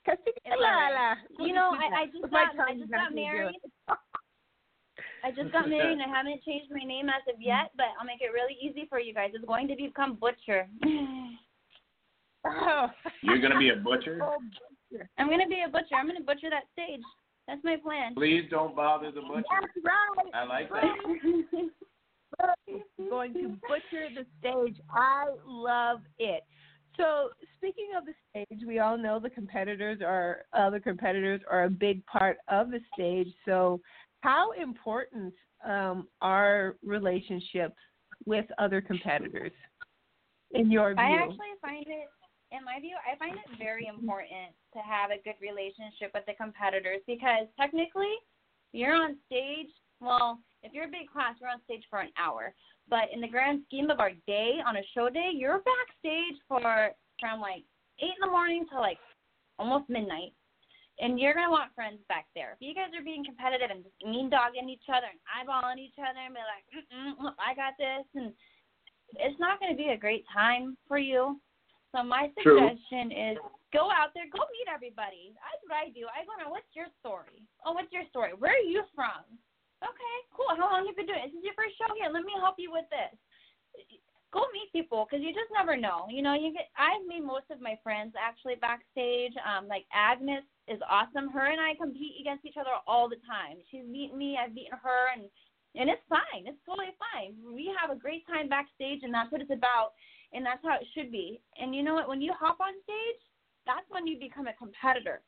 Castiglione. 0.05 1.47
You 1.47 1.53
know, 1.53 1.73
I, 1.73 2.03
I 2.03 2.05
just 2.05 2.29
got 2.29 2.59
I 2.59 2.77
just 2.77 2.91
got 2.91 3.15
married. 3.15 3.55
I 5.25 5.31
just 5.31 5.51
got 5.53 5.69
married 5.69 5.93
and 5.93 6.01
I 6.03 6.07
haven't 6.07 6.43
changed 6.43 6.69
my 6.69 6.83
name 6.85 7.07
as 7.07 7.23
of 7.33 7.41
yet, 7.41 7.71
but 7.77 7.87
I'll 7.97 8.05
make 8.05 8.21
it 8.21 8.31
really 8.33 8.57
easy 8.61 8.85
for 8.89 8.99
you 8.99 9.13
guys. 9.13 9.31
It's 9.33 9.45
going 9.45 9.69
to 9.69 9.75
become 9.75 10.15
Butcher. 10.15 10.67
Oh. 12.45 12.87
you're 13.21 13.41
gonna 13.41 13.59
be 13.59 13.69
a 13.69 13.75
butcher. 13.75 14.19
Oh, 14.21 14.37
I'm 15.17 15.29
gonna 15.29 15.47
be 15.47 15.63
a 15.65 15.69
butcher. 15.69 15.95
I'm 15.97 16.07
gonna 16.07 16.21
butcher 16.21 16.49
that 16.49 16.63
stage. 16.73 17.01
That's 17.47 17.63
my 17.63 17.77
plan. 17.77 18.15
Please 18.15 18.43
don't 18.49 18.75
bother 18.75 19.11
the 19.11 19.21
butcher. 19.21 19.43
That's 19.61 19.85
right. 19.85 20.33
I 20.33 20.45
like 20.45 20.69
that. 20.69 21.69
going 23.09 23.33
to 23.33 23.57
butcher 23.67 24.07
the 24.15 24.25
stage. 24.39 24.77
I 24.89 25.25
love 25.45 25.99
it. 26.17 26.43
So 26.97 27.29
speaking 27.57 27.89
of 27.97 28.05
the 28.05 28.13
stage, 28.29 28.61
we 28.65 28.79
all 28.79 28.97
know 28.97 29.19
the 29.19 29.29
competitors 29.29 29.99
are 30.05 30.45
other 30.53 30.79
competitors 30.79 31.41
are 31.49 31.65
a 31.65 31.69
big 31.69 32.05
part 32.05 32.37
of 32.47 32.71
the 32.71 32.79
stage. 32.93 33.27
So 33.45 33.81
how 34.21 34.51
important 34.51 35.33
um, 35.67 36.07
are 36.21 36.75
relationships 36.83 37.75
with 38.25 38.45
other 38.57 38.81
competitors 38.81 39.51
in 40.51 40.71
your 40.71 40.93
view? 40.93 41.03
I 41.03 41.11
actually 41.11 41.53
find 41.61 41.85
it, 41.87 42.07
in 42.53 42.61
my 42.63 42.79
view, 42.79 42.93
I 43.01 43.17
find 43.17 43.33
it 43.33 43.57
very 43.57 43.89
important 43.89 44.53
to 44.77 44.79
have 44.85 45.09
a 45.09 45.21
good 45.25 45.41
relationship 45.41 46.13
with 46.13 46.23
the 46.29 46.37
competitors 46.37 47.01
because 47.09 47.49
technically, 47.57 48.13
you're 48.71 48.93
on 48.93 49.17
stage. 49.25 49.73
Well, 49.99 50.39
if 50.61 50.71
you're 50.73 50.85
a 50.85 50.93
big 50.93 51.09
class, 51.09 51.33
you're 51.41 51.49
on 51.49 51.65
stage 51.65 51.83
for 51.89 51.99
an 51.99 52.13
hour. 52.17 52.53
But 52.89 53.09
in 53.13 53.21
the 53.21 53.27
grand 53.27 53.65
scheme 53.65 53.89
of 53.89 53.99
our 53.99 54.13
day, 54.27 54.61
on 54.61 54.77
a 54.77 54.85
show 54.93 55.09
day, 55.09 55.33
you're 55.33 55.65
backstage 55.65 56.37
for 56.47 56.61
from 57.19 57.41
like 57.41 57.65
eight 58.01 58.13
in 58.13 58.21
the 58.21 58.29
morning 58.29 58.65
to 58.71 58.79
like 58.79 59.01
almost 59.57 59.89
midnight. 59.89 60.33
And 60.99 61.19
you're 61.19 61.33
gonna 61.33 61.49
want 61.49 61.73
friends 61.73 62.05
back 62.07 62.27
there. 62.35 62.53
If 62.53 62.61
you 62.61 62.75
guys 62.75 62.93
are 62.93 63.03
being 63.03 63.25
competitive 63.25 63.73
and 63.73 63.81
just 63.81 63.97
mean 64.05 64.29
dogging 64.29 64.69
each 64.69 64.85
other 64.93 65.09
and 65.09 65.21
eyeballing 65.25 65.81
each 65.81 65.97
other 65.97 66.21
and 66.21 66.37
be 66.37 66.45
like, 66.45 66.65
Mm-mm, 66.69 67.33
I 67.41 67.55
got 67.57 67.73
this, 67.81 68.05
and 68.13 68.31
it's 69.17 69.39
not 69.39 69.57
to 69.57 69.75
be 69.75 69.89
a 69.89 69.97
great 69.97 70.25
time 70.31 70.77
for 70.87 70.99
you. 70.99 71.39
So 71.93 72.01
my 72.01 72.33
True. 72.41 72.57
suggestion 72.57 73.13
is 73.13 73.37
go 73.69 73.93
out 73.93 74.17
there, 74.17 74.25
go 74.33 74.41
meet 74.49 74.65
everybody. 74.65 75.37
That's 75.37 75.61
what 75.61 75.77
I 75.77 75.93
do. 75.93 76.09
I 76.09 76.25
go. 76.25 76.33
What's 76.49 76.73
your 76.73 76.89
story? 76.97 77.45
Oh, 77.61 77.77
what's 77.77 77.93
your 77.93 78.09
story? 78.09 78.33
Where 78.33 78.57
are 78.57 78.65
you 78.65 78.81
from? 78.97 79.21
Okay, 79.85 80.17
cool. 80.33 80.49
How 80.57 80.73
long 80.73 80.83
have 80.83 80.89
you 80.89 80.97
been 80.97 81.05
doing? 81.05 81.21
This 81.29 81.37
is 81.37 81.45
your 81.45 81.53
first 81.53 81.77
show 81.77 81.93
here. 81.93 82.09
Let 82.09 82.25
me 82.25 82.33
help 82.41 82.57
you 82.57 82.73
with 82.73 82.89
this. 82.89 83.13
Go 84.33 84.41
meet 84.49 84.73
people 84.73 85.05
because 85.05 85.21
you 85.21 85.29
just 85.29 85.53
never 85.53 85.77
know. 85.77 86.09
You 86.09 86.25
know, 86.25 86.33
you 86.33 86.49
get. 86.49 86.73
I've 86.73 87.05
made 87.05 87.21
most 87.21 87.53
of 87.53 87.61
my 87.61 87.77
friends 87.85 88.17
actually 88.17 88.57
backstage. 88.57 89.37
Um, 89.45 89.69
like 89.69 89.85
Agnes 89.93 90.49
is 90.65 90.81
awesome. 90.89 91.29
Her 91.29 91.53
and 91.53 91.61
I 91.61 91.77
compete 91.77 92.17
against 92.17 92.41
each 92.41 92.57
other 92.57 92.73
all 92.89 93.05
the 93.05 93.21
time. 93.21 93.61
She's 93.69 93.85
beaten 93.85 94.17
me. 94.17 94.33
I've 94.41 94.57
beaten 94.57 94.73
her, 94.81 95.13
and 95.13 95.29
and 95.77 95.89
it's 95.89 96.01
fine. 96.09 96.49
It's 96.49 96.57
totally 96.65 96.93
fine. 96.97 97.37
We 97.45 97.69
have 97.77 97.93
a 97.93 97.99
great 97.99 98.25
time 98.25 98.49
backstage, 98.49 99.05
and 99.05 99.13
that's 99.13 99.29
what 99.29 99.41
it's 99.41 99.53
about, 99.53 99.93
and 100.33 100.45
that's 100.45 100.63
how 100.63 100.75
it 100.75 100.87
should 100.93 101.11
be. 101.11 101.41
And 101.57 101.75
you 101.75 101.83
know 101.83 101.93
what? 101.93 102.09
When 102.09 102.21
you 102.21 102.33
hop 102.37 102.59
on 102.59 102.73
stage, 102.83 103.21
that's 103.65 103.85
when 103.89 104.07
you 104.07 104.19
become 104.19 104.47
a 104.47 104.53
competitor. 104.53 105.21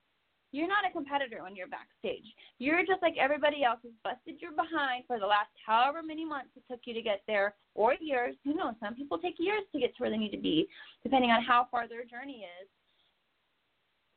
You're 0.52 0.68
not 0.68 0.88
a 0.88 0.92
competitor 0.92 1.44
when 1.44 1.56
you're 1.56 1.68
backstage. 1.68 2.24
You're 2.60 2.86
just 2.86 3.02
like 3.02 3.16
everybody 3.20 3.64
else 3.64 3.80
who's 3.84 3.98
busted 4.04 4.40
your 4.40 4.52
behind 4.52 5.04
for 5.06 5.20
the 5.20 5.28
last 5.28 5.52
however 5.66 6.02
many 6.02 6.24
months 6.24 6.56
it 6.56 6.64
took 6.72 6.80
you 6.86 6.94
to 6.94 7.02
get 7.02 7.24
there, 7.28 7.56
or 7.74 7.94
years. 8.00 8.36
Who 8.46 8.56
knows? 8.56 8.76
Some 8.80 8.96
people 8.96 9.18
take 9.18 9.36
years 9.38 9.64
to 9.74 9.80
get 9.80 9.96
to 9.96 10.02
where 10.02 10.10
they 10.10 10.18
need 10.18 10.32
to 10.32 10.42
be, 10.42 10.68
depending 11.04 11.32
on 11.32 11.44
how 11.44 11.68
far 11.72 11.88
their 11.88 12.06
journey 12.06 12.48
is 12.62 12.70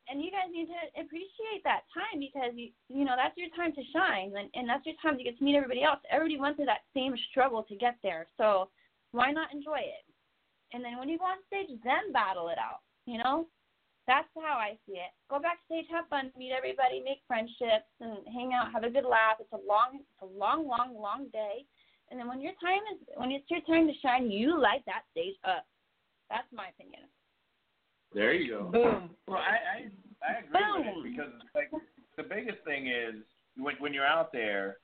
and 0.09 0.21
you 0.21 0.31
guys 0.31 0.49
need 0.51 0.65
to 0.65 1.01
appreciate 1.01 1.61
that 1.63 1.85
time 1.93 2.19
because 2.19 2.51
you 2.55 2.69
you 2.89 3.05
know 3.05 3.13
that's 3.15 3.37
your 3.37 3.49
time 3.55 3.71
to 3.73 3.81
shine 3.93 4.33
and, 4.35 4.49
and 4.55 4.67
that's 4.67 4.85
your 4.85 4.95
time 5.01 5.17
to 5.17 5.23
get 5.23 5.37
to 5.37 5.43
meet 5.43 5.55
everybody 5.55 5.83
else. 5.83 5.99
Everybody 6.09 6.39
went 6.39 6.55
through 6.57 6.65
that 6.65 6.89
same 6.93 7.13
struggle 7.29 7.63
to 7.63 7.75
get 7.75 7.95
there, 8.01 8.27
so 8.37 8.69
why 9.11 9.31
not 9.31 9.53
enjoy 9.53 9.79
it? 9.85 10.08
And 10.73 10.83
then 10.83 10.97
when 10.99 11.09
you 11.09 11.17
go 11.17 11.25
on 11.25 11.41
stage, 11.47 11.69
then 11.83 12.11
battle 12.13 12.49
it 12.49 12.57
out. 12.57 12.81
You 13.05 13.17
know, 13.17 13.47
that's 14.07 14.27
how 14.35 14.57
I 14.57 14.77
see 14.85 14.97
it. 14.97 15.13
Go 15.29 15.39
backstage, 15.39 15.85
have 15.91 16.07
fun, 16.09 16.31
meet 16.37 16.51
everybody, 16.51 17.01
make 17.01 17.21
friendships, 17.27 17.89
and 18.01 18.25
hang 18.33 18.53
out, 18.53 18.71
have 18.73 18.83
a 18.83 18.89
good 18.89 19.05
laugh. 19.05 19.37
It's 19.39 19.53
a 19.53 19.61
long, 19.67 20.01
it's 20.01 20.21
a 20.21 20.25
long, 20.25 20.67
long, 20.67 20.93
long 20.93 21.27
day. 21.33 21.65
And 22.09 22.19
then 22.19 22.27
when 22.27 22.41
your 22.41 22.53
time 22.61 22.81
is 22.93 22.97
when 23.15 23.31
it's 23.31 23.49
your 23.49 23.61
time 23.61 23.87
to 23.87 23.93
shine, 24.01 24.31
you 24.31 24.59
light 24.59 24.81
that 24.85 25.05
stage 25.11 25.35
up. 25.45 25.65
That's 26.29 26.47
my 26.53 26.69
opinion. 26.69 27.03
There 28.13 28.33
you 28.33 28.49
go. 28.49 28.63
Boom. 28.71 29.09
Well, 29.27 29.37
I 29.37 29.89
I, 30.25 30.29
I 30.29 30.39
agree 30.41 30.89
with 30.89 31.05
it 31.05 31.11
because 31.11 31.33
like 31.53 31.69
the 32.17 32.23
biggest 32.23 32.63
thing 32.65 32.87
is 32.87 33.21
when 33.57 33.75
when 33.77 33.93
you're 33.93 34.07
out 34.07 34.31
there, 34.33 34.77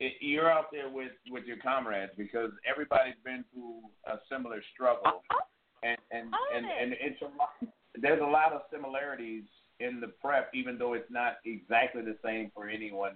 it, 0.00 0.14
you're 0.20 0.50
out 0.50 0.66
there 0.72 0.88
with 0.88 1.12
with 1.30 1.44
your 1.44 1.56
comrades 1.58 2.12
because 2.16 2.50
everybody's 2.68 3.18
been 3.24 3.44
through 3.52 3.80
a 4.06 4.18
similar 4.30 4.62
struggle, 4.74 5.02
uh, 5.06 5.34
oh. 5.34 5.38
and 5.82 5.98
and 6.10 6.32
oh, 6.32 6.56
and, 6.56 6.66
and 6.66 6.92
it's 7.00 7.20
a 7.22 7.26
lot. 7.36 7.72
There's 8.00 8.22
a 8.22 8.26
lot 8.26 8.52
of 8.52 8.62
similarities 8.72 9.44
in 9.80 10.00
the 10.00 10.08
prep, 10.08 10.50
even 10.54 10.78
though 10.78 10.94
it's 10.94 11.10
not 11.10 11.38
exactly 11.44 12.02
the 12.02 12.16
same 12.24 12.50
for 12.54 12.68
anyone 12.68 13.14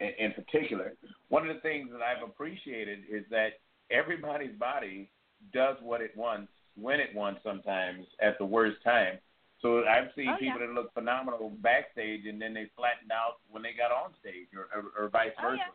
in, 0.00 0.10
in 0.18 0.32
particular. 0.32 0.94
One 1.28 1.48
of 1.48 1.54
the 1.54 1.60
things 1.60 1.90
that 1.92 2.00
I've 2.02 2.22
appreciated 2.28 3.00
is 3.10 3.24
that 3.30 3.58
everybody's 3.90 4.56
body 4.58 5.10
does 5.52 5.76
what 5.82 6.00
it 6.00 6.16
wants 6.16 6.50
when 6.76 7.00
it 7.00 7.14
wants 7.14 7.40
sometimes 7.42 8.06
at 8.20 8.38
the 8.38 8.44
worst 8.44 8.76
time. 8.84 9.18
So 9.62 9.84
I've 9.84 10.10
seen 10.14 10.28
Oh, 10.28 10.36
people 10.38 10.60
yeah. 10.60 10.66
that 10.66 10.74
look 10.74 10.92
phenomenal 10.92 11.50
backstage 11.62 12.26
and 12.26 12.40
then 12.40 12.52
they 12.52 12.70
flattened 12.76 13.10
out 13.10 13.38
when 13.50 13.62
they 13.62 13.72
got 13.72 13.90
on 13.90 14.12
stage 14.20 14.48
or, 14.54 14.68
or, 14.74 15.04
or 15.04 15.08
vice 15.08 15.30
Oh, 15.38 15.42
versa. 15.50 15.62
yeah. 15.66 15.72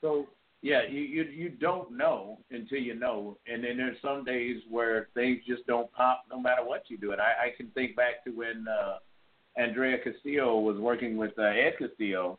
So 0.00 0.28
yeah, 0.62 0.80
you, 0.90 1.00
you 1.00 1.22
you 1.24 1.48
don't 1.50 1.96
know 1.96 2.38
until 2.50 2.78
you 2.78 2.94
know, 2.94 3.38
and 3.46 3.62
then 3.62 3.76
there's 3.76 3.96
some 4.02 4.24
days 4.24 4.60
where 4.68 5.08
things 5.14 5.40
just 5.46 5.66
don't 5.66 5.92
pop 5.92 6.24
no 6.30 6.40
matter 6.40 6.64
what 6.64 6.84
you 6.88 6.98
do. 6.98 7.12
And 7.12 7.20
I, 7.20 7.46
I 7.46 7.56
can 7.56 7.70
think 7.70 7.94
back 7.94 8.24
to 8.24 8.30
when 8.30 8.66
uh, 8.68 8.98
Andrea 9.56 9.98
Castillo 9.98 10.58
was 10.58 10.78
working 10.78 11.16
with 11.16 11.32
uh, 11.38 11.42
Ed 11.42 11.74
Castillo, 11.78 12.38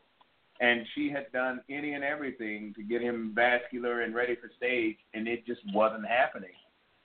and 0.60 0.86
she 0.94 1.10
had 1.10 1.32
done 1.32 1.60
any 1.70 1.94
and 1.94 2.04
everything 2.04 2.74
to 2.76 2.82
get 2.82 3.00
him 3.00 3.32
vascular 3.34 4.02
and 4.02 4.14
ready 4.14 4.36
for 4.36 4.50
stage, 4.56 4.96
and 5.14 5.26
it 5.26 5.46
just 5.46 5.60
wasn't 5.72 6.06
happening. 6.06 6.50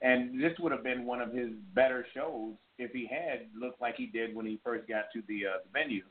And 0.02 0.38
this 0.38 0.52
would 0.58 0.72
have 0.72 0.84
been 0.84 1.06
one 1.06 1.22
of 1.22 1.32
his 1.32 1.48
better 1.74 2.06
shows 2.12 2.52
if 2.78 2.90
he 2.92 3.06
had 3.06 3.46
looked 3.58 3.80
like 3.80 3.96
he 3.96 4.06
did 4.06 4.36
when 4.36 4.44
he 4.44 4.60
first 4.62 4.86
got 4.86 5.06
to 5.14 5.22
the 5.28 5.46
uh, 5.46 5.58
the 5.64 5.70
venue. 5.72 6.04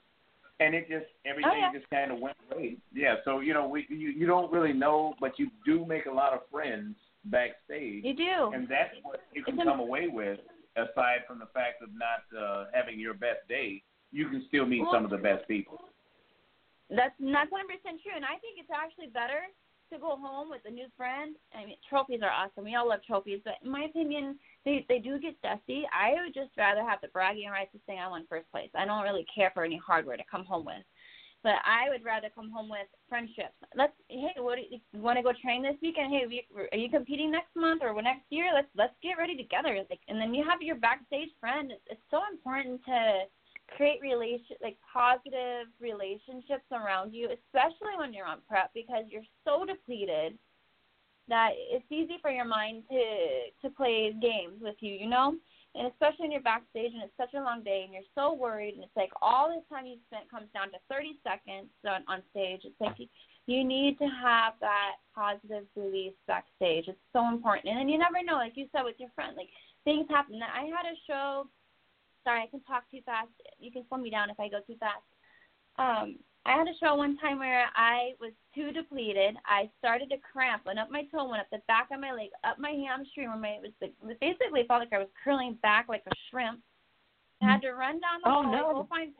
And 0.60 0.74
it 0.74 0.88
just 0.88 1.06
everything 1.26 1.52
Oh, 1.54 1.58
yeah. 1.58 1.72
just 1.74 1.90
kind 1.90 2.12
of 2.12 2.20
went 2.20 2.38
away. 2.52 2.78
Yeah, 2.94 3.16
so 3.26 3.42
you 3.42 3.54
know 3.54 3.68
we 3.68 3.86
you, 3.90 4.10
you 4.10 4.26
don't 4.26 4.52
really 4.52 4.72
know, 4.74 5.14
but 5.20 5.38
you 5.38 5.50
do 5.66 5.86
make 5.86 6.06
a 6.06 6.12
lot 6.12 6.32
of 6.34 6.40
friends 6.52 6.96
backstage, 7.26 8.04
You 8.06 8.14
do. 8.16 8.52
and 8.54 8.68
that's 8.70 8.94
what 9.04 9.20
you 9.34 9.44
can 9.44 9.56
It's 9.60 9.68
come 9.68 9.80
away 9.80 10.08
with. 10.08 10.40
Aside 10.78 11.24
from 11.28 11.40
the 11.40 11.48
fact 11.54 11.82
of 11.82 11.90
not 11.96 12.24
uh, 12.38 12.66
having 12.74 13.00
your 13.00 13.14
best 13.14 13.48
day, 13.48 13.82
you 14.12 14.28
can 14.28 14.44
still 14.48 14.66
meet 14.66 14.82
Well, 14.84 14.92
some 14.94 15.04
of 15.06 15.12
the 15.12 15.18
best 15.18 15.48
people. 15.48 15.80
that's 16.90 17.16
that's 17.20 17.52
one 17.52 17.68
percent 17.68 18.00
true, 18.04 18.12
and 18.16 18.24
I 18.24 18.38
think 18.44 18.60
it's 18.60 18.72
actually 18.72 19.08
better 19.08 19.48
to 19.92 20.00
go 20.00 20.18
home 20.18 20.50
with 20.50 20.62
a 20.66 20.72
new 20.72 20.88
friend. 20.98 21.36
I 21.54 21.66
mean, 21.66 21.78
trophies 21.88 22.22
are 22.24 22.32
awesome. 22.32 22.66
We 22.66 22.76
all 22.76 22.90
love 22.90 23.04
trophies, 23.06 23.42
but 23.44 23.56
in 23.64 23.72
my 23.72 23.84
opinion, 23.84 24.38
they 24.64 24.86
they 24.90 25.00
do 25.00 25.20
get 25.20 25.42
dusty. 25.42 25.84
I 25.94 26.14
would 26.24 26.34
just 26.34 26.58
rather 26.58 26.82
have 26.82 27.00
the 27.02 27.10
bragging 27.10 27.50
rights 27.50 27.72
to 27.74 27.80
say 27.88 27.98
I 27.98 28.08
won 28.08 28.26
first 28.30 28.50
place. 28.52 28.70
I 28.76 28.86
don't 28.86 29.04
really 29.04 29.26
care 29.34 29.52
for 29.54 29.64
any 29.64 29.80
hardware 29.86 30.18
to 30.18 30.24
come 30.30 30.46
home 30.46 30.66
with. 30.66 30.84
But 31.44 31.62
I 31.64 31.90
would 31.90 32.04
rather 32.04 32.30
come 32.34 32.50
home 32.50 32.70
with 32.70 32.88
friendships. 33.08 33.54
Let's 33.76 33.94
hey, 34.10 34.34
what 34.38 34.56
do 34.56 34.64
you, 34.68 34.80
you 34.94 35.02
want 35.02 35.18
to 35.18 35.24
go 35.24 35.32
train 35.44 35.62
this 35.62 35.78
weekend? 35.82 36.12
Hey, 36.12 36.26
are 36.72 36.78
you 36.78 36.90
competing 36.90 37.32
next 37.32 37.56
month 37.56 37.84
or 37.84 37.94
next 38.02 38.26
year? 38.30 38.52
Let's 38.54 38.70
let's 38.76 38.96
get 39.04 39.20
ready 39.20 39.38
together. 39.38 39.78
Like, 39.90 40.02
and 40.08 40.20
then 40.20 40.34
you 40.34 40.44
have 40.44 40.62
your 40.62 40.76
backstage 40.76 41.30
friend. 41.40 41.72
It's, 41.72 41.86
it's 41.88 42.08
so 42.10 42.22
important 42.32 42.82
to 42.86 43.26
create 43.76 44.00
relation 44.02 44.56
like 44.62 44.78
positive 44.92 45.68
relationships 45.80 46.66
around 46.72 47.14
you, 47.14 47.30
especially 47.30 47.98
when 47.98 48.14
you're 48.14 48.28
on 48.28 48.40
prep 48.48 48.72
because 48.74 49.06
you're 49.10 49.28
so 49.44 49.66
depleted 49.66 50.38
that 51.28 51.52
it's 51.56 51.86
easy 51.90 52.18
for 52.22 52.30
your 52.30 52.46
mind 52.46 52.84
to 52.90 53.68
to 53.68 53.74
play 53.76 54.14
games 54.22 54.62
with 54.62 54.76
you, 54.80 54.94
you 54.94 55.08
know? 55.08 55.36
and 55.76 55.88
especially 55.88 56.24
when 56.24 56.32
you're 56.32 56.42
backstage 56.42 56.94
and 56.94 57.04
it's 57.04 57.20
such 57.20 57.34
a 57.36 57.44
long 57.44 57.62
day 57.62 57.84
and 57.84 57.94
you're 57.94 58.12
so 58.16 58.34
worried 58.34 58.76
and 58.76 58.84
it's 58.84 58.96
like 58.96 59.12
all 59.22 59.52
this 59.52 59.64
time 59.70 59.86
you 59.86 59.98
spent 60.08 60.32
comes 60.32 60.48
down 60.54 60.72
to 60.72 60.80
30 60.90 61.20
seconds 61.22 61.68
on, 61.84 62.02
on 62.08 62.24
stage. 62.32 62.62
It's 62.64 62.80
like 62.80 62.96
you, 63.46 63.64
need 63.64 64.00
to 64.00 64.08
have 64.24 64.54
that 64.62 65.04
positive 65.14 65.66
release 65.76 66.16
backstage. 66.28 66.88
It's 66.88 67.08
so 67.12 67.28
important. 67.28 67.68
And 67.68 67.78
then 67.78 67.90
you 67.90 68.00
never 68.00 68.24
know, 68.24 68.36
like 68.40 68.56
you 68.56 68.68
said 68.72 68.84
with 68.84 68.96
your 68.98 69.12
friend, 69.14 69.36
like 69.36 69.50
things 69.84 70.08
happen. 70.10 70.40
I 70.42 70.66
had 70.66 70.88
a 70.88 70.96
show. 71.06 71.48
Sorry, 72.26 72.42
I 72.42 72.50
can 72.50 72.62
talk 72.62 72.84
too 72.90 73.02
fast. 73.06 73.30
You 73.60 73.72
can 73.72 73.86
slow 73.88 74.00
me 74.00 74.10
down 74.10 74.30
if 74.30 74.40
I 74.40 74.50
go 74.50 74.60
too 74.66 74.76
fast. 74.82 75.06
Um, 75.78 76.18
I 76.46 76.58
had 76.58 76.68
a 76.68 76.78
show 76.82 76.96
one 76.96 77.18
time 77.18 77.40
where 77.40 77.70
I 77.76 78.14
was 78.20 78.34
too 78.54 78.72
depleted. 78.72 79.38
I 79.46 79.70
started 79.78 80.10
to 80.10 80.18
cramp, 80.18 80.66
went 80.66 80.80
up 80.80 80.90
my 80.90 81.04
toe, 81.14 81.30
went 81.30 81.42
up 81.42 81.50
the 81.52 81.62
back 81.68 81.90
of 81.94 82.00
my 82.00 82.14
leg, 82.14 82.30
up 82.44 82.58
my 82.58 82.74
hamstring, 82.74 83.30
where 83.30 83.38
my 83.38 83.58
it 83.58 83.66
was 83.66 83.74
the, 83.82 83.90
basically 84.22 84.66
felt 84.68 84.82
like 84.82 84.94
I 84.94 85.02
was 85.02 85.10
curling 85.24 85.58
back 85.62 85.86
like 85.90 86.04
a 86.06 86.16
shrimp. 86.30 86.62
I 87.42 87.52
had 87.52 87.62
to 87.62 87.74
run 87.74 88.00
down 88.00 88.24
the 88.24 88.30
oh, 88.30 88.44
hall, 88.44 88.52
no. 88.52 88.74
go 88.74 88.88
find 88.90 89.14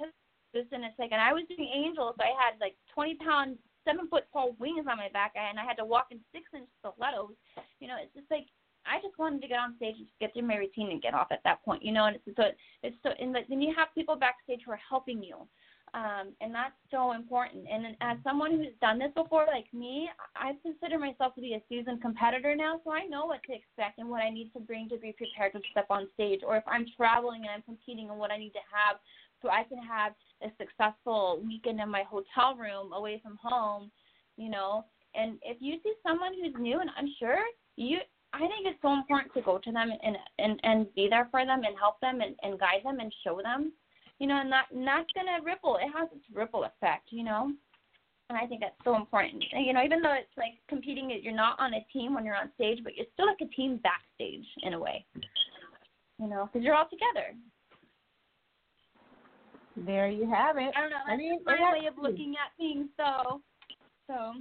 this 0.54 0.66
in 0.72 0.86
a 0.86 0.94
second. 0.98 1.20
I 1.20 1.34
was 1.34 1.44
doing 1.50 1.68
angels, 1.68 2.16
so 2.18 2.24
I 2.24 2.34
had 2.34 2.58
like 2.62 2.78
20 2.94 3.16
pound, 3.22 3.58
seven 3.84 4.08
foot 4.08 4.24
tall 4.32 4.56
wings 4.58 4.86
on 4.90 4.98
my 4.98 5.10
back, 5.12 5.34
and 5.36 5.60
I 5.60 5.66
had 5.66 5.78
to 5.78 5.86
walk 5.86 6.08
in 6.10 6.22
six 6.32 6.46
inch 6.56 6.70
stilettos. 6.80 7.36
You 7.82 7.90
know, 7.90 7.98
it's 8.02 8.14
just 8.16 8.30
like 8.32 8.48
I 8.86 9.02
just 9.02 9.18
wanted 9.18 9.42
to 9.42 9.48
get 9.48 9.60
on 9.60 9.76
stage 9.78 9.96
and 9.98 10.08
get 10.20 10.34
through 10.34 10.48
my 10.48 10.56
routine 10.56 10.92
and 10.92 11.02
get 11.02 11.14
off 11.14 11.28
at 11.32 11.42
that 11.44 11.64
point. 11.66 11.84
You 11.84 11.94
know, 11.94 12.06
and 12.06 12.16
it's 12.16 12.38
so 12.38 12.44
it's 12.84 12.96
so 13.04 13.10
and 13.20 13.36
then 13.50 13.62
you 13.62 13.74
have 13.76 13.90
people 13.96 14.16
backstage 14.16 14.62
who 14.66 14.72
are 14.72 14.80
helping 14.90 15.24
you 15.24 15.48
um, 15.96 16.36
and 16.42 16.54
that's 16.54 16.76
so 16.92 17.14
important. 17.14 17.66
And 17.72 17.96
as 18.02 18.18
someone 18.22 18.52
who's 18.52 18.76
done 18.82 19.00
this 19.00 19.12
before, 19.16 19.46
like 19.48 19.74
me, 19.74 20.10
I 20.36 20.52
consider 20.62 21.00
myself 21.00 21.34
to 21.36 21.42
be 21.42 21.54
a 21.54 21.64
seasoned 21.70 22.02
competitor 22.02 22.54
now, 22.54 22.82
so 22.84 22.92
I 22.92 23.06
know 23.06 23.26
what 23.26 23.42
to 23.48 23.54
expect 23.56 23.98
and 23.98 24.10
what 24.10 24.22
I 24.22 24.30
need 24.30 24.52
to 24.54 24.60
bring 24.60 24.90
to 24.90 24.98
be 24.98 25.16
prepared 25.16 25.54
to 25.54 25.62
step 25.72 25.86
on 25.90 26.10
stage. 26.14 26.42
Or 26.46 26.58
if 26.58 26.64
I'm 26.68 26.86
traveling 26.98 27.44
and 27.44 27.52
I'm 27.52 27.62
competing, 27.62 28.10
and 28.10 28.20
what 28.20 28.30
I 28.30 28.38
need 28.38 28.52
to 28.52 28.66
have 28.70 28.98
so 29.42 29.50
I 29.50 29.64
can 29.64 29.78
have 29.78 30.12
a 30.44 30.52
successful 30.60 31.42
weekend 31.46 31.80
in 31.80 31.90
my 31.90 32.04
hotel 32.04 32.58
room 32.58 32.92
away 32.92 33.22
from 33.24 33.40
home, 33.42 33.90
you 34.36 34.50
know. 34.50 34.84
And 35.14 35.38
if 35.44 35.58
you 35.62 35.78
see 35.82 35.94
someone 36.06 36.34
who's 36.34 36.54
new 36.60 36.82
and 36.82 36.90
unsure, 36.98 37.40
you 37.78 38.00
I 38.36 38.48
think 38.48 38.66
it's 38.66 38.82
so 38.82 38.94
important 38.94 39.34
to 39.34 39.42
go 39.42 39.58
to 39.58 39.72
them 39.72 39.92
and 40.04 40.18
and 40.40 40.60
and 40.64 40.94
be 40.96 41.08
there 41.10 41.28
for 41.32 41.46
them 41.46 41.64
and 41.64 41.78
help 41.80 42.00
them 42.02 42.22
and, 42.22 42.36
and 42.44 42.60
guide 42.60 42.82
them 42.84 43.00
and 43.00 43.14
show 43.24 43.40
them 43.44 43.72
you 44.20 44.28
know, 44.28 44.40
and 44.40 44.52
that 44.52 44.66
and 44.74 44.88
that's 44.88 45.10
gonna 45.14 45.44
ripple. 45.44 45.78
It 45.78 45.92
has 45.94 46.08
its 46.16 46.26
ripple 46.34 46.64
effect, 46.64 47.10
you 47.12 47.24
know. 47.24 47.52
And 48.30 48.38
I 48.38 48.48
think 48.48 48.62
that's 48.62 48.74
so 48.84 48.96
important. 48.96 49.44
And, 49.52 49.68
you 49.68 49.74
know, 49.74 49.84
even 49.84 50.02
though 50.02 50.14
it's 50.14 50.36
like 50.36 50.54
competing, 50.68 51.12
you're 51.22 51.36
not 51.36 51.60
on 51.60 51.76
a 51.76 51.86
team 51.94 52.16
when 52.16 52.26
you're 52.26 52.36
on 52.36 52.50
stage, 52.56 52.80
but 52.84 52.96
you're 52.96 53.06
still 53.14 53.28
like 53.28 53.38
a 53.42 53.56
team 53.56 53.80
backstage 53.84 54.46
in 54.64 54.74
a 54.74 54.80
way. 54.80 55.06
You 56.20 56.28
know, 56.28 56.50
because 56.52 56.66
you're 56.66 56.74
all 56.74 56.90
together. 56.90 57.36
There 59.78 60.10
you 60.10 60.28
have 60.32 60.58
it. 60.58 60.74
I 60.76 60.82
don't 60.82 60.90
know. 60.90 61.06
That's 61.06 61.14
I 61.14 61.18
mean, 61.18 61.40
my 61.46 61.74
way 61.74 61.86
of 61.86 62.02
looking 62.02 62.34
at 62.34 62.56
things. 62.58 62.88
So, 62.98 63.42
so. 64.08 64.32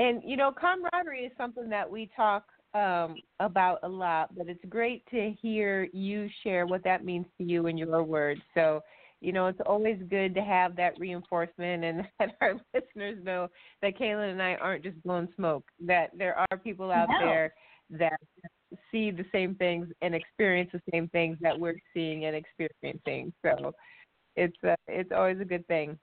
And 0.00 0.22
you 0.24 0.38
know, 0.38 0.50
camaraderie 0.50 1.26
is 1.26 1.32
something 1.36 1.68
that 1.68 1.88
we 1.88 2.08
talk 2.16 2.44
um, 2.72 3.16
about 3.38 3.80
a 3.82 3.88
lot, 3.88 4.34
but 4.34 4.48
it's 4.48 4.64
great 4.70 5.04
to 5.10 5.34
hear 5.42 5.88
you 5.92 6.26
share 6.42 6.66
what 6.66 6.82
that 6.84 7.04
means 7.04 7.26
to 7.36 7.44
you 7.44 7.66
in 7.66 7.76
your 7.76 8.02
words. 8.02 8.40
So, 8.54 8.80
you 9.20 9.32
know, 9.32 9.46
it's 9.48 9.60
always 9.66 9.98
good 10.08 10.34
to 10.36 10.40
have 10.40 10.74
that 10.76 10.98
reinforcement 10.98 11.84
and 11.84 12.08
that 12.18 12.30
our 12.40 12.54
listeners 12.74 13.22
know 13.22 13.48
that 13.82 13.98
Kaylin 13.98 14.32
and 14.32 14.42
I 14.42 14.54
aren't 14.54 14.84
just 14.84 15.02
blowing 15.02 15.28
smoke, 15.36 15.64
that 15.84 16.12
there 16.16 16.34
are 16.34 16.56
people 16.56 16.90
out 16.90 17.08
no. 17.10 17.26
there 17.26 17.52
that 17.90 18.18
see 18.90 19.10
the 19.10 19.26
same 19.32 19.54
things 19.56 19.86
and 20.00 20.14
experience 20.14 20.70
the 20.72 20.80
same 20.90 21.08
things 21.08 21.36
that 21.42 21.58
we're 21.58 21.74
seeing 21.92 22.24
and 22.24 22.34
experiencing. 22.34 23.34
So 23.44 23.74
it's 24.34 24.56
uh, 24.66 24.76
it's 24.88 25.12
always 25.14 25.40
a 25.40 25.44
good 25.44 25.66
thing. 25.66 25.98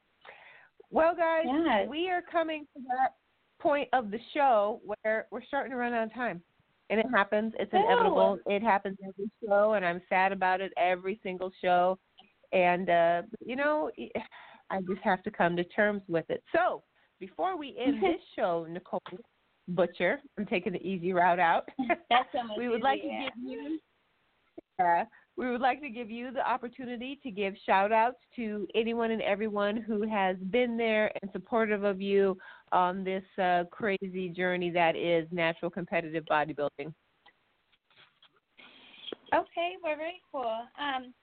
Well, 0.91 1.15
guys, 1.15 1.45
yes. 1.47 1.87
we 1.89 2.09
are 2.09 2.21
coming 2.31 2.67
to 2.75 2.83
that 2.89 3.13
point 3.59 3.89
of 3.93 4.11
the 4.11 4.19
show 4.33 4.81
where 4.83 5.27
we're 5.31 5.43
starting 5.43 5.71
to 5.71 5.77
run 5.77 5.93
out 5.93 6.07
of 6.07 6.13
time 6.13 6.41
and 6.89 6.99
it 6.99 7.05
happens. 7.13 7.53
It's 7.59 7.71
inevitable. 7.73 8.39
It 8.45 8.63
happens 8.63 8.97
every 9.05 9.29
show, 9.45 9.73
and 9.73 9.85
I'm 9.85 10.01
sad 10.09 10.31
about 10.31 10.61
it 10.61 10.71
every 10.77 11.19
single 11.23 11.51
show. 11.61 11.97
And 12.53 12.89
uh, 12.89 13.21
you 13.45 13.55
know, 13.55 13.91
I 14.69 14.79
just 14.81 15.01
have 15.03 15.23
to 15.23 15.31
come 15.31 15.55
to 15.57 15.63
terms 15.65 16.01
with 16.07 16.25
it. 16.29 16.43
So 16.53 16.83
before 17.19 17.57
we 17.57 17.77
end 17.79 17.95
this 18.01 18.21
show, 18.35 18.65
Nicole 18.69 19.01
Butcher, 19.69 20.19
I'm 20.37 20.45
taking 20.45 20.73
the 20.73 20.85
easy 20.85 21.13
route 21.13 21.39
out. 21.39 21.67
That's 22.09 22.29
so 22.31 22.39
we 22.57 22.69
would 22.69 22.77
easy, 22.77 22.83
like 22.83 23.01
to 23.01 23.07
give 23.07 23.43
you. 23.43 23.79
Uh, 24.79 25.03
we 25.37 25.51
would 25.51 25.61
like 25.61 25.79
to 25.81 25.89
give 25.89 26.09
you 26.09 26.31
the 26.31 26.47
opportunity 26.49 27.19
to 27.21 27.29
give 27.29 27.53
shout 27.65 27.91
outs 27.91 28.17
to 28.35 28.67
anyone 28.73 29.11
and 29.11 29.21
everyone 29.21 29.77
who 29.77 30.07
has 30.07 30.35
been 30.49 30.75
there 30.75 31.11
and 31.21 31.31
supportive 31.31 31.83
of 31.83 32.01
you 32.01 32.35
on 32.71 33.03
this 33.03 33.23
uh, 33.41 33.63
crazy 33.71 34.29
journey 34.35 34.71
that 34.71 34.95
is 34.95 35.27
natural 35.31 35.69
competitive 35.69 36.25
bodybuilding. 36.29 36.91
Okay, 39.33 39.73
well, 39.83 39.95
very 39.95 40.21
cool. 40.31 40.59
Um, 40.79 41.13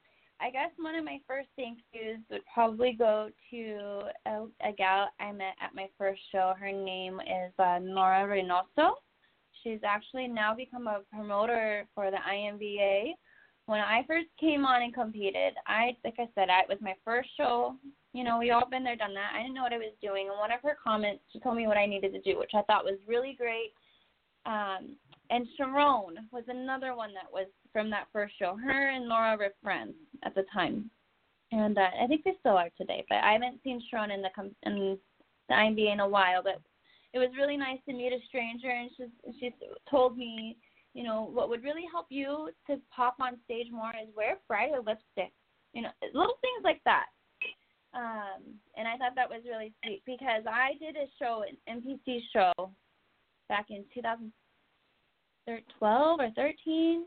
I 0.41 0.51
guess 0.51 0.71
one 0.79 0.95
of 0.95 1.05
my 1.05 1.19
first 1.27 1.49
thank 1.57 1.79
yous 1.93 2.19
would 2.31 2.43
probably 2.53 2.93
go 2.93 3.31
to 3.51 4.01
a, 4.27 4.45
a 4.69 4.73
gal 4.77 5.09
I 5.19 5.33
met 5.33 5.55
at 5.61 5.75
my 5.75 5.89
first 5.99 6.21
show. 6.31 6.55
Her 6.59 6.71
name 6.71 7.21
is 7.21 7.53
uh, 7.59 7.79
Nora 7.83 8.27
Reynoso. 8.29 8.93
She's 9.63 9.81
actually 9.85 10.29
now 10.29 10.55
become 10.55 10.87
a 10.87 11.01
promoter 11.11 11.87
for 11.95 12.11
the 12.11 12.19
INBA 12.31 13.15
when 13.67 13.81
I 13.81 14.05
first 14.07 14.27
came 14.39 14.65
on 14.65 14.83
and 14.83 14.93
competed, 14.93 15.55
I 15.67 15.97
like 16.05 16.17
I 16.19 16.29
said, 16.35 16.51
I, 16.51 16.61
it 16.61 16.69
was 16.69 16.79
my 16.81 16.95
first 17.05 17.29
show. 17.37 17.77
You 18.13 18.23
know, 18.23 18.39
we 18.39 18.51
all 18.51 18.69
been 18.69 18.85
there, 18.85 18.97
done 18.97 19.15
that. 19.15 19.33
I 19.35 19.43
didn't 19.43 19.55
know 19.55 19.63
what 19.63 19.73
I 19.73 19.79
was 19.79 19.95
doing, 20.03 20.29
and 20.29 20.39
one 20.39 20.53
of 20.53 20.61
her 20.63 20.77
comments, 20.83 21.23
she 21.33 21.41
told 21.41 21.57
me 21.57 21.67
what 21.67 21.79
I 21.79 21.87
needed 21.87 22.13
to 22.13 22.21
do, 22.21 22.39
which 22.39 22.53
I 22.55 22.63
thought 22.63 22.85
was 22.85 22.99
really 23.07 23.37
great. 23.37 23.73
Um, 24.47 24.97
and 25.31 25.47
Sharon 25.57 26.29
was 26.31 26.45
another 26.49 26.95
one 26.95 27.15
that 27.15 27.33
was 27.33 27.47
from 27.73 27.91
that 27.91 28.09
first 28.13 28.35
show. 28.39 28.57
Her 28.63 28.91
and 28.91 29.09
Laura 29.09 29.37
were 29.39 29.55
friends 29.63 29.95
at 30.23 30.35
the 30.35 30.45
time, 30.53 30.91
and 31.51 31.79
uh, 31.79 31.89
I 32.03 32.07
think 32.07 32.25
they 32.25 32.35
still 32.41 32.59
are 32.59 32.71
today. 32.77 33.05
But 33.09 33.19
I 33.25 33.33
haven't 33.33 33.61
seen 33.65 33.83
Sharon 33.91 34.11
in 34.11 34.21
the 34.21 34.31
com- 34.37 34.55
in 34.65 34.99
the 35.49 35.55
INBA 35.55 35.93
in 35.93 36.01
a 36.01 36.09
while. 36.09 36.43
But 36.43 36.61
it 37.15 37.19
was 37.19 37.31
really 37.39 37.57
nice 37.57 37.79
to 37.89 37.95
meet 37.95 38.13
a 38.13 38.19
stranger, 38.29 38.69
and 38.69 38.91
she 38.97 39.33
she 39.41 39.55
told 39.91 40.19
me 40.19 40.59
you 40.95 41.03
know, 41.03 41.29
what 41.33 41.49
would 41.49 41.65
really 41.65 41.85
help 41.91 42.07
you 42.09 42.51
to 42.69 42.77
pop 42.95 43.17
on 43.21 43.39
stage 43.45 43.67
more 43.71 43.91
is 43.91 44.09
wear 44.17 44.39
brighter 44.49 44.79
lipstick. 44.79 45.33
You 45.73 45.83
know, 45.83 45.91
little 46.15 46.39
things 46.41 46.63
like 46.63 46.81
that. 46.85 47.07
Um, 47.95 48.43
and 48.77 48.89
I 48.89 48.97
thought 48.97 49.15
that 49.17 49.29
was 49.29 49.43
really 49.49 49.73
sweet 49.85 50.03
because 50.07 50.45
I 50.49 50.73
did 50.81 50.97
a 50.97 51.07
show, 51.19 51.43
an 51.49 51.57
NPC 51.83 52.21
show, 52.33 52.53
back 53.49 53.67
in 53.71 53.85
2012 53.95 56.21
or 56.21 56.31
13. 56.35 57.07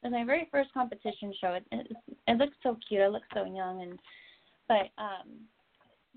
It 0.00 0.06
was 0.06 0.12
my 0.12 0.24
very 0.24 0.46
first 0.50 0.72
competition 0.72 1.34
show. 1.40 1.54
It, 1.54 1.64
it, 1.72 1.88
it 2.26 2.38
looked 2.38 2.56
so 2.62 2.76
cute. 2.88 3.02
I 3.02 3.08
looked 3.08 3.32
so 3.34 3.44
young, 3.44 3.82
and 3.82 3.98
but 4.68 4.90
um, 5.02 5.28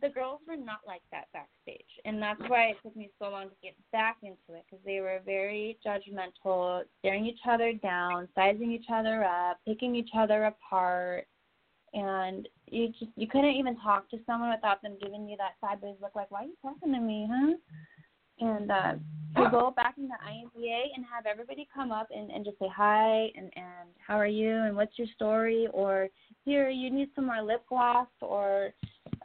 the 0.02 0.10
girls 0.10 0.39
were 0.47 0.58
not 0.58 0.80
like 0.86 1.02
that 1.12 1.28
backstage, 1.34 1.86
and 2.06 2.22
that's 2.22 2.41
why 2.47 2.70
it 2.70 2.78
took 2.84 2.95
me 2.95 3.10
so 3.20 3.30
long 3.30 3.49
to 3.49 3.56
get 3.62 3.76
back 3.91 4.18
into 4.24 4.58
it 4.58 4.66
because 4.70 4.84
they 4.86 4.99
were 4.99 5.20
very 5.26 5.78
judgmental, 5.86 6.84
staring 6.99 7.26
each 7.26 7.39
other 7.49 7.74
down, 7.74 8.28
sizing 8.36 8.72
each 8.72 8.88
other 8.91 9.24
up, 9.24 9.60
picking 9.68 9.95
each 9.95 10.10
other 10.18 10.45
apart, 10.45 11.28
and 11.93 12.47
you 12.68 12.89
just 12.99 13.12
you 13.16 13.28
couldn't 13.28 13.56
even 13.56 13.78
talk 13.80 14.10
to 14.10 14.18
someone 14.26 14.49
without 14.49 14.82
them 14.82 14.97
giving 15.02 15.28
you 15.28 15.38
that 15.38 15.54
sideways 15.62 15.95
look, 16.02 16.16
like, 16.16 16.32
"Why 16.32 16.43
are 16.43 16.45
you 16.45 16.58
talking 16.62 16.93
to 16.93 16.99
me, 16.99 17.28
huh?" 17.32 17.54
And 18.39 18.72
uh, 18.72 18.93
to 19.36 19.49
go 19.52 19.72
back 19.72 19.95
into 19.97 20.16
INBA 20.28 20.82
and 20.95 21.06
have 21.14 21.26
everybody 21.28 21.68
come 21.74 21.91
up 21.91 22.08
and, 22.10 22.32
and 22.32 22.43
just 22.43 22.58
say 22.60 22.68
hi 22.76 23.30
and 23.36 23.52
and 23.56 23.89
how 24.06 24.16
are 24.16 24.28
you 24.28 24.64
and 24.64 24.76
what's 24.76 24.97
your 24.97 25.08
story? 25.16 25.68
Or 25.74 26.10
here 26.43 26.70
you 26.70 26.89
need 26.89 27.10
some 27.16 27.28
more 27.28 27.41
lip 27.41 27.64
gloss 27.70 28.08
or 28.22 28.74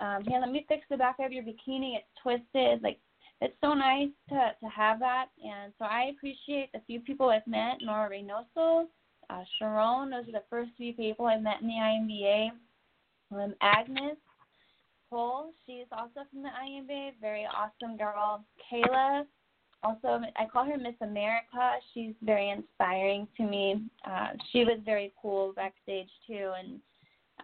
um, 0.00 0.24
hey, 0.26 0.38
let 0.40 0.50
me 0.50 0.64
fix 0.68 0.82
the 0.90 0.96
back 0.96 1.16
of 1.20 1.32
your 1.32 1.42
bikini. 1.42 1.96
It's 1.96 2.06
twisted. 2.22 2.82
Like, 2.82 2.98
it's 3.40 3.56
so 3.62 3.74
nice 3.74 4.08
to 4.30 4.52
to 4.60 4.66
have 4.68 4.98
that. 5.00 5.26
And 5.44 5.72
so 5.78 5.84
I 5.84 6.10
appreciate 6.16 6.72
the 6.72 6.80
few 6.86 7.00
people 7.00 7.28
I've 7.28 7.46
met. 7.46 7.78
Nora 7.82 8.10
Reynoso, 8.10 8.86
uh, 9.30 9.44
Sharon. 9.58 10.10
Those 10.10 10.28
are 10.28 10.32
the 10.32 10.44
first 10.48 10.70
few 10.76 10.94
people 10.94 11.26
I 11.26 11.38
met 11.38 11.60
in 11.60 11.68
the 11.68 11.74
INBA. 11.74 12.50
Um, 13.32 13.54
Agnes 13.60 14.16
Cole. 15.10 15.52
She's 15.66 15.86
also 15.92 16.20
from 16.30 16.42
the 16.42 16.48
INBA. 16.48 17.12
Very 17.20 17.46
awesome 17.46 17.96
girl. 17.96 18.44
Kayla. 18.72 19.24
Also, 19.82 20.20
I 20.36 20.46
call 20.50 20.64
her 20.64 20.78
Miss 20.78 20.94
America. 21.00 21.74
She's 21.92 22.14
very 22.22 22.50
inspiring 22.50 23.28
to 23.36 23.44
me. 23.44 23.82
Uh, 24.04 24.28
she 24.50 24.60
was 24.60 24.80
very 24.84 25.12
cool 25.20 25.52
backstage 25.54 26.08
too, 26.26 26.52
and 26.58 26.80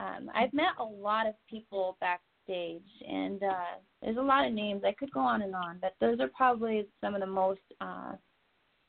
um, 0.00 0.30
I've 0.34 0.52
met 0.52 0.72
a 0.80 0.84
lot 0.84 1.26
of 1.26 1.34
people 1.48 1.96
backstage, 2.00 2.31
and 2.48 3.42
uh, 3.42 3.78
there's 4.02 4.16
a 4.16 4.22
lot 4.22 4.46
of 4.46 4.52
names. 4.52 4.82
I 4.84 4.92
could 4.92 5.12
go 5.12 5.20
on 5.20 5.42
and 5.42 5.54
on, 5.54 5.78
but 5.80 5.94
those 6.00 6.20
are 6.20 6.28
probably 6.28 6.86
some 7.00 7.14
of 7.14 7.20
the 7.20 7.26
most 7.26 7.60
uh, 7.80 8.12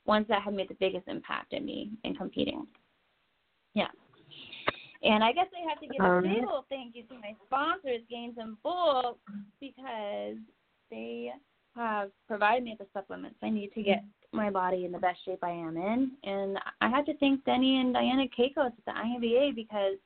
ones 0.06 0.26
that 0.28 0.42
have 0.42 0.54
made 0.54 0.68
the 0.68 0.76
biggest 0.80 1.08
impact 1.08 1.54
on 1.54 1.64
me 1.64 1.90
in 2.04 2.14
competing. 2.14 2.66
Yeah. 3.74 3.88
And 5.02 5.22
I 5.22 5.32
guess 5.32 5.46
I 5.54 5.68
have 5.68 5.80
to 5.80 5.86
give 5.86 6.04
a 6.04 6.22
big 6.22 6.48
old 6.48 6.64
thank 6.70 6.96
you 6.96 7.02
to 7.04 7.14
my 7.14 7.34
sponsors, 7.46 8.00
Gains 8.10 8.36
In 8.38 8.56
Bulk, 8.62 9.18
because 9.60 10.36
they 10.90 11.30
have 11.76 12.10
provided 12.26 12.64
me 12.64 12.76
with 12.78 12.88
the 12.88 12.98
supplements 12.98 13.36
I 13.42 13.50
need 13.50 13.72
to 13.74 13.82
get 13.82 14.04
my 14.32 14.50
body 14.50 14.84
in 14.84 14.92
the 14.92 14.98
best 14.98 15.18
shape 15.24 15.40
I 15.42 15.50
am 15.50 15.76
in. 15.76 16.12
And 16.24 16.58
I 16.80 16.88
have 16.88 17.04
to 17.06 17.16
thank 17.18 17.44
Denny 17.44 17.80
and 17.80 17.92
Diana 17.92 18.24
Kakos 18.38 18.66
at 18.66 18.84
the 18.86 18.92
INBA 18.92 19.54
because 19.54 19.96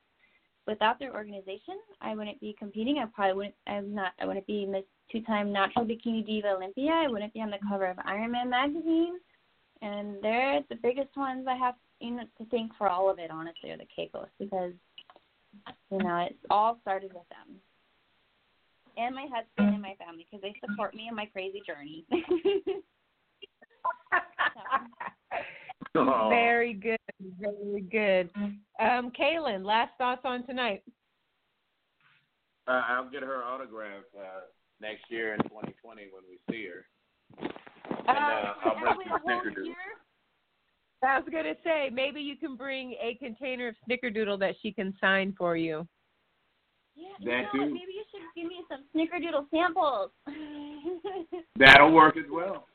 without 0.69 0.99
their 0.99 1.13
organization, 1.13 1.79
I 2.01 2.15
wouldn't 2.15 2.39
be 2.39 2.55
competing. 2.57 2.99
I 2.99 3.05
probably 3.05 3.35
wouldn't. 3.35 3.55
I'm 3.67 3.93
not. 3.93 4.13
I 4.21 4.25
wouldn't 4.25 4.47
be 4.47 4.65
Miss 4.65 4.83
Two-Time 5.11 5.51
Natural 5.51 5.85
Bikini 5.85 6.25
Diva 6.25 6.49
Olympia. 6.49 6.91
I 6.91 7.07
wouldn't 7.07 7.33
be 7.33 7.41
on 7.41 7.49
the 7.49 7.57
cover 7.67 7.87
of 7.87 7.97
Iron 8.05 8.31
Man 8.31 8.49
magazine. 8.49 9.19
And 9.81 10.17
they're 10.21 10.61
the 10.69 10.75
biggest 10.75 11.15
ones 11.15 11.45
I 11.47 11.55
have 11.55 11.75
you 11.99 12.11
know, 12.11 12.23
to 12.37 12.45
thank 12.51 12.75
for 12.77 12.89
all 12.89 13.09
of 13.09 13.19
it. 13.19 13.31
Honestly, 13.31 13.71
are 13.71 13.77
the 13.77 13.87
Kakos 13.97 14.27
because 14.37 14.73
you 15.91 15.97
know 15.97 16.17
it 16.17 16.35
all 16.49 16.77
started 16.81 17.13
with 17.13 17.27
them 17.29 17.59
and 18.99 19.15
my 19.15 19.27
husband 19.33 19.73
and 19.73 19.81
my 19.81 19.95
family 19.95 20.27
because 20.29 20.41
they 20.41 20.53
support 20.59 20.93
me 20.93 21.07
in 21.09 21.15
my 21.15 21.25
crazy 21.25 21.61
journey. 21.65 22.05
so. 25.93 26.29
Very 26.29 26.73
good, 26.73 26.97
very 27.39 27.81
good. 27.81 28.29
Um, 28.79 29.11
Kaylin, 29.19 29.65
last 29.65 29.91
thoughts 29.97 30.21
on 30.23 30.45
tonight? 30.45 30.83
Uh, 32.67 32.83
I'll 32.87 33.09
get 33.09 33.23
her 33.23 33.43
autograph 33.43 34.03
uh, 34.17 34.41
next 34.79 35.03
year 35.09 35.33
in 35.33 35.39
2020 35.43 36.03
when 36.11 36.23
we 36.29 36.37
see 36.53 36.67
her. 36.67 36.85
And 38.07 38.17
uh, 38.17 38.21
uh 38.21 38.53
I'll 38.65 38.95
bring 38.95 39.07
some 39.09 39.21
snickerdoodle. 39.27 39.73
I 41.01 41.19
was 41.19 41.29
gonna 41.31 41.53
say 41.63 41.89
maybe 41.91 42.21
you 42.21 42.35
can 42.35 42.55
bring 42.55 42.93
a 43.01 43.15
container 43.15 43.69
of 43.69 43.75
snickerdoodle 43.89 44.39
that 44.39 44.55
she 44.61 44.71
can 44.71 44.93
sign 44.99 45.33
for 45.37 45.55
you. 45.55 45.87
Yeah, 46.95 47.07
that 47.25 47.53
you 47.53 47.59
know, 47.59 47.65
maybe 47.67 47.93
you 47.93 48.03
should 48.11 48.21
give 48.35 48.47
me 48.47 48.63
some 48.69 48.83
snickerdoodle 48.93 49.49
samples. 49.49 50.11
That'll 51.55 51.93
work 51.93 52.17
as 52.17 52.25
well. 52.29 52.65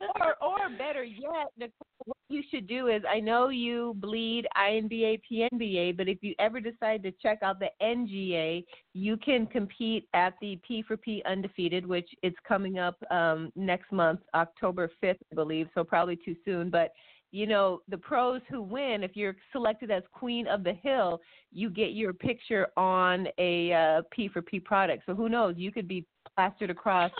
Or, 0.00 0.36
or, 0.42 0.68
better 0.76 1.04
yet, 1.04 1.48
Nicole, 1.58 1.72
what 2.04 2.16
you 2.28 2.42
should 2.50 2.66
do 2.66 2.88
is 2.88 3.02
I 3.08 3.18
know 3.18 3.48
you 3.48 3.94
bleed 3.96 4.46
INBA, 4.56 5.20
PNBA, 5.30 5.96
but 5.96 6.06
if 6.06 6.18
you 6.22 6.34
ever 6.38 6.60
decide 6.60 7.02
to 7.04 7.12
check 7.12 7.38
out 7.42 7.58
the 7.58 7.70
NGA, 7.82 8.64
you 8.92 9.16
can 9.16 9.46
compete 9.46 10.06
at 10.12 10.34
the 10.40 10.58
P 10.66 10.82
for 10.82 10.96
P 10.98 11.22
Undefeated, 11.24 11.86
which 11.86 12.08
it's 12.22 12.36
coming 12.46 12.78
up 12.78 12.96
um, 13.10 13.50
next 13.56 13.90
month, 13.90 14.20
October 14.34 14.90
5th, 15.02 15.16
I 15.32 15.34
believe, 15.34 15.68
so 15.74 15.82
probably 15.82 16.16
too 16.16 16.36
soon. 16.44 16.68
But 16.68 16.90
you 17.32 17.46
know, 17.46 17.80
the 17.88 17.98
pros 17.98 18.40
who 18.48 18.62
win, 18.62 19.02
if 19.02 19.16
you're 19.16 19.36
selected 19.52 19.90
as 19.90 20.02
Queen 20.12 20.46
of 20.46 20.62
the 20.62 20.72
Hill, 20.72 21.20
you 21.52 21.70
get 21.70 21.92
your 21.92 22.12
picture 22.12 22.68
on 22.76 23.26
a 23.38 23.72
uh, 23.72 24.02
P 24.10 24.28
for 24.28 24.42
P 24.42 24.60
product. 24.60 25.02
So 25.06 25.14
who 25.14 25.28
knows? 25.28 25.54
You 25.58 25.72
could 25.72 25.88
be 25.88 26.06
plastered 26.36 26.70
across, 26.70 27.10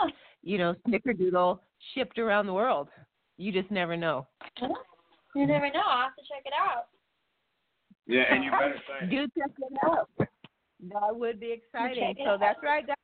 you 0.43 0.57
know, 0.57 0.75
Snickerdoodle 0.87 1.59
shipped 1.93 2.19
around 2.19 2.45
the 2.45 2.53
world. 2.53 2.87
You 3.37 3.51
just 3.51 3.69
never 3.71 3.97
know. 3.97 4.27
You 5.35 5.45
never 5.45 5.69
know. 5.71 5.81
I'll 5.85 6.03
have 6.05 6.15
to 6.15 6.21
check 6.27 6.43
it 6.45 6.53
out. 6.57 6.85
Yeah, 8.07 8.23
and 8.29 8.43
you 8.43 8.51
better 8.51 8.81
say. 9.01 9.07
Do 9.09 9.27
check 9.37 9.51
it 9.57 9.77
out. 9.85 10.09
That 10.17 11.15
would 11.15 11.39
be 11.39 11.51
exciting. 11.51 12.15
So 12.23 12.31
out. 12.31 12.39
that's 12.39 12.59
right, 12.63 12.85
guys. 12.85 12.95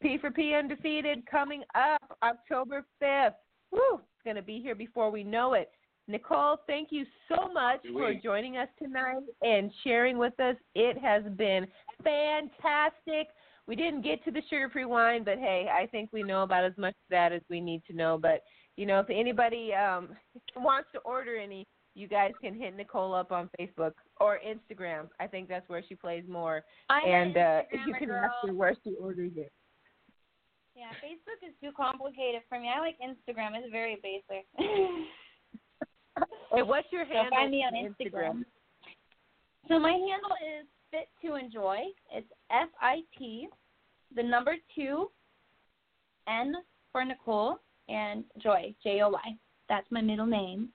P 0.00 0.16
for 0.18 0.30
P 0.30 0.54
undefeated 0.54 1.26
coming 1.26 1.62
up 1.74 2.16
October 2.22 2.84
5th. 3.02 3.34
Woo! 3.72 3.80
It's 3.94 4.24
going 4.24 4.36
to 4.36 4.42
be 4.42 4.60
here 4.60 4.74
before 4.74 5.10
we 5.10 5.24
know 5.24 5.54
it. 5.54 5.70
Nicole, 6.06 6.56
thank 6.66 6.88
you 6.90 7.04
so 7.28 7.52
much 7.52 7.80
for 7.92 8.14
joining 8.14 8.56
us 8.56 8.68
tonight 8.82 9.22
and 9.42 9.70
sharing 9.84 10.16
with 10.16 10.38
us. 10.40 10.56
It 10.74 10.96
has 10.96 11.22
been 11.36 11.66
fantastic. 12.02 13.28
We 13.68 13.76
didn't 13.76 14.02
get 14.02 14.24
to 14.24 14.30
the 14.30 14.42
sugar 14.48 14.70
free 14.70 14.86
wine, 14.86 15.22
but 15.24 15.38
hey, 15.38 15.68
I 15.70 15.86
think 15.86 16.08
we 16.12 16.22
know 16.22 16.42
about 16.42 16.64
as 16.64 16.72
much 16.78 16.94
of 16.94 17.10
that 17.10 17.32
as 17.32 17.42
we 17.50 17.60
need 17.60 17.82
to 17.86 17.92
know. 17.94 18.18
But, 18.20 18.42
you 18.76 18.86
know, 18.86 18.98
if 18.98 19.10
anybody 19.10 19.74
um, 19.74 20.08
wants 20.56 20.88
to 20.94 21.00
order 21.00 21.36
any, 21.36 21.66
you 21.94 22.08
guys 22.08 22.32
can 22.42 22.54
hit 22.54 22.74
Nicole 22.76 23.14
up 23.14 23.30
on 23.30 23.50
Facebook 23.60 23.92
or 24.20 24.38
Instagram. 24.46 25.08
I 25.20 25.26
think 25.26 25.48
that's 25.48 25.68
where 25.68 25.82
she 25.86 25.94
plays 25.94 26.24
more. 26.28 26.62
I'm 26.88 27.06
and 27.06 27.36
uh, 27.36 27.60
you 27.86 27.94
can 27.94 28.10
ask 28.10 28.32
her 28.46 28.54
where 28.54 28.74
she 28.82 28.94
orders 28.98 29.32
it. 29.36 29.52
Yeah, 30.74 30.90
Facebook 31.04 31.46
is 31.46 31.54
too 31.60 31.72
complicated 31.76 32.42
for 32.48 32.58
me. 32.58 32.70
I 32.74 32.80
like 32.80 32.96
Instagram. 33.02 33.50
It's 33.54 33.70
very 33.70 33.98
basic. 34.02 34.46
Hey, 36.52 36.62
what's 36.62 36.88
your 36.90 37.04
handle? 37.04 37.26
So 37.30 37.36
find 37.36 37.50
me 37.50 37.62
on 37.62 37.74
Instagram. 37.74 38.42
Instagram. 38.42 38.44
So 39.68 39.78
my 39.78 39.92
handle 39.92 40.34
is 40.58 40.66
Fit 40.90 41.08
to 41.22 41.36
Enjoy. 41.36 41.78
It's 42.12 42.30
F 42.50 42.68
I 42.80 43.00
T, 43.18 43.48
the 44.14 44.22
number 44.22 44.54
two, 44.74 45.10
N 46.28 46.54
for 46.92 47.04
Nicole, 47.04 47.58
and 47.88 48.24
Joy 48.42 48.74
J 48.82 49.02
O 49.02 49.10
Y. 49.10 49.20
That's 49.68 49.86
my 49.90 50.00
middle 50.00 50.26
name. 50.26 50.70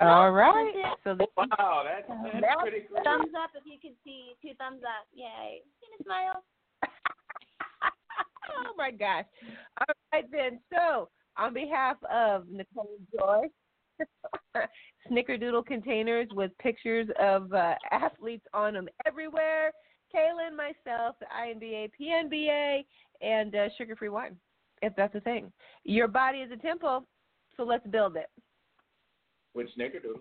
All 0.00 0.30
right. 0.30 0.72
So 1.04 1.10
oh, 1.10 1.14
the, 1.14 1.26
wow, 1.36 1.84
that's, 1.84 2.06
that's, 2.08 2.36
that's 2.40 2.60
pretty 2.60 2.86
cool. 2.88 2.98
Thumbs 3.02 3.32
up 3.42 3.50
if 3.54 3.64
you 3.64 3.78
can 3.80 3.92
see. 4.04 4.32
Two 4.42 4.54
thumbs 4.58 4.82
up. 4.82 5.06
Yay. 5.14 5.62
See 5.80 5.86
a 5.98 6.04
smile. 6.04 6.42
oh 6.84 8.74
my 8.76 8.90
gosh. 8.90 9.24
All 9.80 9.94
right 10.12 10.30
then. 10.30 10.60
So 10.70 11.08
on 11.38 11.54
behalf 11.54 11.96
of 12.12 12.48
Nicole 12.50 12.98
Joy, 13.12 13.48
snickerdoodle 15.10 15.66
containers 15.66 16.28
with 16.32 16.56
pictures 16.58 17.08
of 17.20 17.52
uh, 17.52 17.74
athletes 17.90 18.44
on 18.52 18.74
them 18.74 18.88
everywhere. 19.06 19.72
Kaylin, 20.14 20.56
myself, 20.56 21.16
the 21.20 21.26
INBA, 21.26 21.90
PNBA, 22.00 22.84
and 23.20 23.54
uh, 23.54 23.68
sugar 23.76 23.96
free 23.96 24.08
wine, 24.08 24.36
if 24.82 24.94
that's 24.96 25.14
a 25.14 25.20
thing. 25.20 25.52
Your 25.84 26.08
body 26.08 26.38
is 26.38 26.50
a 26.52 26.56
temple, 26.56 27.06
so 27.56 27.64
let's 27.64 27.86
build 27.88 28.16
it. 28.16 28.30
With 29.54 29.68
snickerdoodle. 29.78 30.20